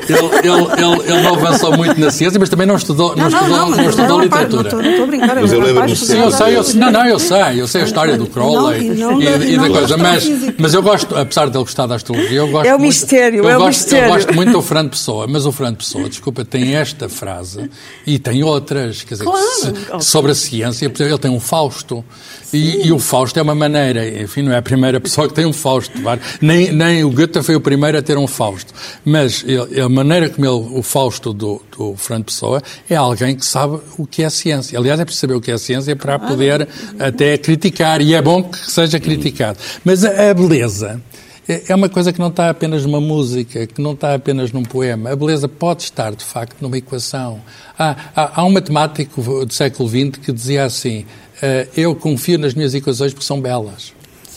ele, 0.09 0.49
ele, 0.49 0.83
ele, 0.85 1.13
ele, 1.13 1.23
não 1.23 1.35
avançou 1.35 1.77
muito 1.77 1.99
na 1.99 2.11
ciência, 2.11 2.39
mas 2.39 2.49
também 2.49 2.67
não 2.67 2.77
estudou, 2.77 3.17
não, 3.17 3.29
Não, 3.29 3.31
não, 3.31 3.39
estudou, 3.41 3.59
não, 3.59 3.71
não, 3.71 3.77
mas 3.79 3.87
estudou 3.89 4.09
não, 4.19 4.21
literatura. 4.25 4.71
Não 4.83 4.91
estou 4.91 5.05
a 5.05 5.07
brincar. 5.07 5.35
Mas 5.37 5.53
eu 5.53 5.61
lembro-me 5.61 5.97
Sim, 5.97 6.19
eu 6.21 6.31
sei, 6.31 6.57
eu, 6.57 6.65
não, 6.75 6.91
não, 6.91 7.07
eu 7.07 7.19
sei, 7.19 7.61
eu 7.61 7.67
sei 7.69 7.83
a 7.83 7.85
história 7.85 8.17
do 8.17 8.27
Crowley 8.27 8.89
Não, 8.91 8.95
e 8.95 8.99
não 8.99 9.23
e, 9.23 9.25
da- 9.25 9.45
e 9.47 9.57
não 9.57 9.63
da 9.65 9.69
da 9.73 9.79
coisa, 9.79 9.97
mas, 9.97 10.25
astrofísica. 10.43 10.55
mas 10.63 10.75
eu 10.75 10.83
gosto, 10.83 11.17
apesar 11.17 11.47
de 11.51 11.57
ele 11.57 11.65
gostar 11.65 11.87
da 11.87 11.95
astrologia, 11.95 12.39
eu 12.39 12.49
gosto 12.49 12.67
É 12.67 12.75
o 12.75 12.79
muito- 12.79 12.89
mistério, 12.93 13.49
é 13.49 13.57
o 13.57 13.61
gosto, 13.61 13.69
mistério. 13.79 14.09
Eu 14.09 14.13
gosto 14.15 14.35
muito 14.35 14.53
do 14.53 14.63
Fernando 14.63 14.91
Pessoa, 14.91 15.27
mas 15.27 15.47
o 15.47 15.53
Fernando 15.53 15.77
Pessoa, 15.77 16.09
desculpa, 16.09 16.45
tem 16.45 16.75
esta 16.75 17.09
frase 17.09 17.71
e 18.07 18.19
tem 18.19 18.43
outras, 18.43 19.03
quer 19.03 19.15
dizer, 19.15 19.25
Claro. 19.25 20.01
se- 20.01 20.07
sobre 20.09 20.33
a 20.33 20.35
ciência, 20.35 20.89
por 20.91 20.97
exemplo, 20.97 21.13
ele 21.15 21.19
tem 21.23 21.31
um 21.31 21.41
Fausto. 21.41 22.05
E, 22.53 22.87
e 22.87 22.93
o 22.93 22.99
Fausto 22.99 23.39
é 23.39 23.43
uma 23.43 23.55
maneira, 23.55 24.07
enfim, 24.23 24.43
não 24.43 24.53
é 24.53 24.59
a 24.59 24.63
primeira 24.63 25.01
pessoa 25.01 25.27
que 25.27 25.33
tem 25.33 25.47
um 25.47 25.55
Fausto. 25.55 25.93
Nem, 26.41 26.71
nem 26.71 27.03
o 27.03 27.11
Goethe 27.11 27.43
foi 27.43 27.57
o 27.57 27.61
primeiro 27.63 27.97
a 27.97 28.03
ter 28.03 28.19
um 28.19 28.27
Fausto. 28.27 28.75
Mas 29.05 29.43
ele- 29.47 29.81
a 29.81 29.89
maneira 29.89 30.29
como 30.29 30.45
ele, 30.45 30.79
o 30.79 30.83
Fausto 30.83 31.33
do, 31.33 31.63
do 31.77 31.95
Fernando 31.97 32.27
Pessoa 32.27 32.63
é 32.91 32.95
alguém 32.95 33.35
que 33.37 33.45
sabe 33.47 33.79
o 33.97 34.07
que 34.07 34.23
é 34.23 34.29
ciência. 34.29 34.79
Aliás, 34.79 35.01
é 35.01 35.05
preciso 35.05 35.23
saber 35.23 35.35
o 35.35 35.41
que 35.41 35.51
é 35.51 35.57
ciência 35.57 35.97
para 35.97 36.19
poder 36.19 36.69
até 36.99 37.39
criticar. 37.39 38.03
E 38.03 38.13
é 38.15 38.21
bom 38.21 38.43
que 38.43 38.71
seja 38.71 39.01
criticado. 39.01 39.59
Mas 39.83 40.05
a, 40.05 40.32
a 40.33 40.35
beleza 40.35 41.01
é 41.49 41.63
é 41.69 41.75
uma 41.75 41.89
coisa 41.89 42.13
que 42.13 42.21
não 42.21 42.29
está 42.29 42.49
apenas 42.51 42.85
numa 42.85 43.01
música, 43.01 43.67
que 43.67 43.83
não 43.83 43.93
está 43.95 44.15
apenas 44.15 44.53
num 44.53 44.63
poema. 44.63 45.11
A 45.11 45.17
beleza 45.17 45.49
pode 45.49 45.83
estar, 45.83 46.15
de 46.15 46.25
facto, 46.25 46.57
numa 46.61 46.79
equação. 46.79 47.41
Há, 47.79 47.97
há, 48.15 48.41
há 48.41 48.45
um 48.45 48.51
matemático 48.51 49.21
do 49.45 49.53
século 49.53 49.89
XX 49.89 50.19
que 50.25 50.31
dizia 50.33 50.65
assim: 50.65 51.05
eh, 51.43 51.67
Eu 51.77 51.97
confio 51.97 52.39
nas 52.39 52.55
minhas 52.55 52.75
equações 52.75 53.13
porque 53.13 53.27
são 53.27 53.41
belas. 53.41 53.93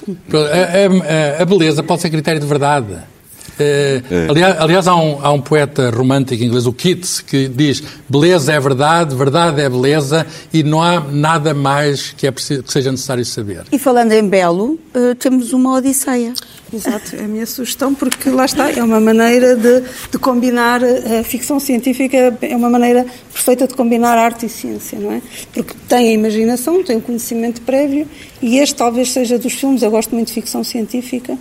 A, 0.07 1.39
a- 1.39 1.41
a 1.43 1.45
beleza 1.45 1.83
pode 1.83 2.01
ser 2.01 2.09
critério 2.09 2.41
de 2.41 2.47
verdade. 2.47 2.95
Eh, 3.59 4.01
aliás, 4.29 4.59
aliás, 4.59 4.87
há, 4.87 4.95
um, 4.95 5.25
há 5.25 5.31
um 5.31 5.41
poeta 5.41 5.89
romântico 5.89 6.43
inglês, 6.43 6.65
o 6.65 6.73
Keats, 6.73 7.21
que 7.21 7.47
diz 7.47 7.81
beleza 8.09 8.53
é 8.53 8.59
verdade, 8.59 9.15
verdade 9.15 9.61
é 9.61 9.69
beleza 9.69 10.25
e 10.53 10.63
não 10.63 10.81
há 10.81 10.99
nada 10.99 11.53
mais 11.53 12.11
que, 12.11 12.27
é 12.27 12.31
preciso, 12.31 12.63
que 12.63 12.71
seja 12.71 12.91
necessário 12.91 13.23
saber. 13.25 13.63
E 13.71 13.79
falando 13.79 14.11
em 14.11 14.27
belo, 14.27 14.79
eh, 14.93 15.15
temos 15.15 15.53
uma 15.53 15.75
Odisseia. 15.75 16.33
Exato, 16.73 17.15
é 17.15 17.23
a 17.23 17.27
minha 17.27 17.45
sugestão, 17.45 17.93
porque 17.93 18.29
lá 18.29 18.45
está, 18.45 18.69
é 18.69 18.83
uma 18.83 18.99
maneira 18.99 19.55
de, 19.55 19.83
de 20.11 20.17
combinar 20.17 20.81
a 20.83 21.23
ficção 21.23 21.59
científica, 21.59 22.37
é 22.41 22.55
uma 22.55 22.69
maneira 22.69 23.05
perfeita 23.31 23.67
de 23.67 23.75
combinar 23.75 24.17
arte 24.17 24.47
e 24.47 24.49
ciência, 24.49 24.99
não 24.99 25.11
é? 25.11 25.21
Porque 25.53 25.73
tem 25.87 26.09
a 26.09 26.11
imaginação, 26.11 26.83
tem 26.83 26.97
o 26.97 27.01
conhecimento 27.01 27.61
prévio, 27.61 28.07
e 28.41 28.57
este 28.57 28.75
talvez 28.75 29.11
seja 29.11 29.37
dos 29.37 29.53
filmes, 29.53 29.83
eu 29.83 29.91
gosto 29.91 30.13
muito 30.13 30.27
de 30.27 30.33
ficção 30.33 30.63
científica, 30.63 31.37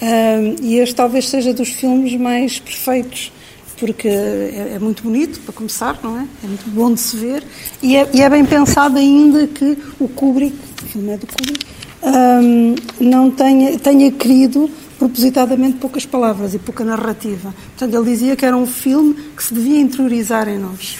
ahm, 0.00 0.56
e 0.62 0.76
este 0.76 0.94
talvez 0.94 1.28
seja 1.28 1.52
dos 1.52 1.68
filmes 1.68 2.14
mais 2.18 2.58
perfeitos, 2.58 3.32
porque 3.78 4.08
é, 4.08 4.72
é 4.74 4.78
muito 4.78 5.02
bonito, 5.02 5.40
para 5.40 5.52
começar, 5.52 5.98
não 6.02 6.18
é? 6.18 6.26
É 6.42 6.46
muito 6.46 6.68
bom 6.70 6.92
de 6.92 7.00
se 7.00 7.16
ver, 7.16 7.42
e 7.82 7.96
é, 7.96 8.08
e 8.12 8.22
é 8.22 8.28
bem 8.28 8.44
pensado 8.44 8.98
ainda 8.98 9.46
que 9.46 9.78
o 9.98 10.08
Kubrick, 10.08 10.56
o 10.82 10.86
filme 10.86 11.10
é 11.10 11.16
do 11.16 11.26
Kubrick, 11.26 11.66
hum, 12.02 12.74
não 13.00 13.30
tenha, 13.30 13.78
tenha 13.78 14.10
querido 14.12 14.70
propositadamente 14.98 15.78
poucas 15.78 16.04
palavras 16.04 16.54
e 16.54 16.58
pouca 16.58 16.84
narrativa. 16.84 17.54
Portanto, 17.76 17.94
ele 17.94 18.10
dizia 18.10 18.34
que 18.34 18.44
era 18.44 18.56
um 18.56 18.66
filme 18.66 19.14
que 19.36 19.42
se 19.42 19.54
devia 19.54 19.80
interiorizar 19.80 20.48
em 20.48 20.58
nós. 20.58 20.96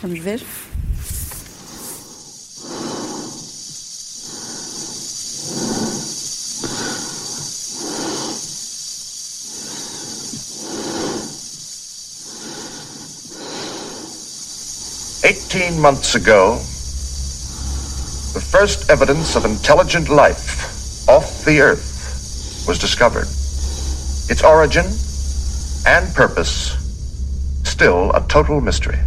Vamos 0.00 0.20
ver? 0.20 0.40
Eighteen 15.64 15.80
months 15.80 16.14
ago, 16.14 16.56
the 18.34 18.46
first 18.52 18.90
evidence 18.90 19.34
of 19.34 19.46
intelligent 19.46 20.10
life 20.10 21.08
off 21.08 21.42
the 21.46 21.58
Earth 21.58 22.64
was 22.68 22.78
discovered. 22.78 23.26
Its 24.28 24.44
origin 24.44 24.84
and 25.86 26.14
purpose 26.14 26.76
still 27.64 28.12
a 28.12 28.20
total 28.28 28.60
mystery. 28.60 28.98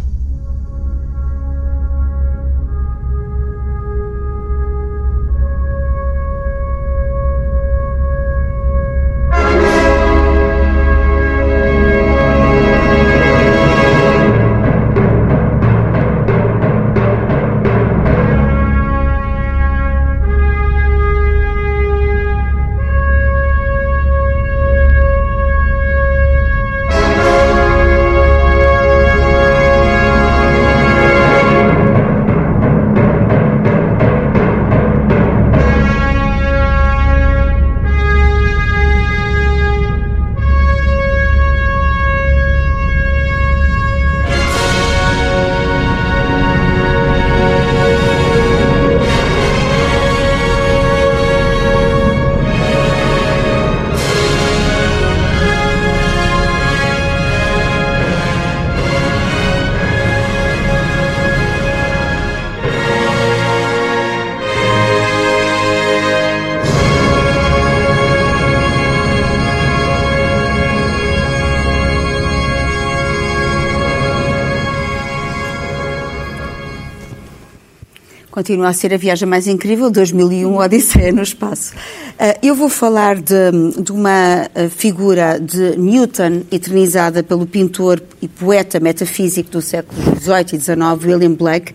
Continua 78.38 78.68
a 78.68 78.72
ser 78.72 78.94
a 78.94 78.96
viagem 78.96 79.28
mais 79.28 79.48
incrível, 79.48 79.90
2001, 79.90 80.58
Odisseia 80.58 81.10
no 81.10 81.22
Espaço. 81.22 81.72
Uh, 81.74 82.38
eu 82.40 82.54
vou 82.54 82.68
falar 82.68 83.16
de, 83.16 83.50
de 83.82 83.90
uma 83.90 84.48
uh, 84.54 84.70
figura 84.70 85.40
de 85.40 85.76
Newton, 85.76 86.42
eternizada 86.48 87.20
pelo 87.24 87.44
pintor 87.44 88.00
e 88.22 88.28
poeta 88.28 88.78
metafísico 88.78 89.50
do 89.50 89.60
século 89.60 90.00
XVIII 90.20 90.54
e 90.54 90.60
XIX, 90.60 91.04
William 91.04 91.32
Blake, 91.32 91.74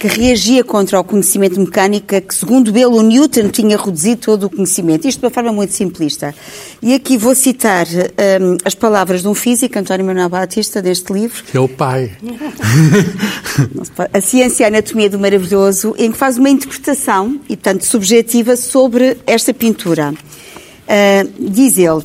que 0.00 0.08
reagia 0.08 0.64
contra 0.64 0.98
o 0.98 1.04
conhecimento 1.04 1.60
mecânico 1.60 2.18
que, 2.22 2.34
segundo 2.34 2.70
ele, 2.74 2.86
o 2.86 3.02
Newton 3.02 3.50
tinha 3.50 3.76
reduzido 3.76 4.22
todo 4.22 4.44
o 4.44 4.50
conhecimento. 4.50 5.06
Isto 5.06 5.20
de 5.20 5.26
uma 5.26 5.30
forma 5.30 5.52
muito 5.52 5.74
simplista. 5.74 6.34
E 6.80 6.94
aqui 6.94 7.18
vou 7.18 7.34
citar 7.34 7.86
um, 7.86 8.56
as 8.64 8.74
palavras 8.74 9.20
de 9.20 9.28
um 9.28 9.34
físico, 9.34 9.78
António 9.78 10.06
Manuel 10.06 10.30
Batista, 10.30 10.80
deste 10.80 11.12
livro. 11.12 11.44
Que 11.44 11.58
é 11.58 11.60
o 11.60 11.68
pai. 11.68 12.12
a 14.10 14.20
Ciência 14.22 14.62
e 14.62 14.64
a 14.64 14.68
Anatomia 14.68 15.10
do 15.10 15.18
Maravilhoso, 15.18 15.94
em 15.98 16.10
que 16.10 16.16
faz 16.16 16.38
uma 16.38 16.48
interpretação, 16.48 17.38
e 17.46 17.54
tanto 17.54 17.84
subjetiva, 17.84 18.56
sobre 18.56 19.18
esta 19.26 19.52
pintura. 19.52 20.14
Uh, 20.14 21.50
diz 21.50 21.76
ele, 21.76 22.02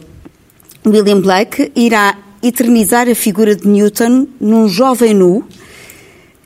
William 0.86 1.22
Blake 1.22 1.72
irá 1.74 2.18
eternizar 2.44 3.08
a 3.08 3.16
figura 3.16 3.56
de 3.56 3.66
Newton 3.66 4.28
num 4.40 4.68
jovem 4.68 5.14
nu, 5.14 5.46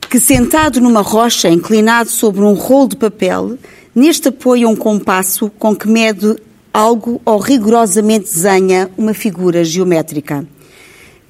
que 0.09 0.19
sentado 0.19 0.81
numa 0.81 1.01
rocha, 1.01 1.49
inclinado 1.49 2.09
sobre 2.09 2.41
um 2.41 2.53
rolo 2.53 2.89
de 2.89 2.95
papel, 2.95 3.59
neste 3.93 4.29
apoia 4.29 4.67
um 4.67 4.75
compasso 4.75 5.51
com 5.59 5.75
que 5.75 5.87
mede 5.87 6.35
algo 6.73 7.21
ou 7.23 7.37
rigorosamente 7.37 8.33
desenha 8.33 8.89
uma 8.97 9.13
figura 9.13 9.63
geométrica. 9.63 10.47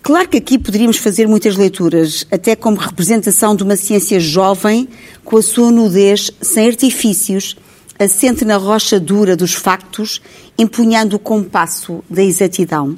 Claro 0.01 0.29
que 0.29 0.37
aqui 0.37 0.57
poderíamos 0.57 0.95
fazer 0.95 1.27
muitas 1.27 1.57
leituras, 1.57 2.25
até 2.31 2.55
como 2.55 2.77
representação 2.77 3.53
de 3.53 3.63
uma 3.63 3.75
ciência 3.75 4.17
jovem, 4.17 4.87
com 5.25 5.35
a 5.35 5.41
sua 5.41 5.71
nudez, 5.71 6.31
sem 6.41 6.67
artifícios, 6.67 7.57
assente 7.99 8.45
na 8.45 8.55
rocha 8.55 8.97
dura 8.97 9.35
dos 9.35 9.53
factos, 9.53 10.21
empunhando 10.57 11.17
o 11.17 11.19
compasso 11.19 12.01
da 12.09 12.23
exatidão. 12.23 12.97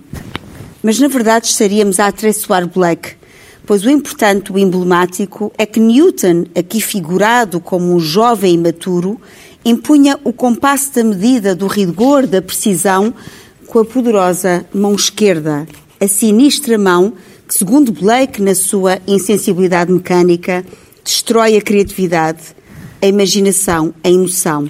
Mas, 0.84 1.00
na 1.00 1.08
verdade, 1.08 1.48
estaríamos 1.48 2.00
a 2.00 2.06
atraiçoar 2.06 2.68
Blake, 2.68 3.16
pois 3.72 3.86
o 3.86 3.90
importante, 3.90 4.52
o 4.52 4.60
emblemático, 4.60 5.50
é 5.58 5.66
que 5.66 5.80
Newton, 5.80 6.44
aqui 6.54 6.82
figurado 6.82 7.62
como 7.62 7.96
um 7.96 8.02
jovem 8.02 8.56
imaturo, 8.56 9.18
impunha 9.64 10.20
o 10.26 10.34
compasso 10.34 10.94
da 10.94 11.02
medida, 11.02 11.56
do 11.56 11.68
rigor, 11.68 12.28
da 12.28 12.42
precisão, 12.42 13.14
com 13.68 13.80
a 13.80 13.86
poderosa 13.86 14.66
mão 14.74 14.94
esquerda, 14.94 15.66
a 16.02 16.06
sinistra 16.06 16.78
mão 16.78 17.14
que, 17.48 17.56
segundo 17.56 17.94
Blake, 17.94 18.42
na 18.42 18.54
sua 18.54 19.00
insensibilidade 19.08 19.90
mecânica, 19.90 20.66
destrói 21.02 21.56
a 21.56 21.62
criatividade, 21.62 22.54
a 23.02 23.08
imaginação, 23.08 23.94
a 24.04 24.10
emoção. 24.10 24.68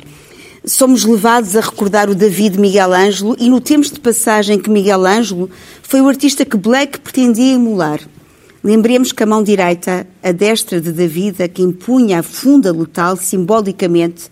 Somos 0.63 1.05
levados 1.05 1.55
a 1.55 1.61
recordar 1.61 2.07
o 2.07 2.13
David 2.13 2.59
Miguel 2.59 2.93
Ângelo 2.93 3.35
e 3.39 3.49
notemos 3.49 3.89
de 3.89 3.99
passagem 3.99 4.59
que 4.59 4.69
Miguel 4.69 5.03
Ângelo 5.07 5.49
foi 5.81 6.01
o 6.01 6.07
artista 6.07 6.45
que 6.45 6.55
Blake 6.55 6.99
pretendia 6.99 7.55
emular. 7.55 7.99
Lembremos 8.63 9.11
que 9.11 9.23
a 9.23 9.25
mão 9.25 9.41
direita, 9.41 10.05
a 10.21 10.31
destra 10.31 10.79
de 10.79 10.91
David, 10.91 11.41
a 11.41 11.47
que 11.47 11.63
impunha 11.63 12.19
a 12.19 12.23
funda 12.23 12.71
lutal 12.71 13.17
simbolicamente, 13.17 14.29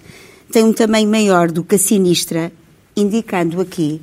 tem 0.52 0.64
um 0.64 0.72
tamanho 0.72 1.10
maior 1.10 1.50
do 1.50 1.64
que 1.64 1.76
a 1.76 1.80
sinistra, 1.80 2.52
indicando 2.96 3.60
aqui 3.60 4.00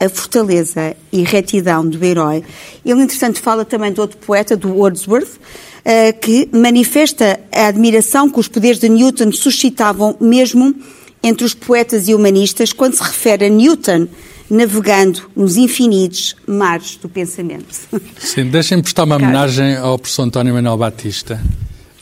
a 0.00 0.08
fortaleza 0.08 0.96
e 1.12 1.22
retidão 1.22 1.86
do 1.86 2.02
herói. 2.02 2.42
Ele, 2.84 3.02
entretanto, 3.02 3.40
fala 3.40 3.66
também 3.66 3.92
de 3.92 4.00
outro 4.00 4.16
poeta, 4.18 4.56
do 4.56 4.72
Wordsworth, 4.72 5.38
eh, 5.84 6.12
que 6.12 6.48
manifesta 6.52 7.38
a 7.52 7.66
admiração 7.66 8.30
que 8.30 8.40
os 8.40 8.48
poderes 8.48 8.78
de 8.78 8.88
Newton 8.88 9.30
suscitavam 9.30 10.16
mesmo 10.18 10.74
entre 11.22 11.44
os 11.44 11.54
poetas 11.54 12.08
e 12.08 12.14
humanistas 12.14 12.72
quando 12.72 12.94
se 12.94 13.02
refere 13.02 13.46
a 13.46 13.48
Newton 13.48 14.06
navegando 14.48 15.30
nos 15.34 15.56
infinitos 15.56 16.36
mares 16.46 16.96
do 16.96 17.08
pensamento. 17.08 17.74
Sim, 18.18 18.48
deixem-me 18.48 18.82
prestar 18.82 19.04
uma 19.04 19.16
homenagem 19.16 19.76
ao 19.76 19.98
professor 19.98 20.22
António 20.22 20.54
Manuel 20.54 20.76
Batista, 20.76 21.40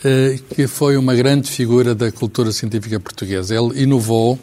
eh, 0.04 0.38
que 0.54 0.66
foi 0.66 0.96
uma 0.96 1.14
grande 1.14 1.50
figura 1.50 1.94
da 1.94 2.12
cultura 2.12 2.52
científica 2.52 3.00
portuguesa. 3.00 3.54
Ele 3.54 3.82
inovou 3.82 4.38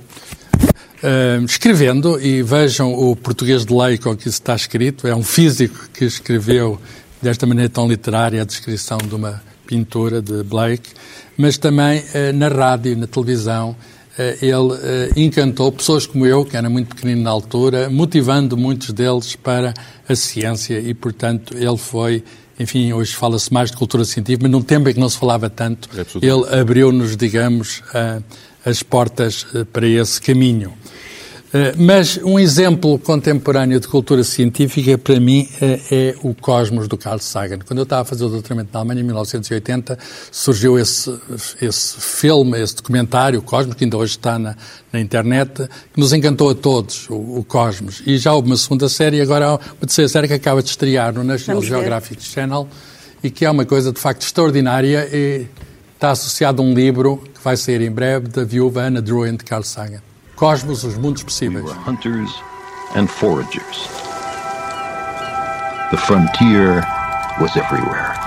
Uh, 1.04 1.44
escrevendo, 1.46 2.22
e 2.22 2.44
vejam 2.44 2.94
o 2.94 3.16
português 3.16 3.66
de 3.66 3.74
lei 3.74 3.98
com 3.98 4.16
que 4.16 4.28
isso 4.28 4.40
está 4.40 4.56
escrito, 4.56 5.08
é 5.08 5.16
um 5.16 5.24
físico 5.24 5.90
que 5.92 6.06
escreveu 6.06 6.80
desta 7.20 7.48
maneira 7.48 7.70
tão 7.70 7.88
literária 7.88 8.40
a 8.40 8.46
descrição 8.46 9.00
de 9.00 9.16
uma 9.16 9.42
pintura 9.66 10.22
de 10.22 10.44
Blake, 10.44 10.92
mas 11.36 11.58
também 11.58 12.02
uh, 12.02 12.34
na 12.36 12.50
rádio, 12.50 12.96
na 12.96 13.08
televisão, 13.08 13.76
eh, 13.80 13.91
ele 14.18 14.74
eh, 14.82 15.10
encantou 15.16 15.72
pessoas 15.72 16.06
como 16.06 16.26
eu, 16.26 16.44
que 16.44 16.58
era 16.58 16.70
muito 16.70 16.96
pequenino 16.96 17.22
na 17.22 17.30
altura, 17.30 17.90
motivando 17.90 18.58
muitos 18.58 18.92
deles 18.92 19.36
para 19.36 19.74
a 20.08 20.16
ciência 20.16 20.80
e, 20.80 20.94
portanto, 20.94 21.56
ele 21.58 21.78
foi, 21.78 22.24
enfim, 22.60 22.92
hoje 22.94 23.14
fala-se 23.14 23.52
mais 23.54 23.72
de 23.72 23.78
cultura 23.78 24.04
científica, 24.04 24.44
mas 24.44 24.52
num 24.52 24.62
tempo 24.62 24.90
em 24.90 24.94
que 24.94 25.00
não 25.00 25.10
se 25.10 25.18
falava 25.18 25.50
tanto, 25.50 25.90
ele 26.22 26.60
abriu-nos, 26.60 27.16
digamos, 27.16 27.82
as 28.66 28.84
portas 28.84 29.48
eh, 29.56 29.64
para 29.64 29.88
esse 29.88 30.22
caminho. 30.22 30.74
Eh, 31.54 31.74
mas 31.78 32.18
um 32.24 32.40
exemplo 32.40 32.98
contemporâneo 32.98 33.78
de 33.78 33.86
cultura 33.86 34.24
científica, 34.24 34.98
para 34.98 35.20
mim, 35.20 35.50
eh, 35.62 35.82
é 35.92 36.16
o 36.24 36.34
Cosmos 36.34 36.88
do 36.88 36.98
Carl 36.98 37.20
Sagan. 37.20 37.60
Quando 37.60 37.80
eu 37.80 37.84
estava 37.84 38.04
a 38.04 38.06
fazer 38.06 38.24
o 38.24 38.30
doutoramento 38.30 38.70
na 38.72 38.80
Alemanha, 38.80 39.02
em 39.02 39.04
1980, 39.04 40.00
surgiu 40.32 40.80
esse, 40.80 41.14
esse 41.62 42.00
filme, 42.00 42.58
esse 42.58 42.78
documentário, 42.78 43.40
o 43.40 43.42
Cosmos, 43.42 43.76
que 43.76 43.84
ainda 43.84 43.98
hoje 43.98 44.12
está 44.12 44.40
na, 44.40 44.56
na 44.94 45.02
internet, 45.02 45.68
que 45.94 46.00
nos 46.00 46.14
encantou 46.14 46.50
a 46.50 46.56
todos, 46.56 47.10
o, 47.10 47.16
o, 47.40 47.44
Cosmos. 47.44 48.02
E 48.06 48.18
já 48.18 48.34
houve 48.34 48.48
uma 48.48 48.58
segunda 48.58 48.88
série, 48.88 49.18
e 49.18 49.22
agora 49.22 49.48
há 49.48 49.56
uma 49.56 49.82
terceira 49.82 50.08
série 50.08 50.28
que 50.30 50.34
acaba 50.34 50.64
de 50.64 50.70
estrear 50.70 51.14
no 51.14 51.24
National 51.24 51.62
Geographic 51.62 52.24
Channel, 52.24 52.66
e 53.22 53.30
que 53.30 53.44
é 53.44 53.52
uma 53.52 53.66
coisa, 53.66 53.92
de 53.92 54.00
facto, 54.00 54.22
extraordinária 54.22 55.06
e 55.12 55.48
está 55.96 56.12
associado 56.12 56.62
a 56.62 56.66
um 56.66 56.74
livro 56.74 57.18
que 57.18 57.44
vai 57.44 57.58
sair 57.58 57.82
em 57.82 57.92
breve, 57.92 58.30
da 58.30 58.46
viúva 58.46 58.84
Anna 58.84 59.02
Druin 59.02 59.36
de 59.36 59.44
Carl 59.44 59.64
Sagan. 59.64 60.11
Cosmos, 60.42 60.84
os 60.84 60.98
mundos 60.98 61.22
possíveis. 61.22 61.64
We 61.64 61.72
hunters 61.72 62.42
and 62.96 63.08
foragers. 63.08 63.88
The 65.92 65.98
frontier 65.98 66.82
was 67.40 67.56
everywhere. 67.56 68.18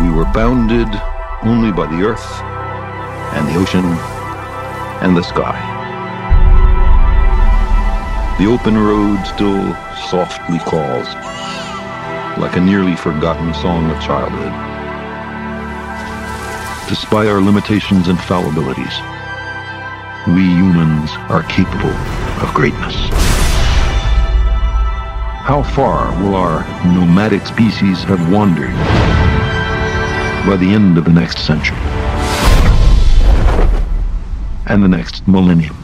We 0.00 0.10
were 0.14 0.26
bounded 0.32 0.86
only 1.42 1.72
by 1.72 1.86
the 1.86 2.04
earth 2.04 2.24
and 3.34 3.48
the 3.48 3.58
ocean 3.58 3.84
and 5.02 5.16
the 5.16 5.24
sky. 5.24 5.58
The 8.38 8.46
open 8.46 8.78
road 8.78 9.18
still 9.26 9.74
softly 10.08 10.60
calls, 10.70 11.08
like 12.38 12.54
a 12.54 12.60
nearly 12.60 12.94
forgotten 12.94 13.52
song 13.54 13.90
of 13.90 14.00
childhood. 14.00 14.54
Despite 16.88 17.26
our 17.26 17.40
limitations 17.40 18.06
and 18.06 18.18
fallibilities, 18.18 19.09
we 20.26 20.42
humans 20.42 21.10
are 21.30 21.42
capable 21.44 21.90
of 22.42 22.52
greatness. 22.52 22.94
How 25.42 25.62
far 25.74 26.10
will 26.22 26.34
our 26.34 26.62
nomadic 26.84 27.46
species 27.46 28.02
have 28.04 28.30
wandered 28.30 28.74
by 30.46 30.56
the 30.56 30.66
end 30.66 30.98
of 30.98 31.06
the 31.06 31.10
next 31.10 31.46
century 31.46 31.78
and 34.66 34.82
the 34.82 34.88
next 34.88 35.26
millennium? 35.26 35.76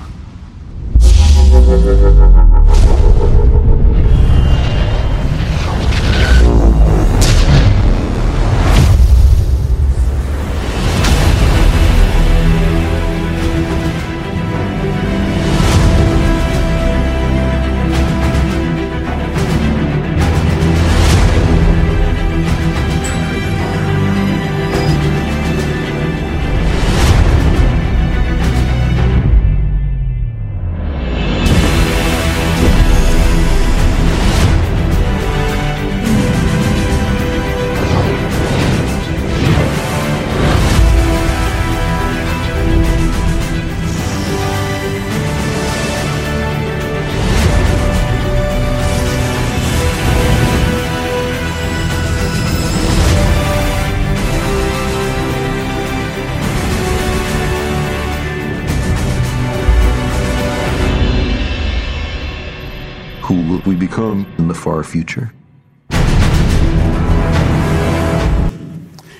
Future? 64.86 65.28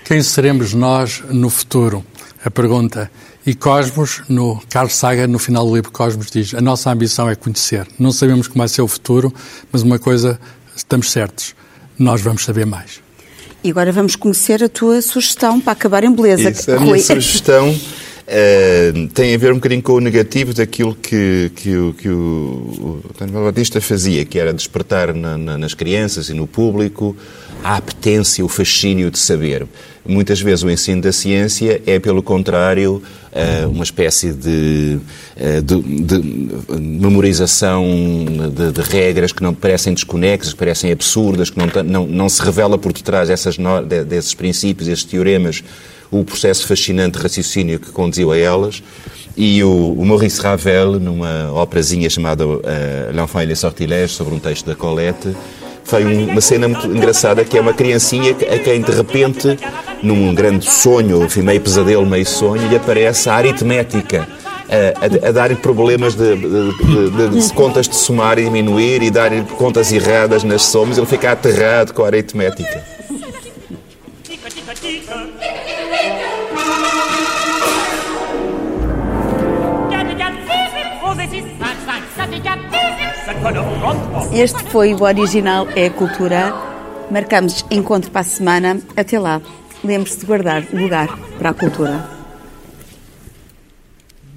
Quem 0.05 0.23
seremos 0.23 0.73
nós 0.73 1.23
no 1.31 1.51
futuro? 1.51 2.05
A 2.45 2.51
pergunta. 2.51 3.11
E 3.45 3.55
Cosmos, 3.55 4.23
no 4.29 4.63
Carl 4.69 4.89
Sagan, 4.89 5.27
no 5.27 5.39
final 5.39 5.67
do 5.67 5.75
livro 5.75 5.91
Cosmos, 5.91 6.31
diz: 6.31 6.55
A 6.55 6.61
nossa 6.61 6.91
ambição 6.91 7.29
é 7.29 7.35
conhecer. 7.35 7.87
Não 7.99 8.13
sabemos 8.13 8.47
como 8.47 8.59
vai 8.59 8.69
ser 8.69 8.83
o 8.83 8.89
futuro, 8.89 9.35
mas 9.73 9.83
uma 9.83 9.99
coisa 9.99 10.39
estamos 10.77 11.11
certos: 11.11 11.55
nós 11.99 12.21
vamos 12.21 12.45
saber 12.45 12.67
mais. 12.67 13.01
E 13.65 13.71
agora 13.71 13.91
vamos 13.91 14.15
conhecer 14.15 14.63
a 14.63 14.69
tua 14.69 15.03
sugestão 15.03 15.61
para 15.61 15.73
acabar 15.73 16.05
em 16.05 16.15
beleza. 16.15 16.51
Isso, 16.51 16.71
a 16.71 16.79
minha 16.79 16.99
sugestão 17.01 17.77
uh, 18.27 19.09
tem 19.09 19.35
a 19.35 19.39
ver 19.39 19.53
um 19.53 19.57
bocadinho 19.57 19.83
com 19.83 19.93
o 19.93 20.01
negativo 20.01 20.53
daquilo 20.53 20.95
que, 20.95 21.51
que, 21.55 21.77
o, 21.77 21.95
que 21.95 22.09
o, 22.09 23.03
Batista 23.45 23.81
fazia, 23.81 24.25
que 24.25 24.39
era 24.39 24.53
despertar 24.53 25.15
na, 25.15 25.39
na, 25.39 25.59
nas 25.59 25.75
crianças 25.75 26.29
e 26.29 26.35
no 26.35 26.47
público 26.47 27.17
a 27.63 27.77
apetência, 27.77 28.45
o 28.45 28.49
fascínio 28.49 29.11
de 29.11 29.19
saber. 29.19 29.67
Muitas 30.09 30.41
vezes 30.41 30.63
o 30.63 30.71
ensino 30.71 31.03
da 31.03 31.13
ciência 31.13 31.83
é, 31.85 31.99
pelo 31.99 32.23
contrário, 32.23 33.03
eh, 33.33 33.67
uma 33.67 33.83
espécie 33.83 34.33
de, 34.33 34.99
eh, 35.37 35.61
de, 35.61 35.81
de 35.83 36.21
memorização 36.79 37.85
de, 38.55 38.73
de, 38.73 38.81
regras 38.81 39.33
que 39.33 39.43
não 39.43 39.53
parecem 39.53 39.93
desconexas, 39.93 40.53
que 40.53 40.59
parecem 40.59 40.93
absurdas, 40.93 41.51
que 41.51 41.59
não, 41.59 41.67
não, 41.85 42.07
não 42.07 42.29
se 42.29 42.41
revela 42.41 42.79
por 42.79 42.93
detrás 42.93 43.29
dessas, 43.29 43.57
desses 44.07 44.33
princípios, 44.33 44.89
esses 44.89 45.05
teoremas, 45.05 45.63
o 46.11 46.25
processo 46.25 46.67
fascinante 46.67 47.17
de 47.17 47.23
raciocínio 47.23 47.79
que 47.79 47.91
conduziu 47.91 48.33
a 48.33 48.39
elas. 48.39 48.83
E 49.37 49.63
o, 49.63 49.93
o 49.93 50.05
Maurice 50.05 50.41
Ravel, 50.41 50.99
numa 50.99 51.53
operazinha 51.53 52.09
chamada 52.09 52.47
uh, 52.47 52.61
L'Enfant 53.13 53.43
et 53.43 53.47
les 53.47 53.59
Sortilèges, 53.59 54.13
sobre 54.13 54.35
um 54.35 54.39
texto 54.39 54.65
da 54.65 54.75
Colette, 54.75 55.37
foi 55.85 56.05
uma 56.05 56.41
cena 56.41 56.67
muito 56.69 56.87
engraçada 56.87 57.45
que 57.45 57.57
é 57.57 57.61
uma 57.61 57.73
criancinha 57.73 58.33
a 58.33 58.59
quem 58.59 58.81
de 58.81 58.91
repente, 58.91 59.59
num 60.03 60.35
grande 60.35 60.65
sonho, 60.65 61.23
enfim, 61.23 61.43
meio 61.43 61.61
pesadelo, 61.61 62.05
meio 62.05 62.27
sonho, 62.27 62.67
lhe 62.69 62.77
aparece 62.77 63.29
a 63.29 63.35
aritmética. 63.35 64.27
A, 64.69 65.27
a, 65.27 65.29
a 65.29 65.33
dar 65.33 65.55
problemas 65.57 66.17
de, 66.17 66.35
de, 66.35 67.31
de, 67.31 67.41
de, 67.41 67.53
contas 67.53 67.89
de 67.89 67.95
somar 67.95 68.37
e 68.37 68.45
diminuir 68.45 69.01
e 69.01 69.13
dar 69.13 69.31
contas 69.57 69.93
erradas 69.93 70.43
nas 70.43 70.63
somas, 70.63 70.99
ele 70.99 71.07
fica 71.07 71.31
aterrado 71.31 71.95
com 71.95 72.03
a 72.03 72.07
aritmética. 72.07 72.96
Este 84.39 84.63
foi 84.65 84.93
o 84.93 85.03
Original 85.03 85.67
é 85.75 85.87
a 85.87 85.91
Cultura. 85.91 86.53
Marcamos 87.11 87.65
encontro 87.71 88.11
para 88.11 88.21
a 88.21 88.25
semana. 88.25 88.79
Até 88.95 89.19
lá. 89.19 89.41
Lembre-se 89.83 90.21
de 90.21 90.27
guardar 90.27 90.63
lugar 90.75 91.09
para 91.39 91.51
a 91.51 91.55
cultura. 91.55 92.07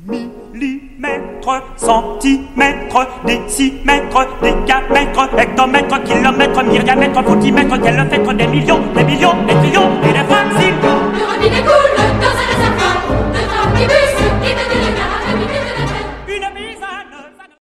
Millimètres, 0.07 1.63
centimètres, 1.75 3.07
décimètres, 3.25 4.27
décamètres, 4.41 5.29
hectomètres, 5.37 6.03
kilomètres, 6.03 6.63
myriamètres, 6.63 7.23
foutimètres, 7.25 7.81
kilomètres, 7.81 8.33
des 8.35 8.47
millions, 8.47 8.79
des 8.95 9.03
millions, 9.03 9.45
des 9.47 9.55
trillions 9.55 10.01
et 10.03 10.13
des 10.13 10.23
fraction 10.23 11.88